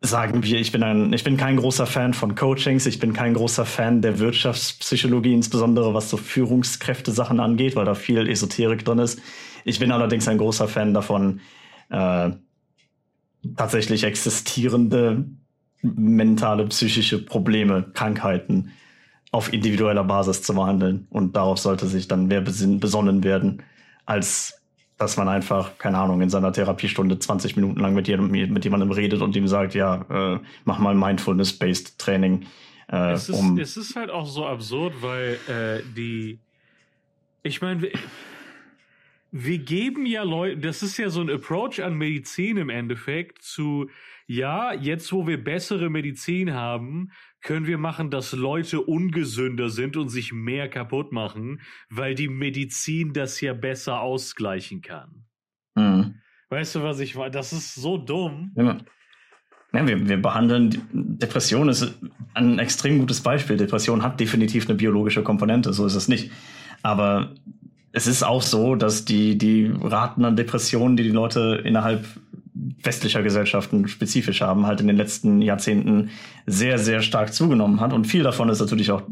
sagen 0.00 0.44
wir, 0.44 0.60
ich 0.60 0.70
bin 0.70 0.82
ein, 0.82 1.12
ich 1.12 1.24
bin 1.24 1.36
kein 1.36 1.56
großer 1.56 1.86
Fan 1.86 2.14
von 2.14 2.34
Coachings, 2.34 2.86
ich 2.86 3.00
bin 3.00 3.12
kein 3.12 3.34
großer 3.34 3.64
Fan 3.64 4.00
der 4.00 4.18
Wirtschaftspsychologie, 4.18 5.34
insbesondere 5.34 5.92
was 5.92 6.08
so 6.10 6.16
Führungskräfte-Sachen 6.16 7.40
angeht, 7.40 7.74
weil 7.74 7.84
da 7.84 7.94
viel 7.94 8.28
Esoterik 8.28 8.84
drin 8.84 8.98
ist. 8.98 9.20
Ich 9.64 9.78
bin 9.78 9.90
allerdings 9.90 10.28
ein 10.28 10.38
großer 10.38 10.68
Fan 10.68 10.94
davon, 10.94 11.40
äh, 11.90 12.30
tatsächlich 13.56 14.04
existierende 14.04 15.24
mentale, 15.82 16.66
psychische 16.66 17.24
Probleme, 17.24 17.90
Krankheiten 17.94 18.72
auf 19.30 19.52
individueller 19.52 20.04
Basis 20.04 20.42
zu 20.42 20.54
behandeln. 20.54 21.06
Und 21.10 21.36
darauf 21.36 21.58
sollte 21.58 21.86
sich 21.86 22.08
dann 22.08 22.26
mehr 22.26 22.40
besonnen 22.40 23.24
werden, 23.24 23.62
als 24.06 24.57
dass 24.98 25.16
man 25.16 25.28
einfach, 25.28 25.78
keine 25.78 25.98
Ahnung, 25.98 26.20
in 26.20 26.28
seiner 26.28 26.52
Therapiestunde 26.52 27.18
20 27.18 27.56
Minuten 27.56 27.80
lang 27.80 27.94
mit, 27.94 28.08
jedem, 28.08 28.30
mit 28.30 28.64
jemandem 28.64 28.90
redet 28.90 29.22
und 29.22 29.34
ihm 29.36 29.46
sagt, 29.46 29.74
ja, 29.74 30.34
äh, 30.34 30.40
mach 30.64 30.78
mal 30.78 30.94
Mindfulness-based 30.94 31.98
Training. 31.98 32.46
Äh, 32.90 33.12
es, 33.12 33.28
ist, 33.28 33.38
um 33.38 33.58
es 33.58 33.76
ist 33.76 33.94
halt 33.94 34.10
auch 34.10 34.26
so 34.26 34.44
absurd, 34.44 34.94
weil 35.00 35.38
äh, 35.48 35.82
die, 35.94 36.40
ich 37.44 37.62
meine, 37.62 37.82
wir, 37.82 37.92
wir 39.30 39.58
geben 39.58 40.04
ja 40.04 40.24
Leute, 40.24 40.58
das 40.58 40.82
ist 40.82 40.96
ja 40.96 41.10
so 41.10 41.20
ein 41.20 41.30
Approach 41.30 41.82
an 41.82 41.94
Medizin 41.94 42.56
im 42.56 42.70
Endeffekt 42.70 43.42
zu, 43.42 43.88
ja, 44.26 44.72
jetzt 44.72 45.12
wo 45.12 45.26
wir 45.26 45.42
bessere 45.42 45.90
Medizin 45.90 46.54
haben, 46.54 47.12
können 47.40 47.66
wir 47.66 47.78
machen, 47.78 48.10
dass 48.10 48.32
Leute 48.32 48.80
ungesünder 48.80 49.70
sind 49.70 49.96
und 49.96 50.08
sich 50.08 50.32
mehr 50.32 50.68
kaputt 50.68 51.12
machen, 51.12 51.60
weil 51.88 52.14
die 52.14 52.28
Medizin 52.28 53.12
das 53.12 53.40
ja 53.40 53.54
besser 53.54 54.00
ausgleichen 54.00 54.82
kann. 54.82 55.24
Mhm. 55.74 56.16
Weißt 56.50 56.74
du, 56.74 56.82
was 56.82 57.00
ich 57.00 57.14
meine? 57.14 57.30
Das 57.30 57.52
ist 57.52 57.74
so 57.74 57.98
dumm. 57.98 58.52
Ja. 58.56 58.78
Ja, 59.72 59.86
wir, 59.86 60.08
wir 60.08 60.16
behandeln 60.16 60.80
Depression 60.92 61.68
ist 61.68 61.98
ein 62.32 62.58
extrem 62.58 63.00
gutes 63.00 63.20
Beispiel. 63.20 63.58
Depression 63.58 64.02
hat 64.02 64.18
definitiv 64.18 64.66
eine 64.66 64.76
biologische 64.76 65.22
Komponente, 65.22 65.74
so 65.74 65.84
ist 65.84 65.94
es 65.94 66.08
nicht. 66.08 66.30
Aber 66.82 67.34
es 67.92 68.06
ist 68.06 68.22
auch 68.22 68.40
so, 68.40 68.76
dass 68.76 69.04
die, 69.04 69.36
die 69.36 69.70
Raten 69.82 70.24
an 70.24 70.36
Depressionen, 70.36 70.96
die 70.96 71.02
die 71.02 71.10
Leute 71.10 71.60
innerhalb 71.64 72.06
westlicher 72.82 73.22
Gesellschaften 73.22 73.88
spezifisch 73.88 74.40
haben, 74.40 74.66
halt 74.66 74.80
in 74.80 74.86
den 74.86 74.96
letzten 74.96 75.40
Jahrzehnten 75.42 76.10
sehr, 76.46 76.78
sehr 76.78 77.02
stark 77.02 77.32
zugenommen 77.32 77.80
hat. 77.80 77.92
Und 77.92 78.06
viel 78.06 78.22
davon 78.22 78.48
ist 78.48 78.60
natürlich 78.60 78.90
auch 78.90 79.02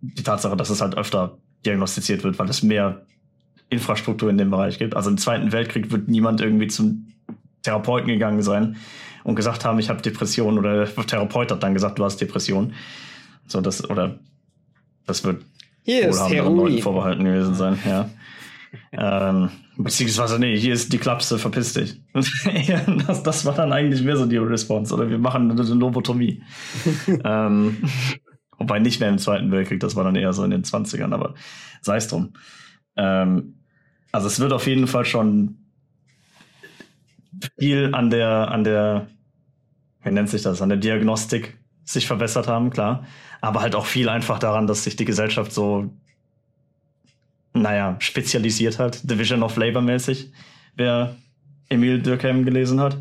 die 0.00 0.22
Tatsache, 0.22 0.56
dass 0.56 0.70
es 0.70 0.80
halt 0.80 0.96
öfter 0.96 1.38
diagnostiziert 1.66 2.24
wird, 2.24 2.38
weil 2.38 2.48
es 2.48 2.62
mehr 2.62 3.02
Infrastruktur 3.68 4.30
in 4.30 4.38
dem 4.38 4.50
Bereich 4.50 4.78
gibt. 4.78 4.96
Also 4.96 5.10
im 5.10 5.18
Zweiten 5.18 5.52
Weltkrieg 5.52 5.90
wird 5.90 6.08
niemand 6.08 6.40
irgendwie 6.40 6.68
zum 6.68 7.08
Therapeuten 7.62 8.08
gegangen 8.08 8.42
sein 8.42 8.76
und 9.24 9.34
gesagt 9.34 9.64
haben, 9.64 9.78
ich 9.78 9.90
habe 9.90 10.00
Depression 10.00 10.58
oder 10.58 10.86
der 10.86 11.06
Therapeut 11.06 11.50
hat 11.50 11.62
dann 11.62 11.74
gesagt, 11.74 11.98
du 11.98 12.04
hast 12.04 12.18
Depression. 12.18 12.72
So 13.46 13.60
das 13.60 13.88
oder 13.88 14.18
das 15.06 15.24
wird 15.24 15.44
Hier 15.82 16.08
ist 16.08 16.28
Heroin. 16.28 16.80
vorbehalten 16.80 17.24
gewesen 17.24 17.54
sein, 17.54 17.78
ja. 17.86 18.08
Ähm, 18.92 19.50
beziehungsweise, 19.76 20.38
nee, 20.38 20.56
hier 20.56 20.74
ist 20.74 20.92
die 20.92 20.98
Klapse, 20.98 21.38
verpiss 21.38 21.74
dich. 21.74 22.00
das, 23.06 23.22
das 23.22 23.44
war 23.44 23.54
dann 23.54 23.72
eigentlich 23.72 24.02
mehr 24.02 24.16
so 24.16 24.26
die 24.26 24.36
Response. 24.36 24.94
Oder 24.94 25.10
wir 25.10 25.18
machen 25.18 25.50
eine 25.50 25.62
Lobotomie. 25.62 26.42
ähm, 27.24 27.78
wobei 28.58 28.78
nicht 28.78 29.00
mehr 29.00 29.08
im 29.08 29.18
Zweiten 29.18 29.50
Weltkrieg, 29.50 29.80
das 29.80 29.96
war 29.96 30.04
dann 30.04 30.16
eher 30.16 30.32
so 30.32 30.44
in 30.44 30.50
den 30.50 30.64
20ern, 30.64 31.12
aber 31.12 31.34
sei 31.80 31.96
es 31.96 32.08
drum. 32.08 32.32
Ähm, 32.96 33.54
also 34.12 34.26
es 34.26 34.40
wird 34.40 34.52
auf 34.52 34.66
jeden 34.66 34.86
Fall 34.86 35.04
schon 35.04 35.58
viel 37.58 37.94
an 37.94 38.10
der, 38.10 38.50
an 38.50 38.64
der, 38.64 39.08
wie 40.02 40.10
nennt 40.10 40.28
sich 40.28 40.42
das, 40.42 40.62
an 40.62 40.68
der 40.68 40.78
Diagnostik 40.78 41.58
sich 41.84 42.06
verbessert 42.06 42.48
haben, 42.48 42.70
klar. 42.70 43.04
Aber 43.40 43.60
halt 43.60 43.74
auch 43.74 43.86
viel 43.86 44.08
einfach 44.08 44.38
daran, 44.38 44.66
dass 44.66 44.84
sich 44.84 44.96
die 44.96 45.04
Gesellschaft 45.04 45.52
so, 45.52 45.90
naja, 47.62 47.96
spezialisiert 48.00 48.78
hat, 48.78 49.08
Division 49.08 49.42
of 49.42 49.56
Labor 49.56 49.82
mäßig, 49.82 50.32
wer 50.76 51.16
Emil 51.68 52.00
Durkheim 52.00 52.44
gelesen 52.44 52.80
hat. 52.80 52.98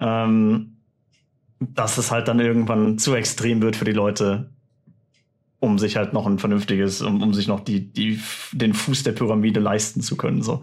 Ähm, 0.00 0.76
dass 1.60 1.98
es 1.98 2.10
halt 2.10 2.28
dann 2.28 2.40
irgendwann 2.40 2.98
zu 2.98 3.14
extrem 3.14 3.62
wird 3.62 3.76
für 3.76 3.84
die 3.84 3.92
Leute, 3.92 4.50
um 5.60 5.78
sich 5.78 5.96
halt 5.96 6.12
noch 6.12 6.26
ein 6.26 6.38
vernünftiges, 6.38 7.00
um, 7.00 7.22
um 7.22 7.32
sich 7.32 7.48
noch 7.48 7.60
die, 7.60 7.92
die, 7.92 8.20
den 8.52 8.74
Fuß 8.74 9.02
der 9.02 9.12
Pyramide 9.12 9.60
leisten 9.60 10.00
zu 10.00 10.16
können. 10.16 10.42
So. 10.42 10.62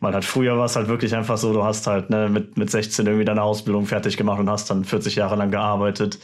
Weil 0.00 0.14
halt 0.14 0.24
früher 0.24 0.58
war 0.58 0.64
es 0.64 0.74
halt 0.74 0.88
wirklich 0.88 1.14
einfach 1.14 1.38
so, 1.38 1.52
du 1.52 1.62
hast 1.62 1.86
halt 1.86 2.10
ne, 2.10 2.28
mit, 2.28 2.56
mit 2.56 2.70
16 2.70 3.06
irgendwie 3.06 3.24
deine 3.24 3.42
Ausbildung 3.42 3.86
fertig 3.86 4.16
gemacht 4.16 4.40
und 4.40 4.50
hast 4.50 4.68
dann 4.68 4.84
40 4.84 5.14
Jahre 5.16 5.36
lang 5.36 5.50
gearbeitet, 5.50 6.18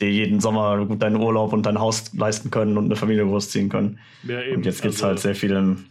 dir 0.00 0.10
jeden 0.10 0.40
Sommer 0.40 0.84
gut 0.86 1.02
deinen 1.02 1.16
Urlaub 1.16 1.52
und 1.52 1.66
dein 1.66 1.78
Haus 1.78 2.12
leisten 2.14 2.50
können 2.50 2.76
und 2.76 2.86
eine 2.86 2.96
Familie 2.96 3.24
großziehen 3.24 3.68
können. 3.68 3.98
Ja, 4.22 4.42
eben. 4.42 4.56
Und 4.56 4.66
jetzt 4.66 4.82
gibt's 4.82 4.98
also, 4.98 5.08
halt 5.08 5.18
sehr 5.20 5.34
viel 5.34 5.52
im, 5.52 5.84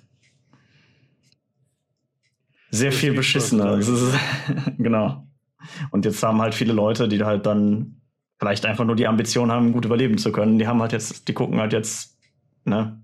sehr 2.74 2.92
viel 2.92 3.14
beschissener. 3.14 3.80
genau. 4.78 5.28
Und 5.92 6.06
jetzt 6.06 6.24
haben 6.24 6.42
halt 6.42 6.56
viele 6.56 6.74
Leute, 6.74 7.08
die 7.08 7.24
halt 7.24 7.46
dann 7.46 8.02
vielleicht 8.40 8.66
einfach 8.66 8.84
nur 8.84 8.96
die 8.96 9.08
Ambition 9.08 9.52
haben, 9.52 9.72
gut 9.72 9.86
überleben 9.86 10.18
zu 10.18 10.32
können, 10.32 10.60
die 10.60 10.68
haben 10.68 10.82
halt 10.82 10.92
jetzt, 10.92 11.28
die 11.28 11.34
gucken 11.34 11.60
halt 11.60 11.72
jetzt, 11.72 12.18
ne? 12.66 13.00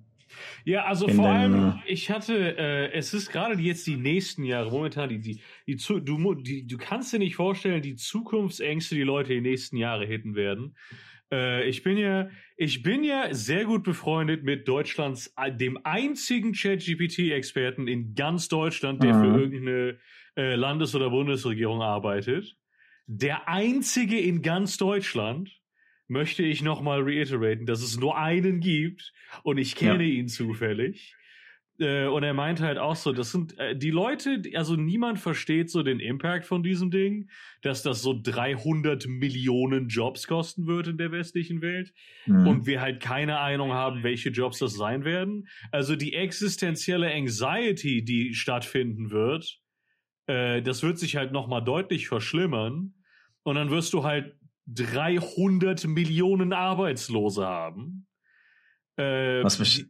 Ja, 0.66 0.86
also 0.86 1.08
vor 1.08 1.30
allem, 1.30 1.80
ich 1.86 2.10
hatte, 2.10 2.58
äh, 2.58 2.92
es 2.92 3.14
ist 3.14 3.32
gerade 3.32 3.60
jetzt 3.62 3.88
die 3.88 3.98
nächsten 3.98 4.44
Jahre, 4.44 4.72
momentan, 4.72 5.10
die, 5.10 5.20
die, 5.20 5.42
die, 5.68 5.76
du, 5.78 6.36
die, 6.36 6.68
du 6.68 6.78
kannst 6.78 7.14
dir 7.14 7.20
nicht 7.20 7.36
vorstellen, 7.36 7.82
die 7.82 7.96
Zukunftsängste, 7.96 8.96
die 8.96 9.04
Leute 9.04 9.34
die 9.34 9.42
nächsten 9.42 9.78
Jahre 9.78 10.06
hitten 10.06 10.36
werden. 10.36 10.76
Äh, 11.32 11.68
ich 11.68 11.84
bin 11.84 11.98
ja, 11.98 12.30
ich 12.58 12.84
bin 12.84 13.04
ja 13.04 13.34
sehr 13.34 13.66
gut 13.66 13.84
befreundet 13.84 14.44
mit 14.44 14.68
Deutschlands, 14.68 15.34
äh, 15.38 15.52
dem 15.52 15.80
einzigen 15.84 16.54
Chat-GPT-Experten 16.54 17.88
in 17.88 18.16
ganz 18.16 18.48
Deutschland, 18.48 19.04
der 19.04 19.16
mhm. 19.16 19.22
für 19.22 19.40
irgendeine 19.40 19.98
äh, 20.36 20.56
Landes- 20.56 20.96
oder 20.96 21.10
Bundesregierung 21.10 21.82
arbeitet 21.82 22.56
der 23.12 23.50
einzige 23.50 24.20
in 24.20 24.44
ganz 24.44 24.78
Deutschland, 24.78 25.59
möchte 26.10 26.44
ich 26.44 26.62
nochmal 26.62 27.02
reiteraten, 27.04 27.66
dass 27.66 27.82
es 27.82 27.98
nur 27.98 28.18
einen 28.18 28.60
gibt 28.60 29.14
und 29.44 29.58
ich 29.58 29.76
kenne 29.76 30.04
ja. 30.04 30.14
ihn 30.16 30.28
zufällig. 30.28 31.16
Äh, 31.80 32.08
und 32.08 32.24
er 32.24 32.34
meint 32.34 32.60
halt 32.62 32.78
auch 32.78 32.96
so, 32.96 33.14
das 33.14 33.32
sind 33.32 33.58
äh, 33.58 33.76
die 33.76 33.92
Leute, 33.92 34.42
also 34.56 34.76
niemand 34.76 35.20
versteht 35.20 35.70
so 35.70 35.82
den 35.84 36.00
Impact 36.00 36.46
von 36.46 36.64
diesem 36.64 36.92
Ding, 36.92 37.30
dass 37.62 37.84
das 37.84 38.02
so 38.02 38.20
300 38.22 39.08
Millionen 39.08 39.88
Jobs 39.88 40.28
kosten 40.28 40.68
wird 40.68 40.88
in 40.88 40.98
der 40.98 41.12
westlichen 41.12 41.62
Welt 41.62 41.94
mhm. 42.26 42.48
und 42.48 42.66
wir 42.66 42.82
halt 42.82 43.00
keine 43.00 43.40
Ahnung 43.40 43.72
haben, 43.72 44.04
welche 44.04 44.30
Jobs 44.30 44.60
das 44.60 44.74
sein 44.74 45.06
werden. 45.06 45.48
Also 45.72 45.96
die 45.96 46.16
existenzielle 46.16 47.14
Anxiety, 47.14 48.04
die 48.04 48.34
stattfinden 48.34 49.12
wird, 49.12 49.60
äh, 50.26 50.62
das 50.62 50.84
wird 50.84 50.98
sich 50.98 51.16
halt 51.16 51.32
nochmal 51.32 51.64
deutlich 51.64 52.08
verschlimmern 52.08 52.96
und 53.44 53.56
dann 53.56 53.70
wirst 53.70 53.94
du 53.94 54.04
halt 54.04 54.36
300 54.74 55.88
Millionen 55.88 56.54
Arbeitslose 56.54 57.46
haben. 57.46 58.08
Äh, 58.98 59.44
Was 59.44 59.60
mich 59.60 59.86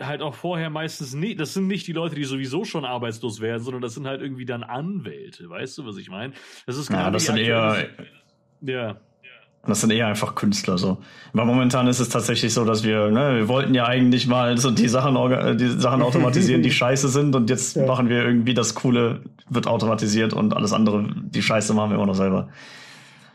halt 0.00 0.22
auch 0.22 0.34
vorher 0.34 0.70
meistens 0.70 1.14
nicht, 1.14 1.40
das 1.40 1.54
sind 1.54 1.66
nicht 1.66 1.86
die 1.86 1.92
Leute, 1.92 2.14
die 2.14 2.24
sowieso 2.24 2.64
schon 2.64 2.84
arbeitslos 2.84 3.40
werden, 3.40 3.62
sondern 3.62 3.82
das 3.82 3.94
sind 3.94 4.06
halt 4.06 4.20
irgendwie 4.20 4.44
dann 4.44 4.62
Anwälte, 4.62 5.48
weißt 5.48 5.78
du, 5.78 5.86
was 5.86 5.96
ich 5.96 6.10
meine? 6.10 6.32
Das 6.66 6.76
ist 6.76 6.88
genau 6.88 7.00
ja, 7.00 7.10
das 7.10 7.26
sind 7.26 7.38
eher 7.38 7.88
ja. 8.62 9.00
Das 9.66 9.80
sind 9.80 9.90
eher 9.90 10.06
einfach 10.06 10.36
Künstler 10.36 10.78
so. 10.78 10.98
Weil 11.32 11.44
momentan 11.44 11.88
ist 11.88 11.98
es 11.98 12.08
tatsächlich 12.08 12.54
so, 12.54 12.64
dass 12.64 12.84
wir, 12.84 13.10
ne, 13.10 13.34
wir 13.34 13.48
wollten 13.48 13.74
ja 13.74 13.86
eigentlich 13.86 14.28
mal 14.28 14.56
so 14.58 14.70
die 14.70 14.86
Sachen, 14.86 15.16
die 15.58 15.68
Sachen 15.68 16.02
automatisieren, 16.02 16.62
die 16.62 16.70
scheiße 16.70 17.08
sind 17.08 17.34
und 17.34 17.50
jetzt 17.50 17.74
ja. 17.74 17.84
machen 17.84 18.08
wir 18.08 18.24
irgendwie 18.24 18.54
das 18.54 18.76
Coole, 18.76 19.22
wird 19.48 19.66
automatisiert 19.66 20.34
und 20.34 20.54
alles 20.54 20.72
andere, 20.72 21.08
die 21.16 21.42
Scheiße 21.42 21.74
machen 21.74 21.90
wir 21.90 21.96
immer 21.96 22.06
noch 22.06 22.14
selber. 22.14 22.48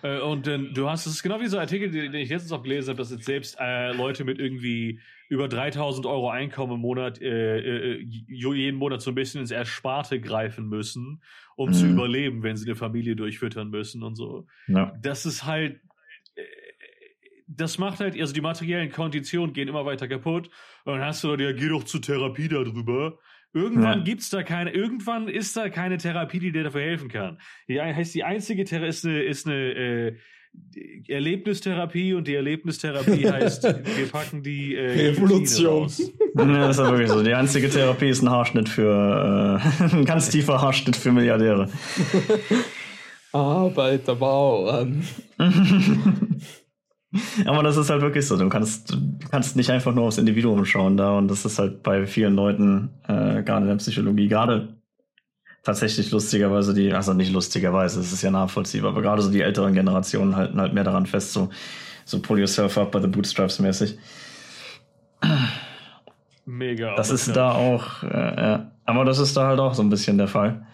Äh, 0.04 0.20
und 0.20 0.48
äh, 0.48 0.58
du 0.58 0.90
hast, 0.90 1.06
es 1.06 1.14
ist 1.14 1.24
genau 1.24 1.40
wie 1.40 1.48
so 1.48 1.58
ein 1.58 1.62
Artikel, 1.62 1.92
den 1.92 2.14
ich 2.14 2.30
letztens 2.30 2.52
auch 2.52 2.64
gelesen 2.64 2.90
habe, 2.90 2.98
dass 2.98 3.12
jetzt 3.12 3.26
selbst 3.26 3.58
äh, 3.60 3.92
Leute 3.94 4.24
mit 4.24 4.40
irgendwie 4.40 5.00
über 5.30 5.48
3000 5.48 6.06
Euro 6.06 6.30
Einkommen 6.30 6.74
im 6.74 6.82
Monat 6.82 7.22
äh, 7.22 7.94
äh, 7.94 8.02
jeden 8.02 8.78
Monat 8.78 9.02
so 9.02 9.12
ein 9.12 9.16
bisschen 9.16 9.42
ins 9.42 9.52
Ersparte 9.52 10.20
greifen 10.20 10.68
müssen, 10.68 11.22
um 11.56 11.70
mhm. 11.70 11.74
zu 11.74 11.86
überleben, 11.86 12.44
wenn 12.44 12.58
sie 12.58 12.66
eine 12.66 12.76
Familie 12.76 13.16
durchfüttern 13.16 13.70
müssen 13.70 14.04
und 14.04 14.16
so. 14.16 14.46
Ja. 14.68 14.94
Das 15.02 15.26
ist 15.26 15.46
halt, 15.46 15.80
äh, 16.36 16.42
das 17.48 17.78
macht 17.78 18.00
halt, 18.00 18.20
also 18.20 18.34
die 18.34 18.42
materiellen 18.42 18.92
Konditionen 18.92 19.54
gehen 19.54 19.68
immer 19.68 19.86
weiter 19.86 20.08
kaputt. 20.08 20.50
Und 20.84 20.96
dann 20.96 21.06
hast 21.06 21.24
du 21.24 21.30
dann, 21.30 21.40
ja, 21.40 21.52
geh 21.52 21.70
doch 21.70 21.84
zur 21.84 22.02
Therapie 22.02 22.48
darüber. 22.48 23.18
Irgendwann 23.54 24.00
ja. 24.00 24.04
gibt's 24.04 24.30
da 24.30 24.44
keine, 24.44 24.72
irgendwann 24.72 25.28
ist 25.28 25.58
da 25.58 25.70
keine 25.70 25.98
Therapie, 25.98 26.40
die 26.40 26.52
dir 26.52 26.64
dafür 26.64 26.82
helfen 26.82 27.10
kann. 27.10 27.38
Die 27.68 27.82
heißt, 27.82 28.16
die 28.16 28.24
einzige 28.24 28.64
Therapie 28.64 28.88
ist 28.88 29.06
eine, 29.06 29.22
ist 29.24 29.46
eine 29.46 29.56
äh, 29.56 30.16
Erlebnistherapie 31.08 32.14
und 32.14 32.28
die 32.28 32.36
Erlebnistherapie 32.36 33.30
heißt, 33.32 33.64
wir 33.64 34.08
packen 34.10 34.44
die 34.44 34.76
äh, 34.76 35.10
Evolution. 35.10 35.90
ja, 36.38 36.68
das 36.68 36.78
ist 36.78 36.84
ja 36.84 36.92
wirklich 36.92 37.10
so. 37.10 37.24
Die 37.24 37.34
einzige 37.34 37.70
Therapie 37.70 38.10
ist 38.10 38.22
ein 38.22 38.30
Haarschnitt 38.30 38.70
für 38.70 39.60
äh, 39.62 39.84
ein 39.96 40.06
ganz 40.06 40.30
tiefer 40.30 40.62
Haarschnitt 40.62 40.96
für 40.96 41.12
Milliardäre. 41.12 41.70
Arbeiterbauern. 43.34 45.04
Aber 47.46 47.64
das 47.64 47.78
ist 47.78 47.90
halt 47.90 48.02
wirklich 48.02 48.26
so. 48.26 48.38
Du 48.38 48.48
kannst, 48.50 48.92
du 48.92 48.98
kannst 49.30 49.56
nicht 49.56 49.70
einfach 49.70 49.94
nur 49.94 50.06
aufs 50.06 50.18
Individuum 50.18 50.66
schauen 50.66 50.98
da 50.98 51.18
und 51.18 51.28
das 51.28 51.46
ist 51.46 51.60
halt 51.60 51.84
bei 51.84 52.06
vielen 52.06 52.36
Leuten, 52.36 52.90
äh, 53.08 53.44
gerade 53.44 53.64
in 53.64 53.68
der 53.68 53.76
Psychologie, 53.76 54.28
gerade 54.28 54.70
tatsächlich 55.64 56.12
lustigerweise 56.12 56.74
die, 56.74 56.94
also 56.94 57.14
nicht 57.14 57.32
lustigerweise, 57.32 58.00
es 58.00 58.12
ist 58.12 58.22
ja 58.22 58.32
nachvollziehbar, 58.32 58.92
aber 58.92 59.02
gerade 59.02 59.22
so 59.22 59.30
die 59.30 59.42
älteren 59.42 59.74
Generationen 59.74 60.36
halten 60.36 60.60
halt 60.60 60.74
mehr 60.74 60.84
daran 60.84 61.06
fest, 61.06 61.34
so, 61.34 61.50
so 62.06 62.22
pull 62.22 62.40
yourself 62.40 62.78
up 62.78 62.92
by 62.92 63.02
the 63.02 63.08
bootstraps 63.08 63.60
mäßig. 63.60 63.98
Mega. 66.46 66.96
Das 66.96 67.12
ist 67.12 67.36
da 67.36 67.52
auch, 67.52 68.04
äh, 68.04 68.42
ja. 68.42 68.72
aber 68.86 69.06
das 69.06 69.20
ist 69.20 69.38
da 69.38 69.48
halt 69.48 69.60
auch 69.60 69.74
so 69.74 69.84
ein 69.84 69.90
bisschen 69.90 70.18
der 70.18 70.28
Fall. 70.28 70.66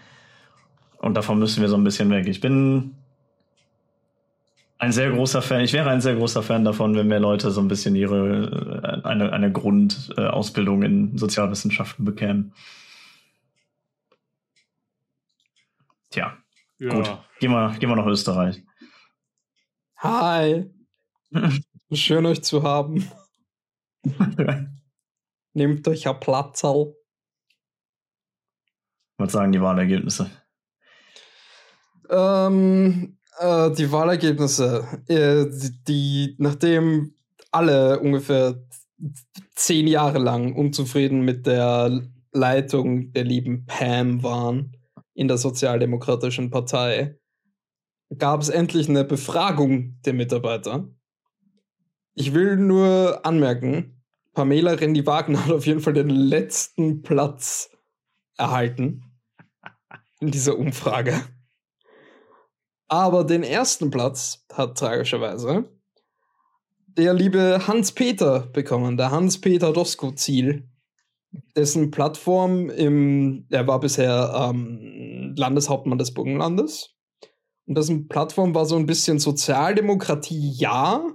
Und 1.00 1.16
davon 1.16 1.40
müssen 1.40 1.62
wir 1.62 1.70
so 1.70 1.76
ein 1.78 1.84
bisschen 1.84 2.10
weg. 2.10 2.28
Ich 2.28 2.42
bin 2.42 2.96
ein 4.80 4.92
sehr 4.92 5.12
großer 5.12 5.42
Fan, 5.42 5.62
ich 5.62 5.74
wäre 5.74 5.90
ein 5.90 6.02
sehr 6.02 6.16
großer 6.16 6.44
Fan 6.44 6.64
davon, 6.64 6.96
wenn 6.96 7.08
mehr 7.08 7.20
Leute 7.20 7.52
so 7.52 7.62
ein 7.62 7.68
bisschen 7.68 7.96
ihre 7.96 9.02
äh, 9.04 9.08
eine, 9.08 9.34
eine 9.34 9.52
Grundausbildung 9.52 10.84
in 10.84 11.18
Sozialwissenschaften 11.18 12.06
bekämen. 12.06 12.54
Tja, 16.12 16.38
ja. 16.80 16.90
gut. 16.90 17.18
Gehen 17.40 17.52
wir, 17.52 17.76
gehen 17.80 17.90
wir 17.90 17.96
nach 17.96 18.06
Österreich. 18.06 18.64
Hi. 19.98 20.70
Schön 21.92 22.26
euch 22.26 22.44
zu 22.44 22.64
haben. 22.64 23.10
Nehmt 25.54 25.88
euch 25.88 26.08
ein 26.08 26.20
Platzal. 26.20 26.94
Was 29.18 29.32
sagen 29.32 29.52
die 29.52 29.62
Wahlergebnisse? 29.62 30.30
Ähm, 32.10 33.17
äh, 33.40 33.72
die 33.72 33.92
Wahlergebnisse, 33.92 34.86
äh, 35.08 35.46
die, 35.50 35.84
die, 35.88 36.36
nachdem 36.40 37.14
alle 37.52 38.00
ungefähr 38.00 38.64
zehn 39.56 39.88
Jahre 39.88 40.20
lang 40.20 40.56
unzufrieden 40.56 41.22
mit 41.22 41.46
der 41.46 42.08
Leitung 42.32 43.14
der 43.14 43.24
lieben 43.24 43.66
Pam 43.66 44.24
waren 44.24 44.76
in 45.14 45.28
der 45.28 45.38
Sozialdemokratischen 45.38 46.52
Partei, 46.52 47.18
gab 48.18 48.42
es 48.42 48.50
endlich 48.50 48.90
eine 48.90 49.04
Befragung 49.04 50.00
der 50.06 50.14
Mitarbeiter. 50.14 50.90
Ich 52.14 52.34
will 52.34 52.58
nur 52.58 53.26
anmerken, 53.26 54.04
Pamela 54.34 54.74
Rendi-Wagner 54.74 55.46
hat 55.46 55.52
auf 55.52 55.66
jeden 55.66 55.80
Fall 55.80 55.94
den 55.94 56.10
letzten 56.10 57.02
Platz 57.02 57.70
erhalten 58.38 59.04
in 60.20 60.32
dieser 60.32 60.58
Umfrage. 60.58 61.22
Aber 62.88 63.24
den 63.24 63.44
ersten 63.44 63.92
Platz 63.92 64.46
hat 64.54 64.78
tragischerweise 64.78 65.66
der 66.98 67.14
liebe 67.14 67.68
Hans-Peter 67.68 68.40
bekommen, 68.40 68.98
der 68.98 69.12
Hans-Peter 69.12 69.72
Dosko-Ziel, 69.72 70.68
dessen 71.56 71.92
Plattform 71.92 72.70
im, 72.70 73.46
er 73.52 73.68
war 73.68 73.80
bisher 73.80 74.50
ähm, 74.50 75.36
Landeshauptmann 75.38 76.00
des 76.00 76.14
Burgenlandes. 76.14 76.96
Und 77.66 77.78
dessen 77.78 78.08
Plattform 78.08 78.56
war 78.56 78.66
so 78.66 78.78
ein 78.78 78.88
bisschen 78.88 79.20
Sozialdemokratie, 79.20 80.54
ja, 80.54 81.06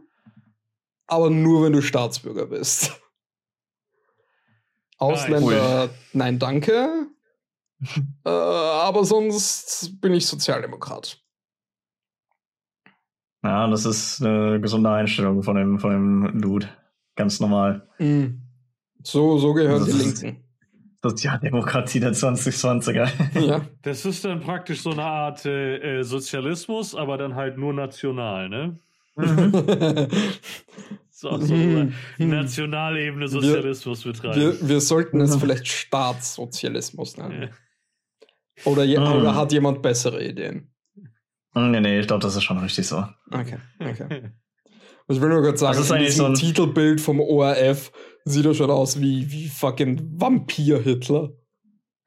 aber 1.07 1.31
nur 1.31 1.64
wenn 1.64 1.73
du 1.73 1.83
Staatsbürger 1.83 2.47
bist. 2.47 3.01
Ausländer, 4.99 5.91
nein, 6.12 6.39
danke. 6.39 7.09
äh, 8.25 8.29
aber 8.29 9.05
sonst 9.05 10.01
bin 10.01 10.14
ich 10.14 10.27
Sozialdemokrat. 10.27 11.22
Ja, 13.43 13.66
das 13.68 13.84
ist 13.84 14.22
eine 14.24 14.61
gesunde 14.61 14.90
Einstellung 14.90 15.43
von 15.43 15.57
dem, 15.57 15.78
von 15.78 15.90
dem 15.90 16.40
Dude. 16.40 16.68
Ganz 17.16 17.40
normal. 17.40 17.88
Mm. 17.99 18.38
So, 19.03 19.36
so 19.38 19.53
gehören 19.53 19.80
Das 19.80 19.88
die 19.97 20.01
ist- 20.05 20.22
Linken. 20.22 20.45
Sozialdemokratie 21.05 21.99
der 21.99 22.12
2020er. 22.14 23.09
Ja. 23.40 23.62
Das 23.82 24.05
ist 24.07 24.24
dann 24.24 24.38
praktisch 24.40 24.82
so 24.82 24.90
eine 24.93 25.03
Art 25.03 25.45
äh, 25.45 25.99
äh, 25.99 26.03
Sozialismus, 26.05 26.95
aber 26.95 27.18
dann 27.18 27.34
halt 27.34 27.59
nur 27.59 27.72
national, 27.72 28.49
ne? 28.49 28.78
So, 31.11 31.28
auf 31.30 31.43
so 31.43 31.55
Hm, 31.55 31.93
hm. 32.16 32.28
Nationalebene 32.30 33.28
Sozialismus 33.28 34.03
betreiben. 34.03 34.40
wir, 34.40 34.68
wir 34.68 34.80
sollten 34.80 35.20
es 35.20 35.36
vielleicht 35.36 35.68
Staatssozialismus 35.68 37.16
nennen. 37.16 37.43
Ja. 37.43 37.49
Oder, 38.64 38.82
je, 38.84 38.99
oder 38.99 39.34
hat 39.36 39.53
jemand 39.53 39.82
bessere 39.82 40.24
Ideen? 40.24 40.72
Nee, 41.55 41.81
nee, 41.81 42.01
ich 42.01 42.07
glaube, 42.07 42.23
das 42.23 42.35
ist 42.37 42.45
schon 42.45 42.59
richtig 42.59 42.87
so. 42.87 43.05
Okay, 43.31 43.59
okay. 43.79 44.33
Ich 45.09 45.21
will 45.21 45.29
nur 45.29 45.43
kurz 45.43 45.61
sagen, 45.61 45.77
Das 45.77 45.85
ist 45.87 45.93
eigentlich 45.93 46.17
so 46.17 46.27
ein- 46.27 46.35
Titelbild 46.35 47.01
vom 47.01 47.21
ORF 47.21 47.93
sieht 48.25 48.47
er 48.47 48.55
schon 48.55 48.71
aus 48.71 49.01
wie, 49.01 49.31
wie 49.31 49.49
fucking 49.49 50.01
Vampir-Hitler. 50.21 51.31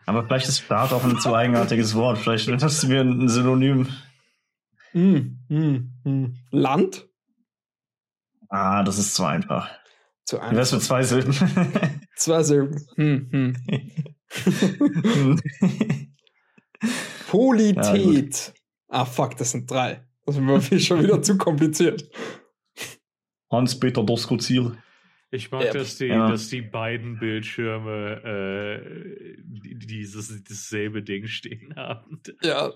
Aber 0.08 0.24
vielleicht 0.24 0.48
ist 0.48 0.60
Staat 0.60 0.94
auch 0.94 1.04
ein 1.04 1.20
zu 1.20 1.36
eigenartiges 1.36 1.94
Wort. 1.96 2.18
Vielleicht 2.18 2.48
nutzen 2.48 2.90
wir 2.90 3.02
ein 3.02 3.28
Synonym. 3.28 3.88
Hm, 4.92 5.40
hm, 5.50 5.92
hm. 6.04 6.38
Land? 6.52 7.08
Ah, 8.50 8.84
das 8.84 8.98
ist 8.98 9.16
zu 9.16 9.26
einfach. 9.26 9.70
Zu 10.24 10.40
einfach. 10.40 10.72
mit 10.72 10.82
zwei 10.84 11.04
Silben? 11.04 11.34
Zwei 12.16 12.44
Silben. 12.44 12.88
Hm, 12.96 13.30
hm. 13.32 13.56
Polität. 17.28 18.54
Ah, 18.88 19.06
fuck, 19.06 19.36
das 19.38 19.52
sind 19.52 19.70
drei. 19.70 20.06
Das 20.26 20.36
ist 20.36 20.42
mir 20.42 20.62
schon 20.80 21.04
wieder 21.04 21.22
zu 21.22 21.38
kompliziert. 21.38 22.10
Hans-Peter 23.52 24.04
Dosko-Ziel. 24.04 24.78
Ich 25.32 25.52
mag, 25.52 25.64
Yep. 25.66 25.74
dass, 25.74 25.98
die, 25.98 26.06
Ja. 26.06 26.30
dass 26.30 26.50
die 26.50 26.62
beiden 26.62 27.20
Bildschirme 27.20 28.22
äh, 28.24 29.36
die- 29.44 29.76
dieses 29.78 30.44
dasselbe 30.44 31.04
Ding 31.04 31.28
stehen 31.28 31.76
haben. 31.76 32.22
Ja, 32.42 32.74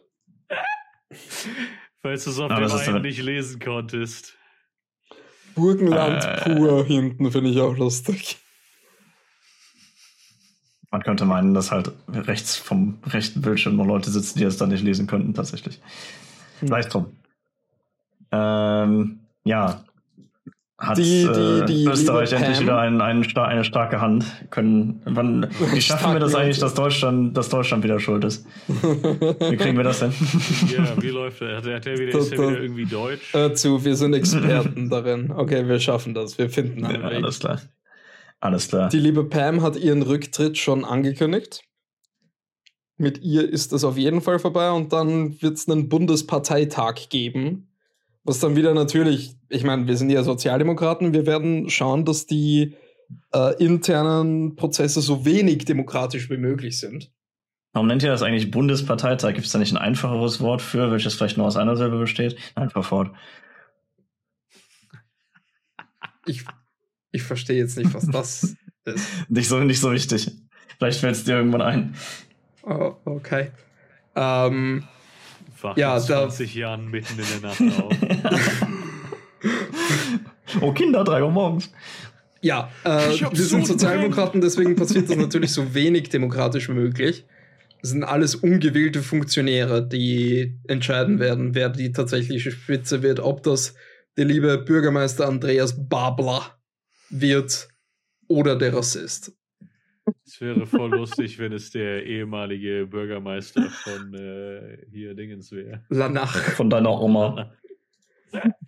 Falls 2.01 2.23
du 2.25 2.29
es 2.31 2.39
auf 2.39 2.51
Aber 2.51 2.65
dem 2.67 2.71
einen 2.77 3.01
nicht 3.01 3.21
lesen 3.21 3.59
konntest. 3.59 4.37
Burgenland 5.55 6.23
Äh. 6.23 6.55
pur 6.55 6.85
hinten 6.85 7.31
finde 7.31 7.49
ich 7.49 7.59
auch 7.59 7.75
lustig. 7.77 8.37
Man 10.91 11.03
könnte 11.03 11.25
meinen, 11.25 11.53
dass 11.53 11.71
halt 11.71 11.91
rechts 12.11 12.55
vom 12.57 12.97
rechten 13.05 13.41
Bildschirm 13.41 13.75
noch 13.75 13.85
Leute 13.85 14.09
sitzen, 14.09 14.39
die 14.39 14.45
es 14.45 14.57
dann 14.57 14.69
nicht 14.69 14.83
lesen 14.83 15.05
könnten, 15.07 15.33
tatsächlich. 15.33 15.79
Hm. 16.61 16.67
Sei 16.67 16.81
drum. 16.81 17.05
Ähm, 18.31 19.19
ja. 19.43 19.83
Hat 20.79 20.97
Die- 20.97 21.01
die- 21.25 21.27
äh, 21.27 21.65
die 21.65 21.85
Österreich 21.85 22.31
liebe 22.31 22.41
endlich 22.41 22.61
wieder 22.61 22.79
ein, 22.79 23.01
ein, 23.01 23.25
eine 23.37 23.63
starke 23.65 23.99
Hand? 23.99 24.23
Können, 24.49 25.01
wann, 25.03 25.47
wie 25.73 25.81
schaffen 25.81 26.13
wir 26.13 26.21
das 26.21 26.33
eigentlich, 26.35 26.57
dass 26.59 26.73
Deutschland, 26.73 27.35
dass 27.35 27.49
Deutschland 27.49 27.83
wieder 27.83 27.99
schuld 27.99 28.23
ist? 28.23 28.47
Wie 28.67 29.57
kriegen 29.57 29.75
wir 29.75 29.83
das 29.83 29.99
denn? 29.99 30.13
Ja, 30.69 30.85
wie 31.01 31.09
läuft 31.09 31.41
der? 31.41 31.57
Hat 31.57 31.65
der, 31.65 31.75
hat 31.75 31.85
der 31.85 31.97
wieder, 31.97 32.17
ist 32.17 32.31
der 32.31 32.37
da- 32.37 32.49
wieder 32.51 32.61
irgendwie 32.61 32.85
deutsch? 32.85 33.33
Hör 33.33 33.53
zu, 33.53 33.83
wir 33.83 33.95
sind 33.97 34.13
Experten 34.13 34.89
darin. 34.89 35.31
Okay, 35.31 35.67
wir 35.67 35.79
schaffen 35.81 36.13
das. 36.13 36.37
Wir 36.37 36.49
finden 36.49 36.85
einen 36.85 37.01
ja, 37.03 37.09
Weg. 37.09 37.17
alles 37.17 37.39
klar. 37.39 37.59
Alles 38.39 38.69
klar. 38.69 38.89
Die 38.89 38.99
liebe 38.99 39.25
Pam 39.25 39.61
hat 39.61 39.75
ihren 39.75 40.01
Rücktritt 40.01 40.57
schon 40.57 40.85
angekündigt. 40.85 41.63
Mit 42.97 43.21
ihr 43.21 43.47
ist 43.47 43.71
es 43.73 43.83
auf 43.83 43.97
jeden 43.97 44.21
Fall 44.21 44.39
vorbei 44.39 44.71
und 44.71 44.91
dann 44.91 45.41
wird 45.41 45.57
es 45.57 45.69
einen 45.69 45.89
Bundesparteitag 45.89 47.09
geben. 47.09 47.69
Was 48.23 48.39
dann 48.39 48.55
wieder 48.55 48.73
natürlich, 48.73 49.35
ich 49.47 49.63
meine, 49.63 49.87
wir 49.87 49.95
sind 49.95 50.09
ja 50.09 50.23
Sozialdemokraten, 50.23 51.13
wir 51.13 51.25
werden 51.25 51.69
schauen, 51.69 52.03
dass 52.05 52.25
die 52.25 52.75
äh, 53.33 53.55
internen 53.63 54.55
Prozesse 54.55 55.01
so 55.01 55.25
wenig 55.25 55.65
demokratisch 55.65 56.29
wie 56.29 56.37
möglich 56.37 56.77
sind. 56.77 57.11
Warum 57.71 57.87
nennt 57.87 58.03
ihr 58.03 58.09
das 58.09 58.23
eigentlich 58.23 58.51
Bundesparteitag? 58.51 59.33
Gibt 59.33 59.45
es 59.45 59.51
da 59.51 59.59
nicht 59.59 59.71
ein 59.71 59.77
einfacheres 59.77 60.41
Wort 60.41 60.61
für, 60.61 60.91
welches 60.91 61.13
vielleicht 61.13 61.37
nur 61.37 61.47
aus 61.47 61.55
einer 61.55 61.75
Silbe 61.75 61.99
besteht? 61.99 62.35
Einfach 62.55 62.83
fort. 62.83 63.11
Ich, 66.25 66.45
ich 67.11 67.23
verstehe 67.23 67.57
jetzt 67.57 67.77
nicht, 67.77 67.93
was 67.93 68.07
das 68.07 68.43
ist. 68.85 69.07
Nicht 69.29 69.49
so, 69.49 69.59
nicht 69.59 69.79
so 69.81 69.91
wichtig. 69.91 70.31
Vielleicht 70.77 70.99
fällt 70.99 71.15
es 71.15 71.23
dir 71.23 71.35
irgendwann 71.35 71.61
ein. 71.61 71.95
Oh, 72.63 72.93
okay. 73.05 73.51
Ähm, 74.15 74.83
Wacht 75.61 75.77
Ja, 75.77 75.97
in 75.97 76.07
da- 76.07 76.27
20 76.29 76.55
Jahren 76.55 76.89
mitten 76.89 77.19
in 77.19 77.41
der 77.41 77.49
Nacht 77.49 77.61
auf. 77.83 77.93
oh, 80.61 80.71
Kinder, 80.73 81.03
drei 81.03 81.23
Uhr 81.23 81.31
morgens. 81.31 81.71
Ja, 82.41 82.71
äh, 82.85 83.09
wir 83.09 83.35
sind 83.35 83.65
so 83.67 83.73
Sozialdemokraten, 83.73 84.39
deswegen 84.39 84.75
passiert 84.75 85.09
das 85.09 85.17
natürlich 85.17 85.51
so 85.51 85.73
wenig 85.73 86.09
demokratisch 86.09 86.69
wie 86.69 86.73
möglich. 86.73 87.25
Das 87.81 87.91
sind 87.91 88.03
alles 88.03 88.35
ungewählte 88.35 89.01
Funktionäre, 89.01 89.85
die 89.87 90.57
entscheiden 90.67 91.19
werden, 91.19 91.55
wer 91.55 91.69
die 91.69 91.91
tatsächliche 91.91 92.51
Spitze 92.51 93.03
wird, 93.03 93.19
ob 93.19 93.43
das 93.43 93.73
der 94.17 94.25
liebe 94.25 94.57
Bürgermeister 94.57 95.27
Andreas 95.27 95.87
Babler 95.87 96.58
wird 97.09 97.67
oder 98.27 98.55
der 98.57 98.73
Rassist. 98.73 99.33
Es 100.25 100.41
wäre 100.41 100.65
voll 100.65 100.89
lustig, 100.91 101.37
wenn 101.39 101.53
es 101.53 101.69
der 101.71 102.05
ehemalige 102.05 102.87
Bürgermeister 102.87 103.69
von 103.69 104.13
äh, 104.15 104.77
hier 104.89 105.13
Dingens 105.13 105.51
wäre. 105.51 105.83
Lanach. 105.89 106.35
Von 106.53 106.69
deiner 106.69 106.99
Oma. 106.99 107.53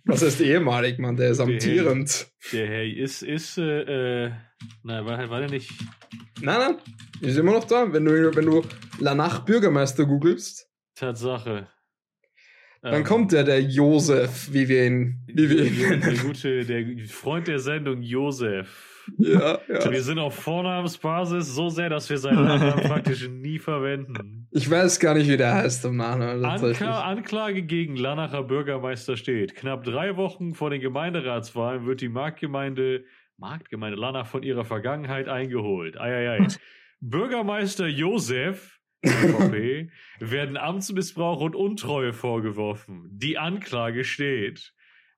Was 0.04 0.22
heißt 0.22 0.40
ehemalig, 0.40 0.98
Mann? 0.98 1.16
Der 1.16 1.30
ist 1.30 1.38
Der- 1.38 1.46
amtierend. 1.46 2.28
Der 2.52 2.66
Herr 2.66 2.84
ist, 2.84 3.22
ist, 3.22 3.58
äh, 3.58 4.24
äh, 4.26 4.32
nein, 4.82 5.04
war, 5.06 5.30
war 5.30 5.40
der 5.40 5.50
nicht. 5.50 5.70
Nein, 6.40 6.58
nein, 6.58 6.76
ist 7.20 7.38
immer 7.38 7.52
noch 7.52 7.64
da. 7.64 7.92
Wenn 7.92 8.04
du, 8.04 8.34
wenn 8.34 8.46
du 8.46 8.62
Lanach 8.98 9.44
Bürgermeister 9.44 10.04
googelst, 10.04 10.68
Tatsache. 10.96 11.68
Dann 12.82 12.94
Ähm, 12.94 13.04
kommt 13.04 13.30
der, 13.32 13.44
der 13.44 13.62
Josef, 13.62 14.52
wie 14.52 14.68
wir 14.68 14.86
ihn, 14.86 15.20
wie 15.28 15.48
wir 15.48 15.64
ihn 15.64 15.78
der, 15.78 15.96
der 15.98 16.18
gute, 16.18 16.64
der 16.64 16.84
Freund 17.08 17.46
der 17.46 17.60
Sendung 17.60 18.02
Josef. 18.02 18.88
Ja, 19.18 19.58
ja. 19.68 19.90
Wir 19.90 20.02
sind 20.02 20.18
auf 20.18 20.34
Vornamensbasis 20.34 21.54
so 21.54 21.68
sehr, 21.68 21.88
dass 21.88 22.10
wir 22.10 22.18
seinen 22.18 22.44
Nachnamen 22.44 22.84
praktisch 22.88 23.28
nie 23.28 23.58
verwenden. 23.58 24.48
Ich 24.50 24.68
weiß 24.70 25.00
gar 25.00 25.14
nicht, 25.14 25.28
wie 25.28 25.36
der 25.36 25.54
heißt 25.54 25.84
im 25.84 25.96
Nachnamen. 25.96 26.44
Ankla 26.44 27.02
Anklage 27.02 27.62
gegen 27.62 27.96
Lanacher 27.96 28.42
Bürgermeister 28.42 29.16
steht. 29.16 29.54
Knapp 29.54 29.84
drei 29.84 30.16
Wochen 30.16 30.54
vor 30.54 30.70
den 30.70 30.80
Gemeinderatswahlen 30.80 31.86
wird 31.86 32.00
die 32.00 32.08
Marktgemeinde, 32.08 33.04
Marktgemeinde 33.38 33.98
Lanach 33.98 34.26
von 34.26 34.42
ihrer 34.42 34.64
Vergangenheit 34.64 35.28
eingeholt. 35.28 36.00
Eieiei. 36.00 36.46
Bürgermeister 37.00 37.86
Josef 37.88 38.80
ÖVP, 39.04 39.90
werden 40.20 40.56
Amtsmissbrauch 40.56 41.40
und 41.40 41.56
Untreue 41.56 42.12
vorgeworfen. 42.12 43.08
Die 43.10 43.38
Anklage 43.38 44.04
steht. 44.04 44.72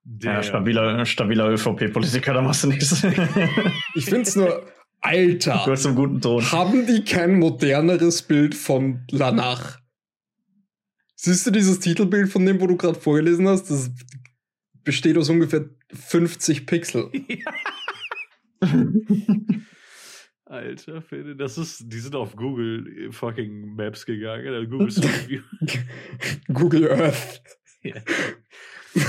Der, 0.04 0.34
Ja, 0.34 0.42
stabiler, 0.42 1.04
stabiler 1.06 1.48
ÖVP-Politiker, 1.50 2.34
da 2.34 2.42
machst 2.42 2.64
du 2.64 2.68
nichts. 2.68 3.02
Ich 3.94 4.04
finde 4.06 4.22
es 4.22 4.36
nur, 4.36 4.66
Alter, 5.00 5.60
Gehört 5.64 5.78
zum 5.78 5.94
guten 5.94 6.20
Ton. 6.20 6.42
haben 6.50 6.86
die 6.86 7.04
kein 7.04 7.38
moderneres 7.38 8.22
Bild 8.22 8.54
von 8.54 9.04
Lanach? 9.10 9.78
Siehst 11.14 11.46
du 11.46 11.50
dieses 11.50 11.80
Titelbild 11.80 12.30
von 12.30 12.44
dem, 12.44 12.60
wo 12.60 12.66
du 12.66 12.76
gerade 12.76 12.98
vorgelesen 12.98 13.46
hast? 13.48 13.70
Das 13.70 13.90
besteht 14.82 15.16
aus 15.16 15.30
ungefähr 15.30 15.64
50 15.92 16.66
Pixel. 16.66 17.10
Alter, 20.46 21.00
Fede, 21.00 21.36
das 21.36 21.56
ist, 21.56 21.90
die 21.90 21.98
sind 21.98 22.14
auf 22.14 22.36
Google 22.36 23.10
fucking 23.12 23.74
Maps 23.76 24.04
gegangen, 24.04 24.46
also 24.46 24.68
Google 24.68 24.90
Street 24.90 25.28
View. 25.28 25.40
Google 26.52 26.90
Earth. 26.90 27.42
Ja. 27.82 27.94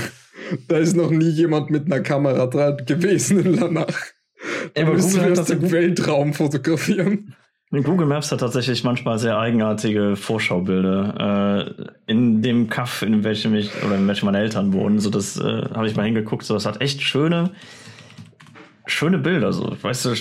Da 0.68 0.76
ist 0.76 0.94
noch 0.94 1.10
nie 1.10 1.30
jemand 1.30 1.70
mit 1.70 1.86
einer 1.86 2.02
Kamera 2.02 2.46
dran 2.46 2.76
gewesen 2.86 3.40
in 3.40 3.54
Lanach. 3.54 4.12
Da 4.74 4.82
aber 4.82 4.92
müssen 4.92 5.18
Google 5.18 5.34
wir 5.34 5.40
aus 5.40 5.46
dem 5.48 5.72
Weltraum 5.72 6.34
fotografieren. 6.34 7.34
Google 7.72 8.06
Maps 8.06 8.30
hat 8.30 8.40
tatsächlich 8.40 8.84
manchmal 8.84 9.18
sehr 9.18 9.38
eigenartige 9.38 10.14
Vorschaubilder. 10.14 11.66
Äh, 12.06 12.12
in 12.12 12.42
dem 12.42 12.68
Kaff, 12.68 13.02
in 13.02 13.24
welchem 13.24 13.56
ich 13.56 13.70
oder 13.84 13.96
in 13.96 14.06
welchem 14.06 14.26
meine 14.26 14.38
Eltern 14.38 14.72
wohnen, 14.72 15.00
so 15.00 15.10
das 15.10 15.36
äh, 15.36 15.68
habe 15.74 15.88
ich 15.88 15.96
mal 15.96 16.04
hingeguckt, 16.04 16.44
so 16.44 16.54
das 16.54 16.64
hat 16.64 16.80
echt 16.80 17.02
schöne, 17.02 17.50
schöne 18.86 19.18
Bilder. 19.18 19.52
So, 19.52 19.76
weißt 19.82 20.04
du, 20.04 20.14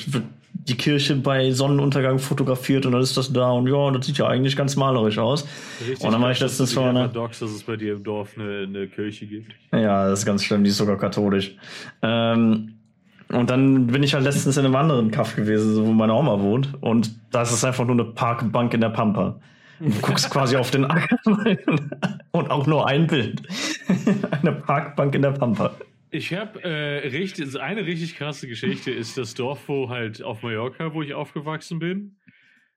die 0.68 0.76
Kirche 0.76 1.16
bei 1.16 1.52
Sonnenuntergang 1.52 2.18
fotografiert 2.20 2.86
und 2.86 2.94
dann 2.94 3.02
ist 3.02 3.16
das 3.18 3.32
da 3.32 3.52
und 3.52 3.68
ja, 3.68 3.92
das 3.92 4.06
sieht 4.06 4.18
ja 4.18 4.28
eigentlich 4.28 4.56
ganz 4.56 4.76
malerisch 4.76 5.20
aus. 5.20 5.48
Richtig 5.80 6.04
Und 6.04 6.12
dann 6.12 6.22
war 6.22 6.32
ich 6.32 6.40
letztens 6.40 6.74
vor 6.74 6.88
einer- 6.90 7.08
dass 7.08 7.42
es 7.42 7.64
bei 7.64 7.76
dir 7.76 7.94
im 7.94 8.04
Dorf 8.04 8.32
eine, 8.38 8.64
eine 8.68 8.88
Kirche 8.88 9.28
gibt. 9.28 9.54
Ja, 9.72 10.10
das 10.10 10.20
ist 10.20 10.26
ganz 10.26 10.44
schlimm, 10.44 10.64
die 10.64 10.72
ist 10.72 10.78
sogar 10.78 10.98
katholisch. 10.98 11.56
Ähm, 12.02 12.74
und 13.30 13.50
dann 13.50 13.88
bin 13.88 14.04
ich 14.04 14.14
halt 14.14 14.24
letztens 14.24 14.58
in 14.58 14.66
einem 14.66 14.76
anderen 14.76 15.12
Kaff 15.12 15.36
gewesen, 15.36 15.86
wo 15.86 15.92
meine 15.92 16.14
Oma 16.14 16.40
wohnt. 16.40 16.70
Und 16.82 17.12
da 17.32 17.42
ist 17.42 17.52
es 17.52 17.64
einfach 17.64 17.86
nur 17.86 17.96
eine 17.96 18.06
Parkbank 18.06 18.74
in 18.74 18.82
der 18.82 18.90
Pampa. 18.90 19.40
Du 19.80 19.90
guckst 20.02 20.30
quasi 20.30 20.56
auf 20.58 20.72
den 20.72 20.86
Acker 20.86 21.18
und 22.32 22.50
auch 22.52 22.66
nur 22.68 22.88
ein 22.88 23.08
Bild. 23.08 23.42
eine 24.42 24.52
Parkbank 24.52 25.16
in 25.16 25.22
der 25.24 25.32
Pampa. 25.32 25.72
Ich 26.16 26.34
habe 26.34 26.64
äh, 26.64 27.08
richtig, 27.10 27.60
eine 27.60 27.86
richtig 27.86 28.16
krasse 28.16 28.48
Geschichte 28.48 28.90
ist 28.90 29.18
das 29.18 29.34
Dorf, 29.34 29.68
wo 29.68 29.90
halt 29.90 30.22
auf 30.24 30.44
Mallorca, 30.44 30.94
wo 30.94 31.02
ich 31.02 31.14
aufgewachsen 31.14 31.80
bin. 31.80 32.16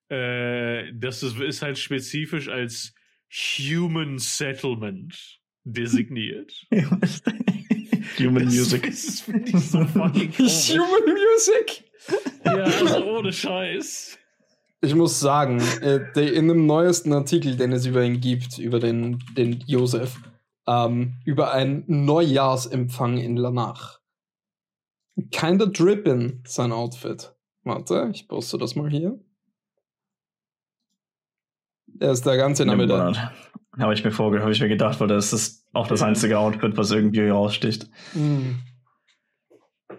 Äh, 0.09 0.93
das 0.93 1.23
ist, 1.23 1.39
ist 1.39 1.63
halt 1.63 1.79
spezifisch 1.79 2.49
als 2.49 2.95
Human 3.31 4.19
Settlement 4.19 5.39
designiert. 5.63 6.53
Human 8.19 8.45
Das- 8.47 8.55
Music. 8.55 8.83
Das 8.87 9.05
ist, 9.05 9.21
finde 9.23 9.49
ich, 9.51 9.57
so 9.61 9.85
fucking 9.87 10.33
komisch. 10.35 10.71
Human 10.73 11.15
Music. 11.15 11.85
Ja, 12.45 12.53
also 12.65 13.05
ohne 13.19 13.33
Scheiß. 13.33 14.19
Ich 14.81 14.95
muss 14.97 15.21
sagen, 15.21 15.61
äh, 15.81 16.01
in 16.37 16.49
dem 16.49 16.67
neuesten 16.67 17.13
Artikel, 17.13 17.57
den 17.57 17.71
es 17.71 17.87
über 17.87 18.03
ihn 18.05 18.21
gibt, 18.21 18.59
über 18.59 18.81
den, 18.81 19.21
den 19.37 19.63
Josef, 19.69 20.17
ähm, 20.69 21.15
über 21.25 21.53
einen 21.53 21.85
Neujahrsempfang 21.87 23.17
in 23.17 23.37
Lanach. 23.37 24.01
Kinda 25.31 25.67
drippin, 25.67 26.43
sein 26.47 26.71
Outfit. 26.71 27.35
Warte, 27.65 28.11
ich 28.13 28.29
poste 28.29 28.59
das 28.59 28.77
mal 28.77 28.91
hier. 28.91 29.19
Er 31.99 32.13
ist 32.13 32.27
da 32.27 32.37
ganz 32.37 32.61
in 32.61 32.69
der 32.69 32.77
Mitte. 32.77 33.33
Habe 33.79 33.95
ich 33.95 34.05
mir 34.05 34.11
vorge 34.11 34.41
habe 34.41 34.53
ich 34.53 34.61
mir 34.61 34.69
gedacht, 34.69 35.01
weil 35.01 35.09
das 35.09 35.33
ist 35.33 35.67
auch 35.73 35.89
das 35.89 36.03
einzige 36.03 36.39
Outfit, 36.39 36.77
was 36.77 36.91
irgendwie 36.91 37.29
raussticht. 37.29 37.89
Mm. 38.15 38.57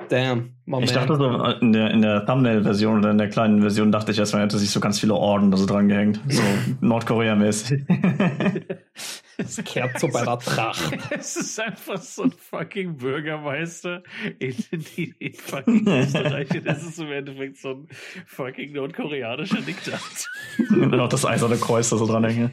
Damn, 0.09 0.55
Ich 0.81 0.91
dachte 0.91 1.15
so, 1.15 1.43
äh, 1.43 1.59
in 1.61 1.73
der, 1.73 1.91
in 1.91 2.01
der 2.01 2.25
Thumbnail-Version 2.25 2.99
oder 2.99 3.11
in 3.11 3.17
der 3.17 3.29
kleinen 3.29 3.61
Version 3.61 3.91
dachte 3.91 4.11
ich 4.11 4.19
erst, 4.19 4.33
man 4.33 4.41
hätte 4.41 4.57
sich 4.57 4.69
so 4.71 4.79
ganz 4.79 4.99
viele 4.99 5.15
Orden 5.15 5.51
da 5.51 5.57
so 5.57 5.65
dran 5.65 5.87
gehängt. 5.87 6.19
So 6.27 6.41
Nordkorea-mäßig. 6.81 7.85
Es 9.39 9.57
kehrt 9.65 9.99
so 9.99 10.07
bei 10.07 10.23
der 10.23 10.37
Tracht. 10.39 10.97
Es 11.09 11.35
ist 11.35 11.59
einfach 11.59 12.01
so 12.01 12.23
ein 12.23 12.31
fucking 12.31 12.97
Bürgermeister 12.97 14.03
in, 14.39 14.55
in, 14.71 15.15
in 15.17 15.33
fucking 15.33 15.87
Österreich. 15.87 16.51
Und 16.51 16.67
es 16.67 16.83
ist 16.83 16.99
im 16.99 17.11
Endeffekt 17.11 17.57
so 17.57 17.69
ein 17.69 17.87
fucking 18.25 18.73
nordkoreanischer 18.73 19.61
Diktat. 19.61 20.29
Und 20.69 20.99
auch 20.99 21.09
das 21.09 21.25
eiserne 21.25 21.57
Kreuz 21.57 21.89
da 21.89 21.97
so 21.97 22.05
dran 22.05 22.23
hängen. 22.25 22.51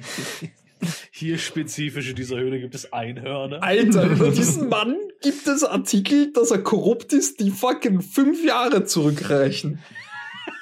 Hier 1.10 1.38
spezifisch 1.38 2.10
in 2.10 2.16
dieser 2.16 2.36
Höhle 2.36 2.60
gibt 2.60 2.74
es 2.74 2.92
Einhörner. 2.92 3.62
Alter, 3.62 4.04
über 4.10 4.30
diesen 4.30 4.68
Mann 4.68 4.96
gibt 5.22 5.46
es 5.46 5.64
Artikel, 5.64 6.32
dass 6.32 6.50
er 6.50 6.58
korrupt 6.58 7.12
ist, 7.12 7.40
die 7.40 7.50
fucking 7.50 8.02
fünf 8.02 8.44
Jahre 8.44 8.84
zurückreichen. 8.84 9.80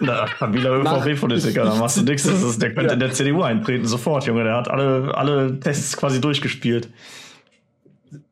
Na, 0.01 0.27
stabiler 0.27 0.83
Nach- 0.83 1.05
ÖVP-Politiker, 1.07 1.65
da 1.65 1.75
machst 1.77 1.97
du 1.99 2.03
nichts. 2.03 2.25
Das 2.25 2.43
ist, 2.43 2.61
der 2.61 2.71
könnte 2.75 2.89
Ja. 2.89 2.93
in 2.95 3.01
der 3.01 3.13
CDU 3.13 3.43
eintreten, 3.43 3.87
sofort, 3.87 4.25
Junge. 4.27 4.45
Der 4.45 4.57
hat 4.57 4.69
alle, 4.69 5.15
alle 5.17 5.61
Tests 5.61 5.97
quasi 5.97 6.21
durchgespielt. 6.21 6.89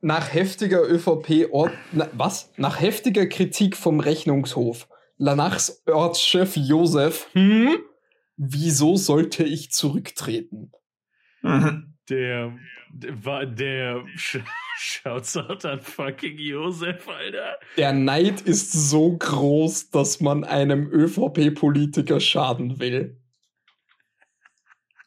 Nach 0.00 0.32
heftiger 0.32 0.82
ÖVP 0.88 1.48
Ort, 1.50 1.72
na, 1.92 2.09
was? 2.12 2.50
Nach 2.57 2.80
heftiger 2.80 3.26
Kritik 3.26 3.76
vom 3.76 4.00
Rechnungshof. 4.00 4.88
Lanachs 5.18 5.82
Ortschef 5.86 6.57
Josef, 6.57 7.28
hm? 7.32 7.76
Wieso 8.36 8.96
sollte 8.96 9.44
ich 9.44 9.70
zurücktreten? 9.72 10.72
Mhm. 11.42 11.94
Der, 12.09 12.53
der, 12.93 13.24
war- 13.24 13.47
der 13.47 14.05
out 15.05 15.64
an 15.64 15.80
fucking 15.80 16.38
Josef, 16.38 17.09
Alter. 17.09 17.57
Der 17.76 17.93
Neid 17.93 18.43
ist 18.43 18.72
so 18.72 19.16
groß, 19.16 19.90
dass 19.90 20.20
man 20.20 20.45
einem 20.45 20.88
ÖVP-Politiker 20.90 22.20
schaden 22.20 22.78
will. 22.78 23.16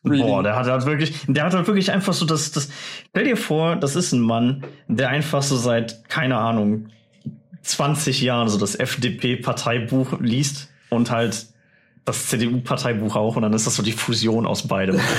Really? 0.04 0.22
Boah, 0.24 0.44
der 0.44 0.56
hat 0.56 0.68
halt 0.68 0.86
wirklich, 0.86 1.26
der 1.28 1.46
hat 1.46 1.54
halt 1.54 1.66
wirklich 1.68 1.92
einfach 1.92 2.14
so 2.14 2.26
das, 2.26 2.52
das, 2.52 2.70
stell 3.10 3.24
dir 3.24 3.38
vor, 3.38 3.76
das 3.76 3.96
ist 3.96 4.12
ein 4.12 4.20
Mann, 4.20 4.64
der 4.88 5.10
einfach 5.10 5.42
so 5.42 5.56
seit, 5.56 6.08
keine 6.10 6.38
Ahnung, 6.38 6.90
20 7.64 8.22
Jahren 8.22 8.48
so 8.48 8.60
das 8.60 8.76
FDP-Parteibuch 8.76 10.20
liest 10.20 10.70
und 10.90 11.10
halt 11.10 11.48
das 12.04 12.28
CDU-Parteibuch 12.28 13.16
auch 13.16 13.36
und 13.36 13.42
dann 13.42 13.54
ist 13.54 13.66
das 13.66 13.76
so 13.76 13.82
die 13.84 13.94
Fusion 13.94 14.46
aus 14.46 14.68
beidem. 14.68 15.00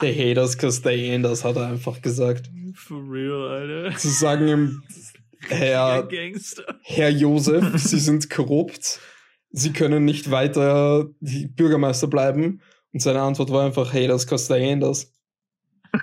The 0.00 0.12
haters 0.12 0.56
cause 0.56 0.80
they 0.82 1.10
ain't, 1.12 1.24
das 1.24 1.44
hat 1.44 1.56
er 1.56 1.66
einfach 1.68 2.00
gesagt. 2.02 2.50
For 2.74 2.98
real, 2.98 3.48
Alter. 3.48 3.96
Zu 3.96 4.08
sagen 4.08 4.48
ihm, 4.48 4.82
Herr. 5.48 6.08
Herr 6.82 7.10
Josef, 7.10 7.64
Sie 7.78 7.98
sind 7.98 8.30
korrupt. 8.30 9.00
Sie 9.50 9.72
können 9.72 10.04
nicht 10.04 10.30
weiter 10.30 11.06
die 11.20 11.46
Bürgermeister 11.48 12.06
bleiben. 12.06 12.60
Und 12.92 13.00
seine 13.00 13.22
Antwort 13.22 13.50
war 13.50 13.64
einfach, 13.66 13.92
hey, 13.92 14.06
das 14.06 14.26
kostet 14.26 14.56
ein 14.58 14.80
das. 14.80 15.12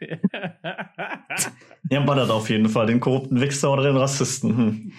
Ja, 1.91 1.99
ballert 1.99 2.31
auf 2.31 2.49
jeden 2.49 2.67
Fall 2.67 2.87
den 2.87 2.99
korrupten 2.99 3.39
Wichser 3.39 3.71
oder 3.71 3.83
den 3.83 3.95
Rassisten. 3.95 4.57
Hm. 4.57 4.91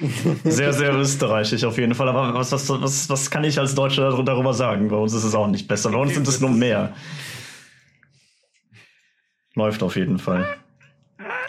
Sehr, 0.45 0.73
sehr 0.73 0.95
österreichisch 0.95 1.65
auf 1.65 1.79
jeden 1.79 1.97
Fall. 1.97 2.09
Aber 2.09 2.33
was, 2.35 2.53
was, 2.53 2.69
was, 2.69 3.11
was 3.11 3.29
kann 3.29 3.43
ich 3.43 3.59
als 3.59 3.75
Deutscher 3.75 4.09
dar- 4.09 4.23
darüber 4.23 4.55
sagen? 4.55 4.87
Bei 4.89 4.97
uns 4.97 5.13
ist 5.13 5.25
es 5.25 5.35
auch 5.35 5.49
nicht 5.49 5.67
besser. 5.67 5.91
Bei 5.91 5.99
uns 5.99 6.15
sind 6.15 6.29
es 6.29 6.41
nur 6.41 6.51
mehr. 6.51 6.95
Läuft 9.57 9.83
auf 9.83 9.97
jeden 9.97 10.19
Fall. 10.19 10.47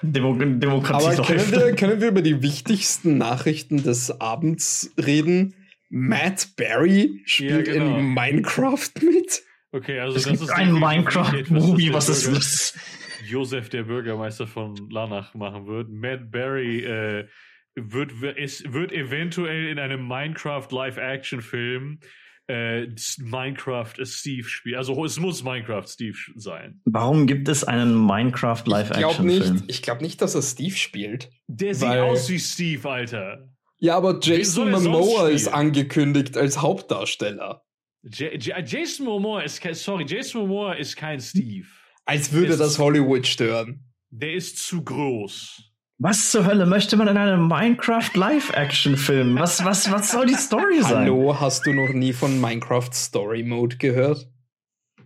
Demo 0.01 0.33
Demokratie 0.33 1.05
Aber 1.05 1.15
läuft. 1.17 1.29
können 1.29 1.51
wir, 1.51 1.75
können 1.75 2.01
wir 2.01 2.07
über 2.07 2.21
die 2.21 2.41
wichtigsten 2.41 3.17
Nachrichten 3.17 3.83
des 3.83 4.19
Abends 4.21 4.91
reden? 4.97 5.53
Matt 5.89 6.49
Berry 6.55 7.21
spielt 7.25 7.67
Ja, 7.67 7.73
genau. 7.73 7.97
in 7.97 8.13
Minecraft 8.13 8.89
mit. 9.01 9.43
Okay, 9.71 9.99
also 9.99 10.15
es 10.17 10.23
das 10.23 10.31
gibt 10.31 10.43
ist 10.43 10.49
etwas, 10.57 10.79
Minecraft-Movie, 10.79 11.87
das 11.91 12.09
was 12.09 12.25
ist 12.25 12.35
das? 12.35 12.79
Josef, 13.25 13.69
der 13.69 13.83
Bürgermeister 13.83 14.47
von 14.47 14.75
Lanach, 14.89 15.33
machen 15.33 15.67
wird. 15.67 15.89
Matt 15.89 16.31
Berry 16.31 16.83
äh, 16.85 17.27
wird, 17.75 18.21
wird, 18.21 18.37
ist, 18.37 18.71
wird 18.73 18.91
eventuell 18.93 19.67
in 19.67 19.79
einem 19.79 20.07
Minecraft 20.07 20.67
Live-Action-Film 20.71 21.99
äh, 22.47 22.87
Minecraft 23.19 23.93
Steve 24.03 24.47
spielen. 24.47 24.77
Also 24.77 25.03
es 25.05 25.19
muss 25.19 25.43
Minecraft 25.43 25.85
Steve 25.87 26.17
sein. 26.35 26.81
Warum 26.85 27.27
gibt 27.27 27.47
es 27.49 27.63
einen 27.63 27.93
Minecraft 27.95 28.59
Ich 28.59 28.63
glaube 28.65 28.83
nicht, 29.23 29.39
Live-Action-Film? 29.39 29.63
ich 29.67 29.81
glaub 29.81 30.01
nicht, 30.01 30.21
dass 30.21 30.35
er 30.35 30.41
Steve 30.41 30.75
spielt. 30.75 31.29
Der 31.47 31.75
sieht 31.75 31.87
aus 31.89 32.29
wie 32.29 32.39
Steve, 32.39 32.89
Alter. 32.89 33.49
Ja, 33.79 33.95
aber 33.97 34.19
Jason 34.21 34.71
Momoa 34.71 35.29
ist 35.29 35.47
angekündigt 35.49 36.35
als 36.37 36.61
Hauptdarsteller. 36.61 37.63
J 38.03 38.33
J 38.43 38.55
Jason 38.65 39.05
Momoa 39.05 39.41
ist 39.41 39.59
kein, 39.61 39.73
sorry, 39.75 40.05
Jason 40.07 40.41
Momoa 40.41 40.73
ist 40.73 40.95
kein 40.95 41.19
Steve. 41.19 41.67
Als 42.05 42.31
würde 42.31 42.53
Ist- 42.53 42.59
das 42.59 42.79
Hollywood 42.79 43.27
stören. 43.27 43.83
Der 44.09 44.33
ist 44.33 44.59
zu 44.59 44.81
groß. 44.83 45.66
Was 45.99 46.29
zur 46.29 46.45
Hölle 46.45 46.67
möchte 46.67 46.95
man 46.95 47.07
in 47.07 47.17
einem 47.17 47.47
Minecraft 47.47 48.11
Live-Action-Film? 48.13 49.35
Was, 49.39 49.65
was, 49.65 49.91
was 49.91 50.11
soll 50.11 50.27
die 50.27 50.35
Story 50.35 50.77
sein? 50.81 51.05
Hallo, 51.05 51.39
hast 51.39 51.65
du 51.65 51.73
noch 51.73 51.89
nie 51.91 52.13
von 52.13 52.39
Minecraft 52.39 52.91
Story 52.93 53.41
Mode 53.41 53.77
gehört? 53.77 54.29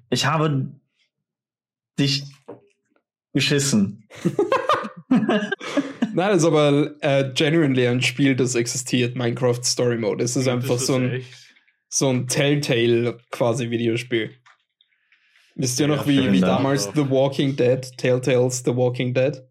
Ich 0.09 0.25
habe 0.25 0.69
dich 1.97 2.23
geschissen. 3.33 4.05
Nein, 5.07 5.51
das 6.13 6.39
ist 6.39 6.45
aber 6.45 6.91
äh, 6.99 7.31
genuinely 7.33 7.87
ein 7.87 8.01
Spiel, 8.01 8.35
das 8.35 8.55
existiert, 8.55 9.15
Minecraft 9.15 9.63
Story 9.63 9.97
Mode. 9.97 10.25
Es 10.25 10.35
ist 10.35 10.47
Das 10.47 10.53
einfach 10.53 10.75
ist 10.75 10.87
so 10.87 10.95
ein, 10.95 11.09
echt. 11.11 11.33
so 11.87 12.09
ein 12.09 12.27
Telltale 12.27 13.17
quasi 13.31 13.69
Videospiel. 13.69 14.31
Wisst 15.55 15.79
ihr 15.79 15.87
Ja, 15.87 15.95
noch, 15.95 16.05
wie, 16.05 16.33
wie 16.33 16.41
damals 16.41 16.89
The 16.93 17.09
Walking 17.09 17.55
Dead, 17.55 17.79
Telltales 17.97 18.63
The 18.65 18.75
Walking 18.75 19.13
Dead? 19.13 19.41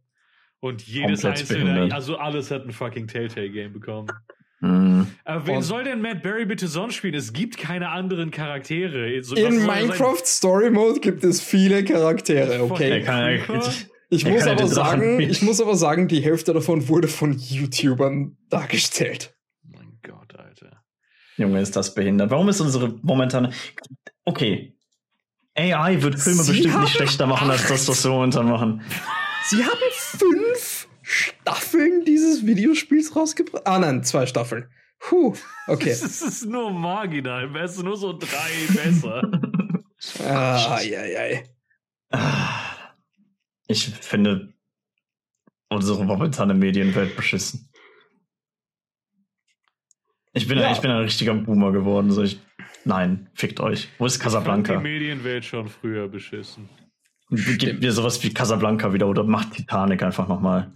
Und 0.60 0.82
jedes 0.86 1.22
Komplett 1.22 1.40
einzelne, 1.40 1.64
behindert. 1.64 1.92
also 1.92 2.16
alles 2.16 2.50
hat 2.50 2.64
ein 2.66 2.72
fucking 2.72 3.06
Telltale-Game 3.06 3.72
bekommen. 3.72 4.08
Hm. 4.60 5.06
Aber 5.24 5.46
wen 5.46 5.56
Und- 5.56 5.62
soll 5.62 5.84
denn 5.84 6.02
Matt 6.02 6.22
Berry 6.22 6.44
bitte 6.44 6.68
sonst 6.68 6.94
spielen? 6.96 7.14
Es 7.14 7.32
gibt 7.32 7.56
keine 7.56 7.88
anderen 7.88 8.30
Charaktere. 8.30 9.22
So, 9.22 9.34
In 9.36 9.42
soll 9.42 9.52
sein- 9.60 9.66
Minecraft 9.86 10.22
Story 10.26 10.70
Mode 10.70 11.00
gibt 11.00 11.24
es 11.24 11.40
viele 11.40 11.82
Charaktere, 11.82 12.54
Er 12.56 12.64
okay? 12.70 13.40
Ich 14.10 14.26
muss 14.26 14.46
aber 14.46 14.66
sagen, 14.66 15.20
ich 15.20 15.40
muss 15.40 15.60
aber 15.62 15.76
sagen, 15.76 16.08
die 16.08 16.20
Hälfte 16.20 16.52
davon 16.52 16.88
wurde 16.88 17.08
von 17.08 17.38
YouTubern 17.38 18.36
dargestellt. 18.50 19.34
Mein 19.62 19.98
Gott, 20.02 20.34
Alter. 20.36 20.82
Junge, 21.38 21.60
ist 21.60 21.74
das 21.76 21.94
behindert. 21.94 22.30
Warum 22.30 22.48
ist 22.50 22.60
unsere 22.60 22.98
momentane. 23.02 23.52
Okay. 24.26 24.74
AI 25.56 26.02
wird 26.02 26.18
Filme 26.18 26.42
Sie 26.42 26.52
bestimmt 26.52 26.80
nicht 26.80 26.92
schlechter 26.96 27.26
machen, 27.26 27.50
als 27.50 27.66
das, 27.66 27.88
was 27.88 28.04
wir 28.04 28.10
momentan 28.10 28.46
machen. 28.48 28.82
Sie 29.46 29.64
haben 29.64 29.78
fünf 29.90 30.39
Staffeln 31.12 32.04
dieses 32.04 32.46
Videospiels 32.46 33.16
rausgebracht. 33.16 33.66
Ah 33.66 33.78
nein, 33.80 34.04
zwei 34.04 34.26
Staffeln. 34.26 34.68
Puh, 35.00 35.34
okay. 35.66 35.88
Das 36.00 36.22
ist 36.22 36.44
nur 36.46 36.70
marginal. 36.70 37.54
Es 37.56 37.76
ist 37.76 37.82
nur 37.82 37.96
so 37.96 38.16
drei 38.16 38.50
besser. 38.74 39.22
Ah, 40.24 40.76
ei, 40.76 40.96
ei. 41.18 41.44
Ah, 42.10 42.94
Ich 43.66 43.86
finde 43.86 44.54
unsere 45.68 46.04
momentane 46.04 46.54
Medienwelt 46.54 47.16
beschissen. 47.16 47.70
Ich 50.32 50.46
bin, 50.46 50.58
Ja. 50.58 50.70
ich 50.72 50.78
bin 50.80 50.90
ein 50.92 51.02
richtiger 51.02 51.34
Boomer 51.34 51.72
geworden. 51.72 52.10
So 52.12 52.22
ich, 52.22 52.38
nein, 52.84 53.30
fickt 53.34 53.58
euch. 53.60 53.88
Wo 53.98 54.06
ist 54.06 54.16
Ich 54.16 54.22
fand 54.22 54.32
Casablanca? 54.34 54.76
die 54.76 54.82
Medienwelt 54.82 55.44
schon 55.44 55.68
früher 55.68 56.06
beschissen. 56.08 56.68
Gib 57.30 57.80
mir 57.80 57.92
sowas 57.92 58.22
wie 58.22 58.32
Casablanca 58.32 58.92
wieder 58.92 59.06
oder 59.08 59.24
macht 59.24 59.52
Titanic 59.54 60.02
einfach 60.02 60.28
nochmal. 60.28 60.72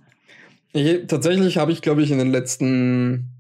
Ich, 0.75 1.07
tatsächlich 1.07 1.57
habe 1.57 1.71
ich, 1.71 1.83
glaube 1.83 2.03
ich, 2.03 2.11
in 2.11 2.19
den 2.19 2.33
letzten 2.33 3.31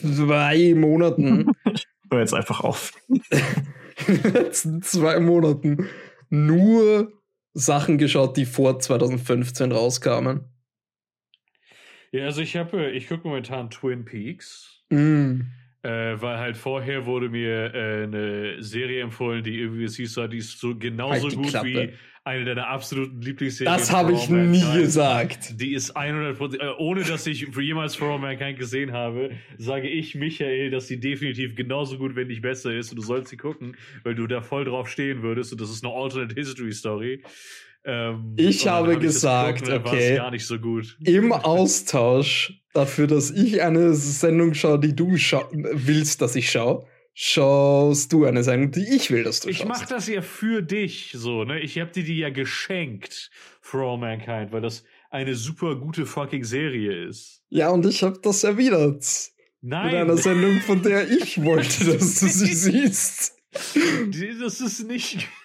zwei 0.00 0.74
Monaten, 0.74 1.52
Hör 2.10 2.18
jetzt 2.18 2.34
einfach 2.34 2.60
auf. 2.60 2.92
in 3.08 4.22
den 4.22 4.32
letzten 4.32 4.82
zwei 4.82 5.20
Monaten 5.20 5.88
nur 6.28 7.12
Sachen 7.52 7.96
geschaut, 7.96 8.36
die 8.36 8.46
vor 8.46 8.80
2015 8.80 9.70
rauskamen. 9.70 10.44
Ja, 12.10 12.24
also 12.24 12.42
ich 12.42 12.56
habe, 12.56 12.90
ich 12.90 13.06
gucke 13.08 13.28
momentan 13.28 13.70
Twin 13.70 14.04
Peaks. 14.04 14.82
Mm. 14.90 15.42
Äh, 15.82 16.20
weil 16.20 16.38
halt 16.38 16.56
vorher 16.56 17.06
wurde 17.06 17.28
mir 17.28 17.74
äh, 17.74 18.02
eine 18.04 18.62
Serie 18.62 19.02
empfohlen, 19.02 19.44
die 19.44 19.60
irgendwie, 19.60 19.84
es 19.84 19.96
hieß, 19.96 20.14
so, 20.14 20.26
die 20.26 20.38
ist 20.38 20.58
so 20.58 20.76
genauso 20.76 21.28
Halt 21.28 21.36
gut 21.36 21.48
Klappe. 21.48 21.66
wie 21.68 21.92
eine 22.24 22.46
deiner 22.46 22.68
absoluten 22.68 23.20
Lieblingsserien. 23.20 23.76
Das 23.76 23.92
habe 23.92 24.14
ich 24.14 24.30
nie 24.30 24.60
Mankind. 24.60 24.80
gesagt. 24.82 25.60
Die 25.60 25.74
ist 25.74 25.94
100%, 25.94 26.58
äh, 26.58 26.70
ohne 26.78 27.02
dass 27.04 27.26
ich 27.26 27.46
jemals 27.56 27.96
For 27.96 28.12
All 28.14 28.18
Mankind 28.18 28.58
gesehen 28.58 28.92
habe, 28.92 29.32
sage 29.58 29.88
ich, 29.88 30.14
Michael, 30.14 30.70
dass 30.70 30.86
sie 30.88 30.98
definitiv 30.98 31.54
genauso 31.54 31.98
gut, 31.98 32.16
wenn 32.16 32.28
nicht 32.28 32.40
besser 32.40 32.74
ist 32.74 32.90
und 32.90 32.96
du 32.96 33.02
sollst 33.02 33.28
sie 33.28 33.36
gucken, 33.36 33.76
weil 34.04 34.14
du 34.14 34.26
da 34.26 34.40
voll 34.40 34.64
drauf 34.64 34.88
stehen 34.88 35.22
würdest 35.22 35.52
und 35.52 35.60
das 35.60 35.68
ist 35.70 35.84
eine 35.84 35.92
Alternate 35.92 36.34
History 36.34 36.72
Story. 36.72 37.22
Ähm, 37.84 38.32
Ich 38.38 38.66
habe 38.66 38.94
hab 38.94 39.00
gesagt, 39.00 39.64
geguckt 39.64 39.70
dann 39.70 39.84
war 39.84 39.92
okay. 39.92 40.16
gar 40.16 40.30
nicht 40.30 40.46
so 40.46 40.58
gut. 40.58 40.96
Im 41.04 41.30
Austausch 41.32 42.58
dafür, 42.72 43.06
dass 43.06 43.30
ich 43.30 43.62
eine 43.62 43.92
Sendung 43.94 44.54
schaue, 44.54 44.80
die 44.80 44.96
du 44.96 45.12
willst, 45.12 46.22
dass 46.22 46.36
ich 46.36 46.50
schaue, 46.50 46.86
schaust 47.14 48.12
du 48.12 48.24
eine 48.24 48.42
Sendung, 48.42 48.72
die 48.72 48.94
ich 48.94 49.10
will, 49.10 49.22
dass 49.24 49.40
du 49.40 49.48
Ich 49.48 49.58
schaust. 49.58 49.68
mach 49.68 49.86
das 49.86 50.08
ja 50.08 50.20
für 50.20 50.62
dich, 50.62 51.12
so, 51.14 51.44
ne? 51.44 51.60
Ich 51.60 51.78
hab 51.78 51.92
dir 51.92 52.02
die 52.04 52.18
ja 52.18 52.30
geschenkt, 52.30 53.30
For 53.60 53.80
All 53.92 53.98
Mankind, 53.98 54.52
weil 54.52 54.60
das 54.60 54.84
eine 55.10 55.34
super 55.36 55.76
gute 55.76 56.06
fucking 56.06 56.42
Serie 56.44 57.06
ist. 57.06 57.42
Ja, 57.48 57.70
und 57.70 57.86
ich 57.86 58.02
habe 58.02 58.18
das 58.20 58.42
erwidert. 58.44 59.06
Mit 59.60 59.72
einer 59.74 60.04
Nein, 60.04 60.16
Sendung, 60.18 60.60
von 60.60 60.82
der 60.82 61.08
ich 61.22 61.42
wollte, 61.42 61.84
dass 61.84 62.18
du 62.20 62.26
sie 62.26 62.52
siehst. 62.54 63.36
das 63.52 64.60
ist 64.60 64.86
nicht. 64.86 65.26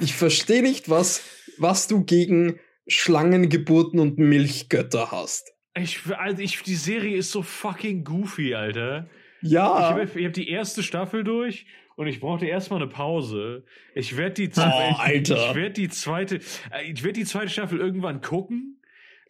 Ich 0.00 0.14
verstehe 0.14 0.62
nicht, 0.62 0.88
was, 0.88 1.22
was 1.56 1.88
du 1.88 2.04
gegen 2.04 2.60
Schlangengeburten 2.86 3.98
und 3.98 4.16
Milchgötter 4.16 5.10
hast. 5.10 5.52
Ich, 5.76 5.98
also 6.16 6.40
ich, 6.40 6.62
die 6.62 6.76
Serie 6.76 7.16
ist 7.16 7.32
so 7.32 7.42
fucking 7.42 8.04
goofy, 8.04 8.54
Alter. 8.54 9.08
Ich 9.42 9.50
Ja. 9.50 9.90
habe 9.90 10.02
hab 10.06 10.32
die 10.32 10.48
erste 10.48 10.82
Staffel 10.82 11.24
durch 11.24 11.66
und 11.96 12.06
ich 12.06 12.20
brauchte 12.20 12.46
erstmal 12.46 12.80
eine 12.82 12.90
Pause. 12.90 13.64
Ich 13.94 14.16
werde 14.16 14.34
die, 14.34 14.50
Oh, 14.56 14.94
ich. 15.12 15.20
Ich 15.30 15.54
werde 15.54 15.70
die 15.72 15.88
zweite, 15.88 16.36
äh, 16.70 16.90
ich 16.92 17.02
werde 17.02 17.20
die 17.20 17.24
zweite 17.24 17.48
Staffel 17.50 17.78
irgendwann 17.78 18.20
gucken. 18.20 18.74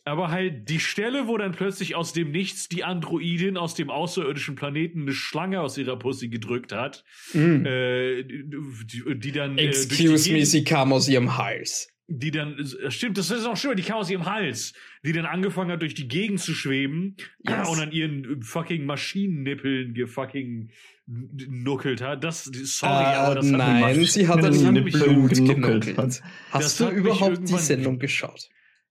Aber 0.05 0.31
halt 0.31 0.71
die 0.71 0.81
Stelle, 0.81 1.27
wo 1.29 1.37
dann 1.37 1.53
plötzlich 1.53 1.95
aus 1.95 2.15
dem 2.15 2.31
Nichts 2.31 2.71
die 2.71 2.83
Androidin 2.83 3.59
aus 3.59 3.75
dem 3.75 3.91
außerirdischen 3.91 4.55
Planeten 4.55 5.03
eine 5.03 5.13
Schlange 5.13 5.61
aus 5.61 5.77
ihrer 5.77 5.99
Pussy 5.99 6.29
gedrückt 6.31 6.73
hat, 6.73 7.05
Mm. 7.35 7.67
äh, 7.67 8.23
die, 8.23 9.19
die 9.19 9.33
dann 9.33 9.59
äh, 9.59 9.67
durch 9.67 9.89
die 9.89 10.05
Excuse 10.07 10.33
me, 10.33 10.47
sie 10.47 10.65
kam 10.65 10.95
aus 10.95 11.11
ihrem 11.11 11.37
Hals. 11.37 11.91
Die 12.11 12.31
dann, 12.31 12.59
äh, 12.59 12.91
stimmt, 12.91 13.19
das 13.19 13.31
ist 13.31 13.45
auch 13.45 13.57
schön, 13.57 13.77
die 13.77 13.83
kam 13.83 13.99
aus 13.99 14.09
ihrem 14.11 14.25
Hals, 14.25 14.73
die 15.05 15.13
dann 15.13 15.27
angefangen 15.27 15.71
hat, 15.71 15.83
durch 15.83 15.93
die 15.95 16.09
Gegend 16.09 16.41
zu 16.41 16.55
schweben 16.55 17.17
Yes. 17.47 17.69
und 17.69 17.79
an 17.81 17.93
ihren 17.93 18.25
äh, 18.25 18.43
fucking 18.43 18.87
Maschinennippeln 18.87 19.93
gefucking 19.95 20.71
nuckelt 21.07 22.01
hat. 22.03 22.25
Das, 22.25 22.45
sorry, 22.45 22.93
aber 22.93 23.33
Äh, 23.33 23.35
das 23.37 23.47
hat 23.47 23.53
nein, 23.59 24.05
sie 24.05 24.27
hat 24.29 24.45
an 24.45 24.75
mich- 24.85 24.93
Blut 24.95 25.35
genuckelt. 25.35 25.99
Hast 25.99 26.23
Das 26.53 26.77
du 26.79 26.89
überhaupt 26.89 27.49
die 27.49 27.59
Sendung 27.59 27.99
geschaut? 27.99 28.49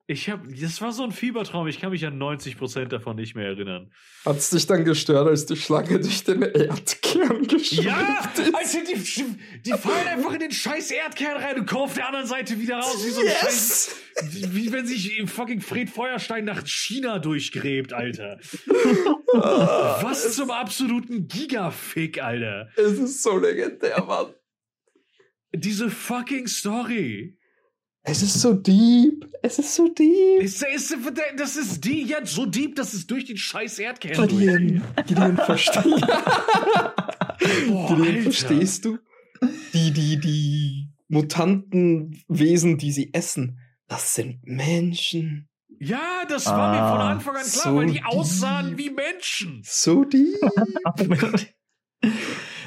Ich 0.10 0.30
hab, 0.30 0.40
das 0.50 0.80
war 0.82 0.94
so 0.94 1.04
ein 1.04 1.12
Fiebertraum, 1.12 1.68
ich 1.68 1.82
kann 1.82 1.92
mich 1.92 2.06
an 2.06 2.18
90% 2.18 2.86
davon 2.86 3.18
nicht 3.18 3.36
mehr 3.36 3.48
erinnern. 3.48 3.92
Hat 4.26 4.38
es 4.38 4.50
dich 4.52 4.66
dann 4.66 4.86
gestört, 4.86 5.28
als 5.28 5.46
die 5.48 5.58
Schlange 5.58 6.00
durch 6.00 6.24
den 6.24 6.44
Erdkern 6.44 7.46
geschwimmt 7.46 7.84
Ja, 7.84 8.32
ist? 8.34 8.56
also 8.56 8.78
die, 8.88 9.36
die 9.64 9.72
fallen 9.72 10.08
einfach 10.08 10.32
in 10.32 10.40
den 10.40 10.52
scheiß 10.52 10.92
Erdkern 10.92 11.36
rein 11.36 11.60
und 11.60 11.66
kommen 11.66 11.84
auf 11.84 11.94
der 11.96 12.08
anderen 12.08 12.26
Seite 12.26 12.58
wieder 12.58 12.78
raus, 12.78 13.06
wie 13.06 13.10
so 13.10 13.20
ein 13.20 13.28
scheiß, 13.28 13.96
Yes! 14.32 14.54
wie 14.54 14.72
wenn 14.72 14.88
sich 14.88 15.22
fucking 15.30 15.60
Fred 15.60 15.90
Feuerstein 15.90 16.46
nach 16.46 16.66
China 16.66 17.20
durchgräbt, 17.20 17.92
Alter. 17.92 18.40
Ah, 19.34 20.00
Was 20.04 20.34
zum 20.38 20.52
absoluten 20.52 21.28
Gigafick, 21.28 22.24
Alter. 22.24 22.70
Es 22.78 22.94
ist 22.98 23.24
so 23.24 23.38
legendär, 23.38 24.02
Mann. 24.06 24.28
Diese 25.54 25.90
fucking 25.90 26.48
Story. 26.48 27.37
Es 28.10 28.22
ist 28.24 28.40
so 28.42 28.54
deep. 28.54 29.28
Es 29.44 29.60
ist 29.60 29.76
so 29.76 29.90
deep. 29.90 30.42
Ist, 30.42 30.64
ist, 30.64 30.96
das 31.36 31.58
ist 31.58 31.84
die 31.84 32.04
jetzt 32.04 32.34
so 32.34 32.46
deep, 32.46 32.76
dass 32.78 32.94
es 32.94 33.06
durch 33.06 33.26
den 33.26 33.36
scheiß 33.36 33.80
Erdkern 33.80 34.28
Gideon, 34.30 34.82
Gideon, 35.06 35.36
versteh 35.36 35.82
Boah, 37.68 37.96
Gideon, 37.98 38.22
verstehst 38.24 38.86
du? 38.86 38.98
Die, 39.74 39.92
die, 39.92 40.20
die 40.22 40.90
Mutantenwesen, 41.10 42.78
die 42.78 42.94
sie 42.94 43.14
essen, 43.14 43.60
das 43.90 44.14
sind 44.16 44.40
Menschen. 44.44 45.50
Ja, 45.80 46.24
das 46.30 46.46
war 46.46 46.72
mir 46.72 46.90
von 46.90 47.02
Ah, 47.02 47.12
Anfang 47.12 47.36
an 47.36 47.44
klar, 47.44 47.64
so 47.64 47.76
weil 47.76 47.88
die 47.88 47.94
deep. 47.96 48.06
aussahen 48.08 48.78
wie 48.78 48.90
Menschen. 48.90 49.62
So 49.66 50.06
deep. 50.06 50.40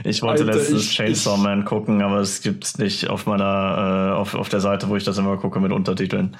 Ich 0.05 0.23
wollte 0.23 0.45
Alter, 0.45 0.57
letztens 0.57 0.85
ich- 0.87 0.97
Chainsaw 0.97 1.37
ich- 1.37 1.43
Man 1.43 1.65
gucken, 1.65 2.03
aber 2.03 2.19
es 2.21 2.43
gibt's 2.43 2.79
nicht 2.79 3.09
auf 3.09 3.27
meiner, 3.27 4.13
äh, 4.15 4.19
auf, 4.19 4.35
auf 4.35 4.49
der 4.49 4.61
Seite, 4.61 4.89
wo 4.89 4.97
ich 4.97 5.05
das 5.05 5.19
immer 5.19 5.37
gucke 5.37 5.61
mit 5.61 5.73
Untertiteln. 5.73 6.37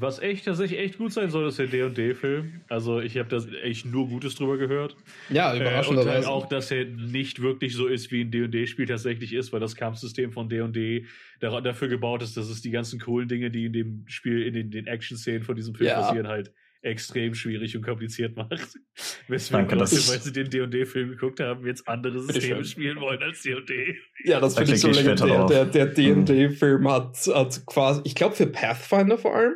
Was 0.00 0.18
echt 0.18 0.46
tatsächlich 0.46 0.80
echt 0.80 0.98
gut 0.98 1.12
sein 1.12 1.30
soll, 1.30 1.46
ist 1.46 1.58
der 1.58 1.66
D&D-Film. 1.68 2.62
Also 2.68 3.00
ich 3.00 3.16
habe 3.18 3.28
da 3.28 3.38
echt 3.62 3.86
nur 3.86 4.08
Gutes 4.08 4.34
drüber 4.34 4.56
gehört. 4.56 4.96
Ja, 5.30 5.54
Äh, 5.54 5.86
und 5.86 5.98
halt 6.06 6.26
auch, 6.26 6.48
dass 6.48 6.70
er 6.70 6.86
nicht 6.86 7.40
wirklich 7.42 7.74
so 7.74 7.86
ist, 7.86 8.10
wie 8.10 8.22
ein 8.22 8.30
D&D-Spiel 8.30 8.86
tatsächlich 8.86 9.32
ist, 9.32 9.52
weil 9.52 9.60
das 9.60 9.76
Kampfsystem 9.76 10.32
von 10.32 10.48
D&D 10.48 11.06
da- 11.40 11.60
dafür 11.60 11.88
gebaut 11.88 12.22
ist, 12.22 12.36
dass 12.36 12.48
es 12.48 12.62
die 12.62 12.70
ganzen 12.70 12.98
coolen 12.98 13.28
Dinge, 13.28 13.50
die 13.50 13.66
in 13.66 13.72
dem 13.72 14.04
Spiel, 14.08 14.42
in 14.42 14.54
den, 14.54 14.70
den 14.70 14.86
Action-Szenen 14.86 15.42
von 15.44 15.54
diesem 15.54 15.74
Film 15.74 15.88
Ja. 15.90 16.00
passieren, 16.00 16.26
halt 16.26 16.52
extrem 16.82 17.34
schwierig 17.34 17.76
und 17.76 17.82
kompliziert 17.84 18.36
macht. 18.36 18.50
Weswegen 19.28 19.68
Danke, 19.68 19.76
Leute, 19.76 19.92
weil 20.08 20.20
sie 20.20 20.32
den 20.32 20.50
D&D-Film 20.50 21.10
geguckt 21.10 21.40
haben, 21.40 21.66
jetzt 21.66 21.88
andere 21.88 22.20
Systeme 22.20 22.64
spielen 22.64 23.00
wollen 23.00 23.22
als 23.22 23.42
D&D. 23.42 23.96
Ja, 24.24 24.40
das 24.40 24.54
Da 24.54 24.60
finde 24.60 24.74
ich 24.74 24.80
so 24.80 24.90
ich 24.90 24.96
legendär. 24.96 25.46
Der, 25.46 25.64
der 25.64 25.86
D&D-Film 25.86 26.90
hat, 26.90 27.16
hat 27.32 27.64
quasi, 27.66 28.02
ich 28.04 28.14
glaube 28.14 28.34
für 28.34 28.46
Pathfinder 28.46 29.16
vor 29.16 29.34
allem, 29.36 29.54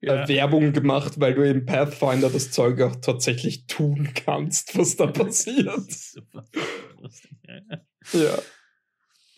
Ja. 0.00 0.24
äh, 0.24 0.28
Werbung 0.28 0.72
gemacht, 0.72 1.14
weil 1.20 1.34
du 1.34 1.42
im 1.48 1.66
Pathfinder 1.66 2.30
das 2.30 2.50
Zeug 2.52 2.80
auch 2.80 2.96
tatsächlich 2.96 3.66
tun 3.66 4.10
kannst, 4.14 4.78
was 4.78 4.96
da 4.96 5.06
passiert. 5.08 5.90
Super. 5.92 6.44
ja. 8.12 8.38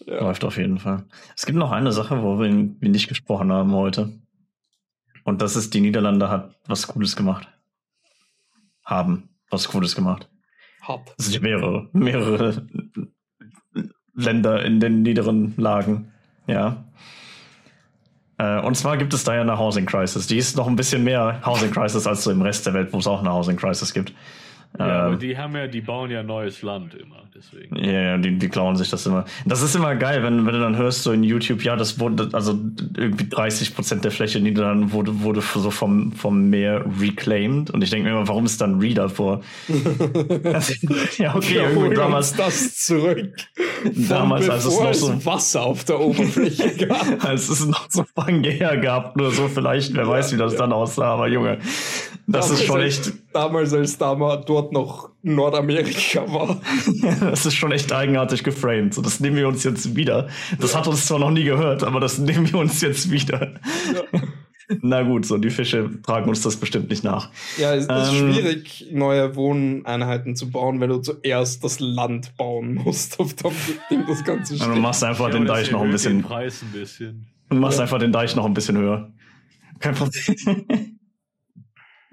Ja. 0.07 0.21
Läuft 0.21 0.45
auf 0.45 0.59
jeden 0.59 0.79
Fall. 0.79 1.07
Es 1.35 1.47
gibt 1.47 1.57
noch 1.57 1.71
eine 1.73 1.91
Sache, 1.93 2.23
wo 2.23 2.39
wir, 2.39 2.51
wir 2.51 2.89
nicht 2.91 3.09
gesprochen 3.09 3.51
haben 3.51 3.73
heute. 3.73 4.13
Und 5.25 5.43
das 5.43 5.57
ist, 5.57 5.75
die 5.75 5.81
Niederlande 5.81 6.29
hat 6.29 6.55
was 6.67 6.87
Cooles 6.87 7.17
gemacht. 7.17 7.49
Haben 8.85 9.31
was 9.51 9.69
Cooles 9.69 9.95
gemacht. 9.97 10.29
Hat. 10.83 11.15
Es 11.19 11.27
sind 11.27 11.43
mehrere, 11.43 11.89
mehrere 11.93 12.67
Länder 14.15 14.65
in 14.65 14.81
den 14.81 15.03
niederen 15.03 15.55
Lagen. 15.57 16.13
Ja. 16.47 16.85
Äh, 18.37 18.61
und 18.61 18.77
zwar 18.77 18.97
gibt 18.99 19.15
es 19.15 19.25
da 19.25 19.35
ja 19.35 19.41
eine 19.41 19.59
Housing 19.59 19.87
Crisis. 19.87 20.27
Die 20.27 20.37
ist 20.37 20.57
noch 20.57 20.67
ein 20.67 20.77
bisschen 20.77 21.05
mehr 21.05 21.41
Housing 21.45 21.71
Crisis 21.71 22.07
als 22.07 22.25
so 22.25 22.31
im 22.31 22.43
Rest 22.43 22.67
der 22.67 22.75
Welt, 22.75 22.93
wo 22.93 22.99
es 22.99 23.07
auch 23.07 23.21
eine 23.21 23.33
Housing 23.33 23.57
Crisis 23.57 23.95
gibt. 23.95 24.13
Ja, 24.79 25.05
aber 25.05 25.13
Ähm, 25.15 25.19
die 25.21 25.39
haben 25.39 25.55
ja, 25.55 25.67
die 25.69 25.81
bauen 25.81 26.11
ja 26.11 26.23
neues 26.25 26.63
Land 26.63 26.95
immer, 26.95 27.23
deswegen. 27.33 27.77
Ja, 27.77 27.93
ja, 28.01 28.19
die, 28.19 28.37
die 28.39 28.49
klauen 28.49 28.77
sich 28.77 28.91
das 28.91 29.07
immer. 29.07 29.25
Das 29.47 29.63
ist 29.63 29.77
immer 29.77 29.95
geil, 29.95 30.23
wenn, 30.25 30.45
wenn 30.47 30.53
du 30.53 30.61
dann 30.61 30.77
hörst, 30.77 31.05
so 31.05 31.13
in 31.13 31.23
YouTube, 31.23 31.63
ja, 31.63 31.77
das 31.77 32.01
wurde, 32.01 32.29
also 32.33 32.59
irgendwie 32.97 33.29
30 33.29 33.75
Prozent 33.75 34.05
der 34.05 34.11
Fläche 34.11 34.39
in 34.39 34.45
Niederlanden 34.45 34.91
wurde, 34.91 35.21
wurde 35.21 35.41
so 35.43 35.71
vom, 35.71 36.11
vom 36.13 36.51
Meer 36.51 36.85
reclaimed. 37.01 37.71
Und 37.71 37.83
ich 37.85 37.91
denke 37.91 38.09
mir 38.09 38.17
immer, 38.17 38.27
warum 38.27 38.47
ist 38.47 38.61
dann 38.61 38.81
Re 38.81 38.95
davor? 38.95 39.43
ja, 41.19 41.35
okay, 41.37 41.55
irgendwie 41.55 41.77
holen 41.77 41.95
damals, 41.95 42.35
das 42.35 42.77
zurück. 42.79 43.33
Damals, 44.09 44.49
als 44.49 44.65
es 44.65 44.81
noch 44.81 44.95
so- 44.95 45.25
Wasser 45.25 45.63
auf 45.63 45.85
der 45.85 46.01
Oberfläche 46.01 46.75
gab. 46.87 47.25
als 47.25 47.49
es 47.49 47.65
noch 47.67 47.87
so 47.91 48.05
Pangea 48.15 48.75
gab, 48.77 49.17
nur 49.17 49.31
so 49.31 49.47
vielleicht, 49.49 49.95
wer 49.95 50.09
weiß, 50.09 50.33
wie 50.33 50.37
das 50.37 50.55
ja. 50.55 50.59
dann 50.59 50.73
aussah, 50.73 51.07
aber 51.15 51.29
Junge, 51.29 51.59
das 52.27 52.51
ist 52.51 52.65
schon 52.65 52.81
als, 52.81 53.07
echt, 53.07 53.13
Damals, 53.33 53.73
als 53.73 53.99
damals 53.99 54.45
dort 54.47 54.73
noch 54.73 55.11
Nordamerika 55.23 56.25
war. 56.33 56.61
das 57.21 57.45
ist 57.47 57.55
schon 57.55 57.73
echt 57.73 57.93
eigenartig 57.93 58.43
geframed. 58.45 58.95
So, 58.95 59.03
das 59.03 59.21
nehmen 59.21 59.37
wir 59.37 59.49
uns 59.49 59.65
jetzt 59.65 59.95
wieder. 59.97 60.29
Das 60.61 60.75
hat 60.77 60.87
uns 60.89 61.07
zwar 61.07 61.19
noch 61.19 61.31
nie 61.31 61.45
gehört, 61.45 61.83
aber 61.83 62.01
das 62.01 62.19
nehmen 62.19 62.51
wir 62.53 62.59
uns 62.61 62.81
jetzt 62.81 63.11
wieder. 63.11 63.55
Na 64.81 65.03
gut, 65.03 65.27
so 65.27 65.37
die 65.37 65.51
Fische 65.51 65.91
tragen 66.03 66.27
uns 66.31 66.41
das 66.41 66.57
bestimmt 66.57 66.89
nicht 66.89 67.05
nach. 67.05 67.29
Ja, 67.59 67.75
es 67.75 67.85
ist 67.85 67.91
Ähm, 67.91 68.33
schwierig, 68.33 68.87
neue 68.93 69.37
Wohneinheiten 69.37 70.37
zu 70.37 70.51
bauen, 70.51 70.81
wenn 70.81 70.89
du 70.89 70.99
zuerst 71.01 71.63
das 71.63 71.81
Land 71.81 72.35
bauen 72.39 72.73
musst, 72.77 73.21
auf 73.21 73.35
dem 73.35 73.51
dem 73.91 74.07
das 74.07 74.25
Ganze 74.25 74.55
Und 74.55 74.61
du 74.61 74.65
steht. 74.71 74.81
machst 74.83 75.05
einfach 75.05 75.27
Ja, 75.29 75.35
den 75.35 75.45
Deich 75.45 75.71
noch 75.71 75.83
ein 75.83 75.89
erhöht 75.91 76.05
den 76.07 76.17
bisschen, 76.19 76.23
Preis 76.23 76.63
ein 76.63 76.73
bisschen. 76.73 77.27
du 77.51 77.57
machst 77.57 77.77
Ja. 77.77 77.83
einfach 77.83 77.99
den 77.99 78.11
Deich 78.13 78.35
noch 78.37 78.47
ein 78.47 78.55
bisschen 78.55 78.79
höher. 78.79 79.11
Kein 79.81 79.95
Problem. 79.95 80.97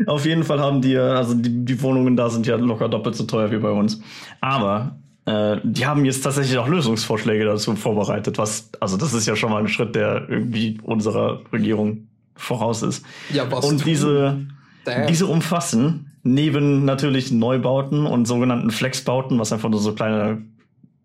Auf 0.08 0.26
jeden 0.26 0.44
Fall 0.44 0.60
haben 0.60 0.82
die, 0.82 0.98
also 0.98 1.34
die, 1.34 1.66
die 1.66 1.82
Wohnungen 1.82 2.16
da 2.16 2.30
sind 2.30 2.48
ja 2.48 2.56
locker 2.56 2.90
doppelt 2.90 3.16
so 3.16 3.26
teuer 3.26 3.52
wie 3.52 3.58
bei 3.58 3.72
uns. 3.72 4.02
Aber 4.40 4.98
äh, 5.26 5.58
die 5.64 5.86
haben 5.86 6.06
jetzt 6.06 6.22
tatsächlich 6.22 6.58
auch 6.58 6.68
Lösungsvorschläge 6.68 7.46
dazu 7.46 7.76
vorbereitet, 7.76 8.38
was, 8.38 8.70
also 8.80 8.98
das 8.98 9.14
ist 9.14 9.28
ja 9.28 9.36
schon 9.36 9.52
mal 9.52 9.60
ein 9.60 9.68
Schritt, 9.68 9.96
der 9.96 10.28
irgendwie 10.30 10.80
unserer 10.84 11.42
Regierung 11.54 12.08
voraus 12.36 12.82
ist. 12.82 13.06
Ja, 13.32 13.50
was 13.52 13.66
Und 13.66 13.86
diese, 13.86 14.48
Damn. 14.86 15.08
diese 15.08 15.28
umfassen 15.28 16.12
neben 16.24 16.86
natürlich 16.86 17.32
Neubauten 17.32 18.06
und 18.06 18.26
sogenannten 18.26 18.72
Flexbauten, 18.72 19.40
was 19.40 19.54
einfach 19.54 19.70
nur 19.70 19.80
so 19.80 19.94
kleine, 19.94 20.44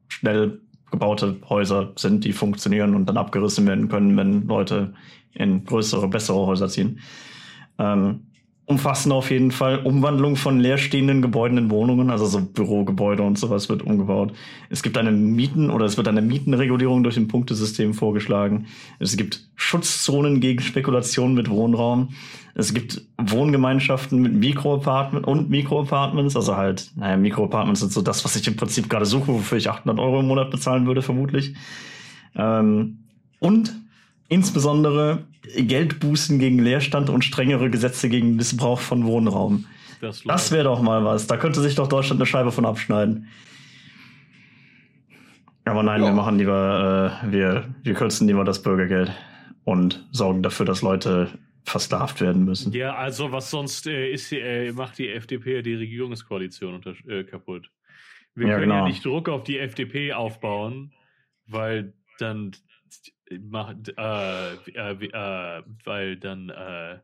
schnell 0.09 0.61
gebaute 0.91 1.37
Häuser 1.49 1.93
sind, 1.97 2.25
die 2.25 2.33
funktionieren 2.33 2.95
und 2.95 3.07
dann 3.07 3.17
abgerissen 3.17 3.67
werden 3.67 3.89
können, 3.89 4.17
wenn 4.17 4.47
Leute 4.47 4.95
in 5.33 5.65
größere, 5.65 6.09
bessere 6.09 6.47
Häuser 6.47 6.69
ziehen. 6.69 7.01
Ähm, 7.79 8.29
umfassen 8.67 9.13
auf 9.13 9.31
jeden 9.31 9.53
Fall 9.53 9.79
Umwandlung 9.79 10.35
von 10.35 10.59
leerstehenden 10.59 11.23
Gebäuden 11.23 11.57
in 11.57 11.71
Wohnungen, 11.71 12.11
also 12.11 12.27
so 12.27 12.41
Bürogebäude 12.41 13.23
und 13.23 13.39
sowas 13.39 13.69
wird 13.69 13.83
umgebaut. 13.83 14.33
Es 14.71 14.83
gibt 14.83 14.99
eine 14.99 15.13
Mieten 15.13 15.71
oder 15.71 15.87
es 15.87 15.97
wird 15.97 16.09
eine 16.09 16.21
Mietenregulierung 16.21 17.05
durch 17.05 17.17
ein 17.17 17.29
Punktesystem 17.29 17.95
vorgeschlagen. 17.95 18.67
Es 18.99 19.17
gibt 19.17 19.49
Schutzzonen 19.55 20.41
gegen 20.41 20.61
Spekulation 20.61 21.35
mit 21.35 21.49
Wohnraum. 21.49 22.09
Es 22.55 22.75
gibt 22.75 23.03
Wohngemeinschaften 23.19 24.21
mit 24.21 24.33
Mikroapartments 24.35 25.29
und 25.29 25.49
Mikroapartments, 25.49 26.35
also 26.35 26.57
halt, 26.57 26.91
naja, 26.97 27.17
Mikroapartments 27.17 27.81
sind 27.81 27.93
so 27.93 28.03
das, 28.03 28.25
was 28.25 28.35
ich 28.35 28.49
im 28.49 28.57
Prinzip 28.57 28.91
gerade 28.91 29.07
suche, 29.07 29.29
wofür 29.29 29.59
ich 29.59 29.71
800 29.71 30.03
Euro 30.03 30.21
im 30.21 30.27
Monat 30.27 30.51
bezahlen 30.51 30.87
würde, 30.87 31.03
vermutlich. 31.03 31.55
Ähm, 32.35 33.05
und 33.39 33.77
insbesondere 34.29 35.25
Geldbußen 35.57 36.39
gegen 36.39 36.59
Leerstand 36.59 37.11
und 37.11 37.25
strengere 37.25 37.71
Gesetze 37.71 38.09
gegen 38.09 38.37
Missbrauch 38.37 38.81
von 38.81 39.05
Wohnraum. 39.05 39.67
Das, 40.01 40.23
Das 40.25 40.53
wäre 40.53 40.65
doch 40.65 40.83
mal 40.83 41.05
was. 41.05 41.27
Da 41.27 41.37
könnte 41.37 41.61
sich 41.61 41.75
doch 41.75 41.89
Deutschland 41.89 42.21
eine 42.21 42.27
Scheibe 42.27 42.53
von 42.53 42.67
abschneiden. 42.67 43.29
Aber 45.65 45.83
nein, 45.83 46.01
Ja. 46.03 46.09
wir 46.09 46.15
machen 46.15 46.39
lieber, 46.39 47.21
äh, 47.25 47.33
wir, 47.33 47.75
wir 47.83 47.95
kürzen 47.95 48.29
lieber 48.29 48.45
das 48.45 48.63
Bürgergeld 48.63 49.11
und 49.65 50.07
sorgen 50.13 50.43
dafür, 50.43 50.67
dass 50.67 50.83
Leute 50.83 51.29
versklavt 51.65 52.21
werden 52.21 52.45
müssen. 52.45 52.73
Ja, 52.73 52.95
also 52.95 53.33
was 53.33 53.51
sonst 53.51 53.87
äh, 53.89 54.11
ist, 54.13 54.31
die, 54.31 54.39
äh, 54.39 54.73
macht 54.73 54.99
die 54.99 55.09
FDP 55.09 55.57
ja 55.57 55.63
die 55.63 55.75
Regierungskoalition 55.75 56.75
unter, 56.75 56.95
äh, 57.09 57.25
kaputt. 57.25 57.71
Wir 58.37 58.47
Ja, 58.49 58.59
können 58.59 58.71
ja 58.71 58.77
genau. 58.77 58.89
nicht 58.89 59.05
Druck 59.05 59.29
auf 59.29 59.43
die 59.43 59.59
FDP 59.59 60.13
aufbauen, 60.13 60.93
weil 61.49 61.95
dann 62.21 62.53
macht, 63.41 63.93
äh, 63.97 64.55
äh, 64.55 64.93
äh, 64.93 65.63
weil 65.85 66.17
dann 66.17 66.51
äh, 66.51 66.99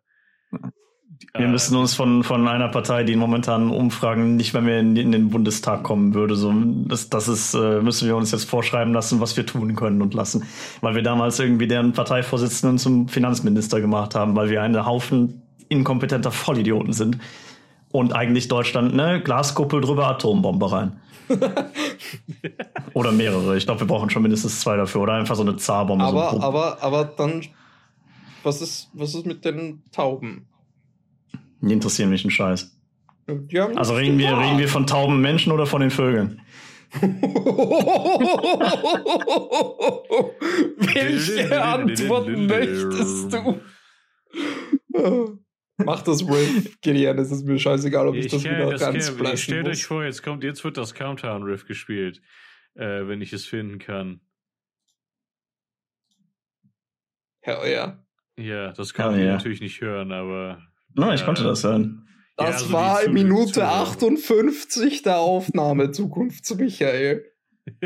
Wir 1.35 1.47
äh, 1.47 1.49
müssen 1.49 1.77
uns 1.77 1.95
von, 1.95 2.25
von 2.25 2.47
einer 2.49 2.69
Partei, 2.69 3.05
die 3.05 3.13
in 3.13 3.19
momentanen 3.19 3.71
Umfragen 3.71 4.37
nicht 4.37 4.53
mehr, 4.53 4.63
mehr 4.63 4.81
in, 4.81 4.97
in 4.97 5.13
den 5.13 5.31
Bundestag 5.31 5.83
kommen 5.83 6.15
würde, 6.15 6.37
so, 6.37 6.53
das, 6.87 7.11
das 7.11 7.29
ist, 7.29 7.55
äh, 7.55 7.81
müssen 7.81 8.09
wir 8.09 8.17
uns 8.17 8.31
jetzt 8.31 8.49
vorschreiben 8.49 8.93
lassen, 8.93 9.21
was 9.21 9.37
wir 9.37 9.47
tun 9.47 9.75
können 9.75 10.03
und 10.03 10.15
lassen. 10.15 10.45
Weil 10.81 10.95
wir 10.95 11.03
damals 11.03 11.39
irgendwie 11.39 11.67
deren 11.67 11.93
Parteivorsitzenden 11.93 12.79
zum 12.79 13.09
Finanzminister 13.09 13.81
gemacht 13.81 14.15
haben, 14.15 14.37
weil 14.37 14.51
wir 14.51 14.63
eine 14.63 14.87
Haufen 14.87 15.43
inkompetenter 15.69 16.31
Vollidioten 16.31 16.93
sind. 16.93 17.19
Und 17.91 18.15
eigentlich 18.15 18.49
Deutschland, 18.49 18.95
ne, 18.95 19.21
Glaskuppel 19.23 19.83
drüber, 19.83 20.09
Atombombe 20.09 20.73
rein. 20.73 21.01
oder 22.95 23.13
mehrere. 23.13 23.57
Ich 23.57 23.65
glaube, 23.65 23.81
wir 23.81 23.87
brauchen 23.87 24.11
schon 24.11 24.23
mindestens 24.23 24.61
zwei 24.61 24.77
dafür. 24.77 25.01
Oder 25.03 25.15
einfach 25.15 25.37
so 25.37 25.43
eine 25.43 25.57
Zarbombe. 25.57 26.05
so 26.05 26.11
aber, 26.11 26.33
ein- 26.33 26.41
aber, 26.41 26.83
aber 26.83 27.05
dann, 27.05 27.43
was 28.43 28.61
ist, 28.63 28.91
was 28.93 29.15
ist 29.15 29.27
mit 29.27 29.45
den 29.45 29.83
Tauben? 29.93 30.47
Die 31.61 31.73
interessieren 31.73 32.11
mich 32.11 32.25
einen 32.25 32.31
Scheiß. 32.31 32.77
Also 33.77 33.95
reden 33.95 34.19
wir, 34.19 34.37
reden 34.37 34.59
wir 34.59 34.69
von 34.69 34.87
tauben 34.87 35.21
Menschen 35.21 35.53
oder 35.53 35.65
von 35.67 35.81
den 35.81 35.91
Vögeln? 35.91 36.41
Welche 40.77 41.63
Antwort 41.63 42.29
möchtest 42.29 43.33
du? 43.33 43.61
Mach 45.79 46.03
das 46.03 46.27
Riff, 46.29 46.81
Gideon. 46.81 47.19
Es 47.19 47.31
ist 47.33 47.45
mir 47.45 47.59
scheißegal, 47.59 48.07
ob 48.09 48.15
ich, 48.15 48.27
das 48.29 48.43
kenn- 48.45 48.57
wieder 48.57 48.71
das 48.71 48.83
kenn- 48.83 48.87
reinsplashen 48.93 49.37
Stellt 49.39 49.69
euch 49.69 49.85
vor, 49.85 50.05
jetzt 50.05 50.23
kommt, 50.23 50.45
jetzt 50.45 50.63
wird 50.65 50.77
das 50.77 50.95
Countdown 50.95 51.43
Riff 51.43 51.65
gespielt, 51.67 52.21
äh, 52.75 53.07
wenn 53.07 53.21
ich 53.21 53.33
es 53.33 53.47
finden 53.47 53.79
kann. 53.79 54.21
Hell 57.41 57.71
ja. 57.73 58.05
Ja, 58.37 58.73
das 58.73 58.95
kann 58.95 59.15
Oh, 59.15 59.17
ich 59.19 59.25
ja. 59.25 59.33
natürlich 59.33 59.61
nicht 59.61 59.81
hören, 59.81 60.13
aber 60.13 60.63
Na, 60.95 61.15
ich 61.15 61.23
Äh, 61.23 61.25
konnte 61.25 61.43
das 61.43 61.65
hören. 61.65 62.07
Ja, 62.39 62.47
Das 62.47 62.55
also 62.57 62.67
die 62.69 62.73
war 62.73 63.01
Zu- 63.01 63.07
in 63.07 63.13
Minute 63.15 63.53
Zuhörer. 63.53 63.73
58 63.83 65.03
der 65.03 65.19
Aufnahme 65.19 65.91
Zukunfts-Michael. 65.91 67.25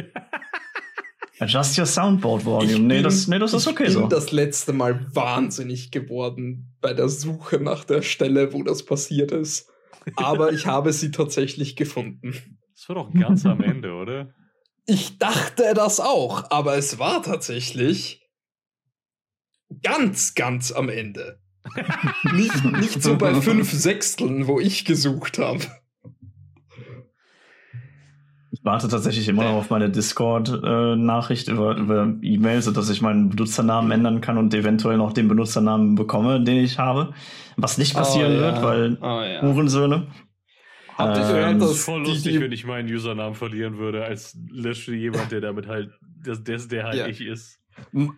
Adjust 1.39 1.79
your 1.79 1.87
soundboard 1.87 2.41
Ich 2.41 2.47
volume. 2.47 2.79
Nee, 2.81 2.95
bin- 2.97 3.03
das, 3.05 3.27
nee, 3.29 3.39
das 3.39 3.53
ist 3.53 3.63
ich 3.67 3.73
okay 3.73 3.85
bin 3.85 3.93
so. 3.93 4.07
das 4.07 4.33
letzte 4.33 4.73
Mal 4.73 5.07
wahnsinnig 5.15 5.91
geworden 5.91 6.75
bei 6.81 6.95
der 6.95 7.09
Suche 7.09 7.59
nach 7.61 7.85
der 7.85 8.03
Stelle, 8.03 8.53
wo 8.53 8.63
das 8.63 8.85
passiert 8.85 9.33
ist. 9.33 9.69
Aber 10.17 10.53
ich 10.53 10.67
habe 10.67 10.93
sie 10.93 11.11
tatsächlich 11.11 11.77
gefunden. 11.77 12.33
das 12.75 12.89
war 12.89 12.97
doch 12.97 13.13
ganz 13.13 13.45
am 13.45 13.61
Ende, 13.63 13.93
oder? 13.93 14.33
Ich 14.87 15.19
dachte 15.19 15.73
das 15.75 15.99
auch, 16.01 16.51
aber 16.51 16.77
es 16.79 16.99
war 16.99 17.23
tatsächlich 17.23 18.23
ganz, 19.83 20.35
ganz 20.35 20.71
am 20.73 20.89
Ende. 20.89 21.41
nicht, 22.33 22.65
nicht 22.65 23.03
so 23.03 23.17
bei 23.19 23.35
fünf 23.41 23.73
Sechsteln, 23.73 24.47
wo 24.47 24.61
ich 24.61 24.85
gesucht 24.85 25.39
habe. 25.39 25.61
Ich 28.67 28.73
warte 28.73 28.89
tatsächlich 28.89 29.29
immer 29.29 29.45
noch 29.45 29.53
auf 29.53 29.71
meine 29.71 29.89
Discord-Nachricht 29.91 31.47
über, 31.47 31.77
über 31.77 32.13
E-Mail, 32.21 32.63
sodass 32.63 32.91
ich 32.91 33.01
meinen 33.01 33.29
Benutzernamen 33.29 33.93
ändern 33.93 34.21
kann 34.21 34.39
und 34.39 34.53
eventuell 34.53 34.97
noch 34.97 35.13
den 35.13 35.29
Benutzernamen 35.29 35.95
bekomme, 35.95 36.43
den 36.43 36.57
ich 36.65 36.77
habe. 36.77 37.13
Was 37.57 37.79
nicht 37.79 37.95
passieren 37.95 38.33
Oh, 38.33 38.35
ja. 38.35 38.41
wird, 38.41 38.63
weil 38.63 38.99
Oh, 39.01 39.23
ja. 39.23 39.41
Hurensöhne. 39.43 40.09
Habt 40.99 41.17
ihr 41.17 41.23
Ähm, 41.23 41.29
gehört, 41.29 41.63
Das 41.63 41.71
ist 41.71 41.85
voll 41.85 42.01
lustig, 42.01 42.33
die, 42.33 42.41
wenn 42.41 42.51
ich 42.51 42.67
meinen 42.67 42.93
Usernamen 42.93 43.37
verlieren 43.37 43.79
würde, 43.79 44.05
als 44.05 44.37
löschte 44.51 44.97
jemand, 44.97 45.31
der 45.31 45.43
damit 45.43 45.69
halt, 45.69 45.91
der, 46.27 46.35
der, 46.35 46.59
der 46.59 46.85
halt 46.85 46.97
Ja. 46.97 47.07
ich 47.07 47.21
ist. 47.21 47.61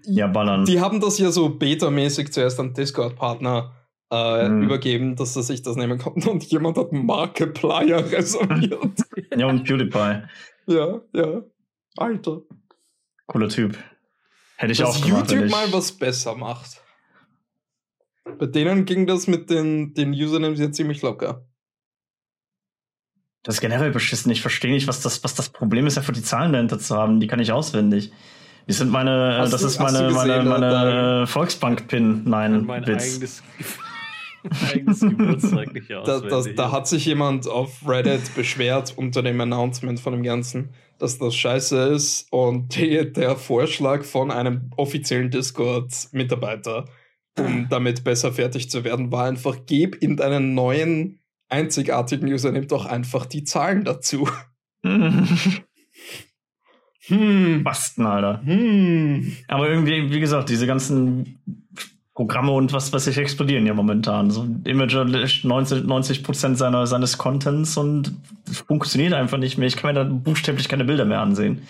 Ja, 0.07 0.29
ballern. 0.29 0.65
Die 0.65 0.81
haben 0.81 0.99
das 0.99 1.19
ja 1.19 1.31
so 1.31 1.51
betamäßig 1.51 2.33
zuerst 2.33 2.59
an 2.59 2.73
Discord-Partner 2.73 3.73
äh, 4.11 4.49
Mhm. 4.49 4.63
übergeben, 4.63 5.17
dass 5.17 5.35
sie 5.35 5.43
sich 5.43 5.63
das 5.63 5.77
nehmen 5.77 5.99
konnten 5.99 6.29
und 6.29 6.45
jemand 6.45 6.79
hat 6.79 6.93
Markiplier 6.93 7.99
reserviert. 8.13 9.03
ja, 9.37 9.47
und 9.47 9.65
PewDiePie. 9.65 10.23
ja, 10.67 11.01
ja. 11.13 11.43
Alter. 11.97 12.41
Cooler 13.27 13.49
Typ. 13.49 13.77
Hätte 14.57 14.73
ich 14.73 14.79
Dass 14.79 14.89
auch 14.97 15.05
gemacht. 15.05 15.31
wenn 15.31 15.39
YouTube 15.41 15.45
ich- 15.47 15.51
mal 15.53 15.73
was 15.73 15.93
besser 15.93 16.35
macht. 16.35 16.83
Bei 18.39 18.47
denen 18.47 18.85
ging 18.85 19.07
das 19.07 19.27
mit 19.27 19.51
den, 19.51 19.95
den 19.95 20.13
Usernames 20.13 20.59
ja 20.61 20.71
ziemlich 20.71 21.03
locker. 21.03 21.45
Das 23.43 23.57
ist 23.57 23.61
generell 23.61 23.91
beschissen. 23.91 24.31
Ich 24.33 24.43
verstehe 24.43 24.71
nicht, 24.73 24.87
was 24.89 25.01
das, 25.01 25.23
was 25.25 25.35
das 25.35 25.49
Problem 25.49 25.87
ist, 25.87 25.97
einfach 25.97 26.13
die 26.13 26.23
Zahlen 26.23 26.53
dahinter 26.53 26.79
zu 26.79 26.97
haben. 26.97 27.21
Die 27.21 27.27
kann 27.27 27.41
ich 27.41 27.53
auswendig. 27.53 28.13
Die 28.69 28.73
sind 28.75 28.91
meine, 28.91 29.39
Hast 29.39 29.53
das 29.55 29.63
du- 29.63 29.67
ist 29.69 29.81
hast 29.81 29.95
du 29.95 30.03
meine, 30.03 30.13
meine, 30.15 30.33
gesehen, 30.35 30.49
meine 30.49 31.27
Volksbank-Pin. 31.27 32.25
Nein, 32.25 32.65
mein 32.67 32.87
Witz. 32.87 33.15
eigenes, 33.15 33.43
eigenes 34.73 35.01
Geburtstag 35.01 35.73
nicht 35.75 35.91
Da, 35.91 35.99
auswendig. 35.99 36.57
da, 36.57 36.65
da 36.65 36.73
hat 36.73 36.89
sich 36.89 37.07
jemand 37.07 37.49
auf 37.49 37.87
Reddit 37.87 38.35
beschwert 38.35 38.95
unter 38.97 39.23
dem 39.23 39.41
Announcement 39.41 40.01
von 40.01 40.13
dem 40.13 40.23
Ganzen, 40.23 40.71
dass 40.99 41.19
das 41.19 41.35
scheiße 41.37 41.77
ist 41.89 42.27
und 42.33 42.75
die, 42.77 43.13
der 43.13 43.37
Vorschlag 43.37 44.05
von 44.05 44.31
einem 44.31 44.71
offiziellen 44.77 45.31
Discord-Mitarbeiter, 45.31 46.87
um 47.39 47.69
damit 47.69 48.05
besser 48.05 48.33
fertig 48.33 48.71
zu 48.71 48.85
werden, 48.85 49.13
war 49.13 49.27
einfach, 49.27 49.59
gib 49.67 49.97
in 50.03 50.17
deinen 50.17 50.55
neuen 50.55 51.21
einzigartigen 51.49 52.33
Username 52.33 52.67
doch 52.67 52.85
einfach 52.87 53.27
die 53.27 53.45
Zahlen 53.45 53.85
dazu. 53.85 54.29
Hm. 57.09 57.65
Basten, 57.65 58.05
Alter. 58.05 58.43
Hm. 58.45 59.35
Aber 59.49 59.71
irgendwie, 59.71 60.11
wie 60.11 60.21
gesagt, 60.21 60.51
diese 60.51 60.67
ganzen 60.67 61.39
Programme 62.19 62.51
und 62.51 62.73
was 62.73 62.93
weiß 62.93 63.07
ich 63.07 63.17
explodieren 63.17 63.65
ja 63.65 63.75
momentan. 63.75 64.33
So 64.33 64.45
Imager 64.65 65.05
löscht 65.05 65.45
90, 65.45 65.85
90 65.85 66.25
Prozent 66.25 66.59
seiner, 66.59 66.85
seines 66.89 67.17
Contents 67.17 67.77
und 67.77 68.13
es 68.51 68.59
funktioniert 68.59 69.13
einfach 69.13 69.39
nicht 69.39 69.57
mehr. 69.57 69.69
Ich 69.69 69.77
kann 69.77 69.95
mir 69.95 69.95
da 69.95 70.03
buchstäblich 70.03 70.69
keine 70.69 70.85
Bilder 70.85 71.05
mehr 71.05 71.21
ansehen. 71.21 71.63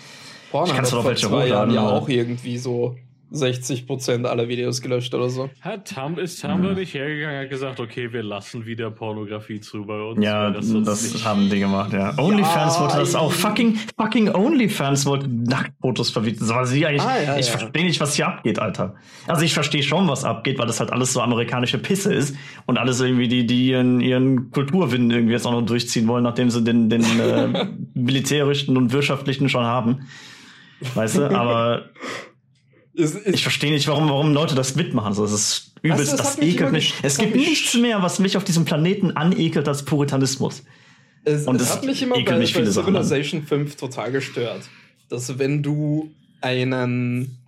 Pornhub 0.50 0.70
Ich 0.70 0.74
kann's 0.74 0.90
hat 0.90 1.00
doch 1.00 1.04
welche 1.04 1.30
hochladen, 1.30 1.74
ja 1.74 1.86
auch 1.86 2.08
irgendwie 2.08 2.56
so 2.56 2.96
60% 3.32 4.24
aller 4.24 4.48
Videos 4.48 4.80
gelöscht 4.80 5.14
oder 5.14 5.28
so. 5.28 5.50
Hat 5.60 5.94
Tum, 5.94 6.18
ist 6.18 6.40
Tumblr 6.40 6.70
Ja. 6.70 6.74
nicht 6.74 6.94
hergegangen, 6.94 7.40
hat 7.42 7.50
gesagt, 7.50 7.78
okay, 7.78 8.12
wir 8.12 8.22
lassen 8.22 8.64
wieder 8.64 8.90
Pornografie 8.90 9.60
zu 9.60 9.84
bei 9.84 10.00
uns. 10.00 10.24
Ja, 10.24 10.44
weil 10.54 10.82
das, 10.82 11.12
nicht- 11.12 11.24
haben 11.24 11.50
die 11.50 11.58
gemacht, 11.58 11.92
ja. 11.92 12.14
OnlyFans 12.18 12.80
wollte 12.80 12.96
das 12.98 13.14
auch. 13.14 13.30
Fucking, 13.32 13.78
fucking 13.98 14.34
OnlyFans 14.34 15.04
wollte 15.06 15.28
Nacktfotos 15.28 16.10
verbieten. 16.10 16.38
Das 16.40 16.48
war 16.48 16.64
sie 16.66 16.86
eigentlich. 16.86 17.02
Ah, 17.02 17.20
ja, 17.22 17.36
ich 17.38 17.46
ja. 17.50 17.58
verstehe 17.58 17.84
nicht, 17.84 18.00
was 18.00 18.14
hier 18.14 18.28
abgeht, 18.28 18.58
Alter. 18.58 18.94
Also 19.26 19.42
ich 19.44 19.52
verstehe 19.52 19.82
schon, 19.82 20.08
was 20.08 20.24
abgeht, 20.24 20.58
weil 20.58 20.66
das 20.66 20.80
halt 20.80 20.90
alles 20.90 21.12
so 21.12 21.20
amerikanische 21.20 21.78
Pisse 21.78 22.14
ist 22.14 22.34
und 22.66 22.78
alles 22.78 23.00
irgendwie, 23.00 23.28
die, 23.28 23.46
die 23.46 23.68
ihren, 23.68 24.00
ihren 24.00 24.50
Kulturwind 24.50 25.12
irgendwie 25.12 25.32
jetzt 25.34 25.46
auch 25.46 25.52
noch 25.52 25.66
durchziehen 25.66 26.08
wollen, 26.08 26.24
nachdem 26.24 26.48
sie 26.50 26.62
den, 26.64 26.88
den 26.88 27.02
äh, 27.02 27.66
militärischen 27.94 28.76
und 28.76 28.92
wirtschaftlichen 28.92 29.48
schon 29.48 29.64
haben. 29.64 30.08
Weißt 30.94 31.18
du, 31.18 31.30
aber 31.36 31.86
Ist, 32.98 33.14
ist, 33.14 33.34
ich 33.36 33.42
verstehe 33.42 33.70
nicht, 33.70 33.86
warum, 33.86 34.08
warum 34.08 34.32
Leute 34.32 34.56
das 34.56 34.74
mitmachen. 34.74 35.14
So, 35.14 35.22
das 35.22 35.32
ist 35.32 35.72
übelst, 35.82 36.14
du, 36.14 36.16
das 36.16 36.36
ekelt 36.40 36.72
mich. 36.72 36.94
Es 37.02 37.16
gibt 37.16 37.36
nichts 37.36 37.74
mehr, 37.74 38.02
was 38.02 38.18
mich 38.18 38.36
auf 38.36 38.42
diesem 38.42 38.64
Planeten 38.64 39.12
anekelt 39.12 39.68
als 39.68 39.84
Puritanismus. 39.84 40.64
Es, 41.22 41.46
Und 41.46 41.60
es 41.60 41.68
es 41.68 41.76
hat 41.76 41.84
mich 41.84 42.02
immer 42.02 42.16
bei, 42.16 42.36
mich 42.36 42.54
bei. 42.54 42.66
Civilization 42.66 43.44
5 43.44 43.76
total 43.76 44.10
gestört, 44.10 44.68
dass 45.08 45.38
wenn 45.38 45.62
du 45.62 46.10
einen, 46.40 47.38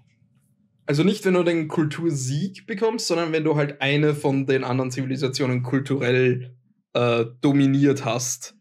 also 0.87 1.03
nicht 1.03 1.25
wenn 1.25 1.35
du 1.35 1.43
den 1.43 1.67
Kultursieg 1.67 2.69
bekommst, 2.69 3.09
sondern 3.09 3.33
wenn 3.33 3.43
du 3.43 3.57
halt 3.57 3.83
eine 3.83 4.15
von 4.15 4.47
den 4.47 4.63
anderen 4.63 4.93
Zivilisationen 4.93 5.65
kulturell 5.65 6.55
äh, 6.93 7.25
dominiert 7.41 8.05
hast, 8.05 8.55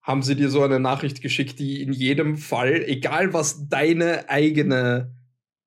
haben 0.00 0.22
sie 0.22 0.36
dir 0.36 0.48
so 0.48 0.62
eine 0.62 0.80
Nachricht 0.80 1.20
geschickt, 1.20 1.58
die 1.58 1.82
in 1.82 1.92
jedem 1.92 2.38
Fall, 2.38 2.82
egal 2.86 3.34
was 3.34 3.68
deine 3.68 4.30
eigene 4.30 5.17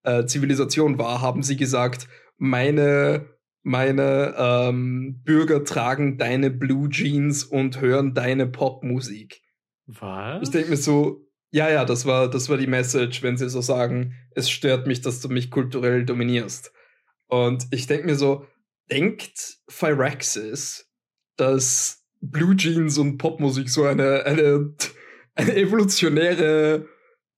äh, 0.03 0.25
Zivilisation 0.25 0.97
war, 0.97 1.21
haben 1.21 1.43
sie 1.43 1.57
gesagt, 1.57 2.07
meine 2.37 3.25
meine 3.63 4.33
ähm, 4.37 5.21
Bürger 5.23 5.63
tragen 5.63 6.17
deine 6.17 6.49
Blue 6.49 6.89
Jeans 6.89 7.43
und 7.43 7.79
hören 7.79 8.13
deine 8.13 8.47
Popmusik. 8.47 9.41
Was? 9.85 10.41
Ich 10.43 10.49
denke 10.49 10.71
mir 10.71 10.77
so, 10.77 11.27
ja, 11.51 11.69
ja, 11.69 11.85
das 11.85 12.05
war, 12.05 12.29
das 12.29 12.49
war 12.49 12.57
die 12.57 12.67
Message, 12.67 13.21
wenn 13.23 13.37
sie 13.37 13.49
so 13.49 13.61
sagen, 13.61 14.15
es 14.31 14.49
stört 14.49 14.87
mich, 14.87 15.01
dass 15.01 15.19
du 15.21 15.29
mich 15.29 15.51
kulturell 15.51 16.05
dominierst. 16.05 16.71
Und 17.27 17.67
ich 17.71 17.87
denke 17.87 18.07
mir 18.07 18.15
so, 18.15 18.47
denkt 18.89 19.57
Phyrexis, 19.67 20.89
dass 21.37 22.03
Blue 22.21 22.55
Jeans 22.55 22.97
und 22.97 23.17
Popmusik 23.17 23.69
so 23.69 23.83
eine, 23.83 24.25
eine, 24.25 24.73
eine 25.35 25.55
evolutionäre 25.55 26.87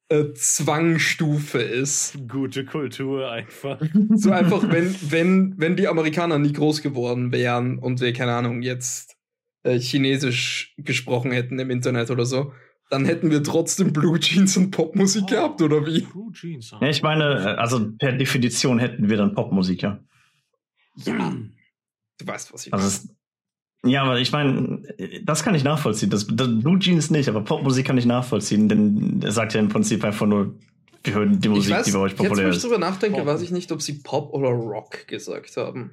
äh, 0.09 0.33
Zwangstufe 0.33 1.59
ist? 1.59 2.17
Gute 2.27 2.65
Kultur 2.65 3.31
einfach. 3.31 3.81
So 4.15 4.31
einfach, 4.31 4.63
wenn, 4.69 4.95
wenn, 5.09 5.53
wenn 5.57 5.75
die 5.75 5.87
Amerikaner 5.87 6.39
nie 6.39 6.53
groß 6.53 6.81
geworden 6.81 7.31
wären 7.31 7.79
und 7.79 8.01
wir, 8.01 8.13
keine 8.13 8.33
Ahnung, 8.33 8.61
jetzt 8.61 9.15
äh, 9.63 9.79
Chinesisch 9.79 10.75
gesprochen 10.77 11.31
hätten 11.31 11.57
im 11.59 11.69
Internet 11.69 12.11
oder 12.11 12.25
so, 12.25 12.53
dann 12.89 13.05
hätten 13.05 13.31
wir 13.31 13.41
trotzdem 13.43 13.91
Blue 13.93 14.19
Jeans 14.19 14.55
und 14.57 14.71
Popmusik 14.71 15.27
gehabt, 15.27 15.61
oder 15.61 15.85
wie? 15.87 16.01
Blue 16.01 16.31
Jeans. 16.31 16.71
Ja, 16.79 16.87
ich 16.89 17.01
meine, 17.01 17.23
äh, 17.23 17.59
also 17.59 17.91
per 17.97 18.11
Definition 18.13 18.77
hätten 18.77 19.09
wir 19.09 19.17
dann 19.17 19.33
Popmusik, 19.33 19.81
ja. 19.81 19.99
Ja. 20.97 21.33
Du 22.19 22.27
weißt, 22.27 22.53
was 22.53 22.67
ich 22.67 22.73
Also 22.73 22.85
meine. 22.85 22.95
es, 22.95 23.15
ja, 23.85 24.03
aber 24.03 24.19
ich 24.19 24.31
meine, 24.31 24.81
das 25.23 25.43
kann 25.43 25.55
ich 25.55 25.63
nachvollziehen. 25.63 26.09
Das, 26.09 26.25
das 26.27 26.47
Blue 26.61 26.79
Jeans 26.79 27.09
nicht, 27.11 27.27
aber 27.29 27.41
Popmusik 27.41 27.85
kann 27.85 27.97
ich 27.97 28.05
nachvollziehen, 28.05 28.69
denn 28.69 29.19
er 29.23 29.31
sagt 29.31 29.53
ja 29.53 29.59
im 29.59 29.69
Prinzip 29.69 30.03
einfach 30.03 30.25
nur, 30.25 30.55
wir 31.03 31.13
hören 31.15 31.39
die 31.39 31.49
Musik, 31.49 31.73
weiß, 31.73 31.85
die 31.85 31.91
bei 31.91 31.99
euch 31.99 32.11
jetzt, 32.11 32.19
wo 32.19 32.23
populär 32.23 32.49
ich 32.49 32.55
ist. 32.55 32.63
drüber 32.63 32.77
nachdenke, 32.77 33.17
Pop. 33.17 33.25
weiß 33.27 33.41
ich 33.41 33.51
nicht, 33.51 33.71
ob 33.73 33.81
sie 33.81 33.93
Pop 34.01 34.33
oder 34.33 34.49
Rock 34.49 35.05
gesagt 35.07 35.57
haben. 35.57 35.91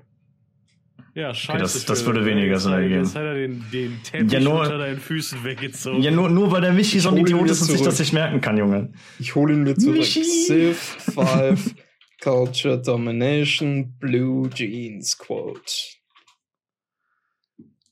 Ja, 1.14 1.34
scheiße. 1.34 1.58
das- 1.58 1.84
das 1.86 2.02
Phil. 2.02 2.14
würde 2.14 2.24
weniger 2.26 2.54
er- 2.64 2.78
ergeben. 2.78 3.00
Jetzt 3.02 3.16
hat 3.16 3.22
er 3.24 3.34
den, 3.34 3.64
den 3.72 4.00
Teppich 4.04 4.30
Ja, 4.32 4.38
nur- 4.38 4.60
unter 4.60 4.78
deinen 4.78 5.00
Füßen 5.00 5.42
weggezogen. 5.42 6.00
Ja, 6.02 6.12
nur, 6.12 6.28
nur 6.30 6.52
weil 6.52 6.60
der 6.60 6.72
Michi 6.72 7.00
so 7.00 7.08
ein 7.08 7.16
Idiot 7.16 7.50
ist 7.50 7.60
und 7.62 7.66
sich 7.72 7.82
das 7.82 7.98
nicht 7.98 8.12
merken 8.12 8.40
kann, 8.40 8.56
Junge. 8.56 8.92
Ich 9.18 9.34
hole 9.34 9.52
ihn 9.54 9.64
mir 9.64 9.76
zurück. 9.76 9.96
Michi. 9.96 10.22
Civ 10.22 10.76
5 11.14 11.74
Culture 12.22 12.80
Domination 12.80 13.94
Blue 13.98 14.48
Jeans 14.50 15.18
Quote. 15.18 15.60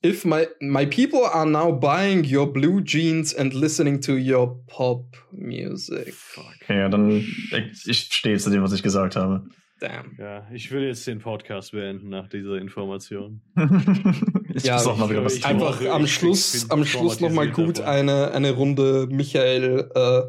If 0.05 0.25
my 0.25 0.47
my 0.61 0.87
people 0.87 1.25
are 1.25 1.45
now 1.45 1.73
buying 1.73 2.25
your 2.25 2.53
blue 2.53 2.81
jeans 2.81 3.35
and 3.35 3.53
listening 3.53 4.01
to 4.03 4.13
your 4.17 4.63
pop 4.69 5.17
music. 5.33 6.15
Okay, 6.63 6.79
ja, 6.79 6.89
dann 6.89 7.11
ich, 7.11 7.89
ich 7.89 8.09
stehe 8.13 8.39
zu 8.39 8.51
dem, 8.51 8.63
was 8.63 8.73
ich 8.73 8.83
gesagt 8.83 9.17
habe. 9.17 9.49
Damn. 9.81 10.17
Ja, 10.19 10.47
ich 10.53 10.71
will 10.71 10.83
jetzt 10.85 11.07
den 11.07 11.21
Podcast 11.21 11.73
beenden 11.73 12.09
nach 12.09 12.29
dieser 12.29 12.59
Information. 12.59 13.43
ich 14.55 14.65
Ja, 14.65 14.75
muss 14.75 14.87
auch 14.87 14.97
mal 14.97 15.09
wieder 15.09 15.25
was. 15.25 15.43
Einfach 15.45 15.85
am 15.87 16.05
ich 16.05 16.15
Schluss, 16.15 16.71
am 16.71 16.85
Schluss 16.85 17.21
nochmal 17.21 17.51
gut 17.51 17.79
davon. 17.79 17.93
eine, 17.93 18.33
eine 18.33 18.53
Runde 18.53 19.07
Michael, 19.11 19.91
äh, 19.95 20.23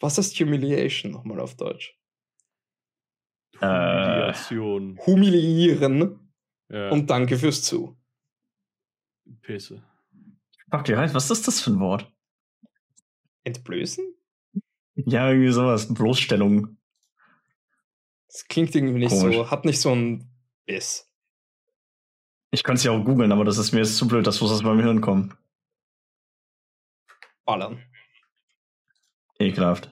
was 0.00 0.18
ist 0.18 0.38
Humiliation 0.38 1.12
nochmal 1.12 1.40
auf 1.40 1.56
Deutsch? 1.56 1.94
Humiliation. 3.60 4.98
Humiliieren 5.06 6.18
Ja, 6.70 6.90
und 6.90 7.08
danke 7.08 7.38
fürs 7.38 7.62
Zu. 7.62 7.96
Pisse. 9.40 9.82
Fuck, 10.70 10.88
wie 10.88 10.96
heißt, 10.96 11.14
was 11.14 11.30
ist 11.30 11.46
das 11.46 11.60
für 11.60 11.70
ein 11.70 11.80
Wort? 11.80 12.10
Entblößen? 13.44 14.04
Ja, 14.94 15.30
irgendwie 15.30 15.52
sowas. 15.52 15.92
Bloßstellung. 15.92 16.76
Das 18.28 18.46
klingt 18.48 18.74
irgendwie 18.74 19.00
nicht 19.00 19.10
Komisch. 19.10 19.36
so, 19.36 19.50
hat 19.50 19.64
nicht 19.64 19.80
so 19.80 19.94
ein 19.94 20.30
Biss. 20.66 21.10
Ich 22.50 22.62
könnte 22.62 22.78
es 22.78 22.84
ja 22.84 22.92
auch 22.92 23.04
googeln, 23.04 23.32
aber 23.32 23.44
das 23.44 23.58
ist 23.58 23.72
mir 23.72 23.78
jetzt 23.78 23.96
zu 23.96 24.06
blöd, 24.06 24.26
das 24.26 24.40
muss 24.40 24.52
aus 24.52 24.62
meinem 24.62 24.80
Hirn 24.80 25.00
kommen. 25.00 25.36
Ballern. 27.44 27.82
Ekelhaft. 29.38 29.90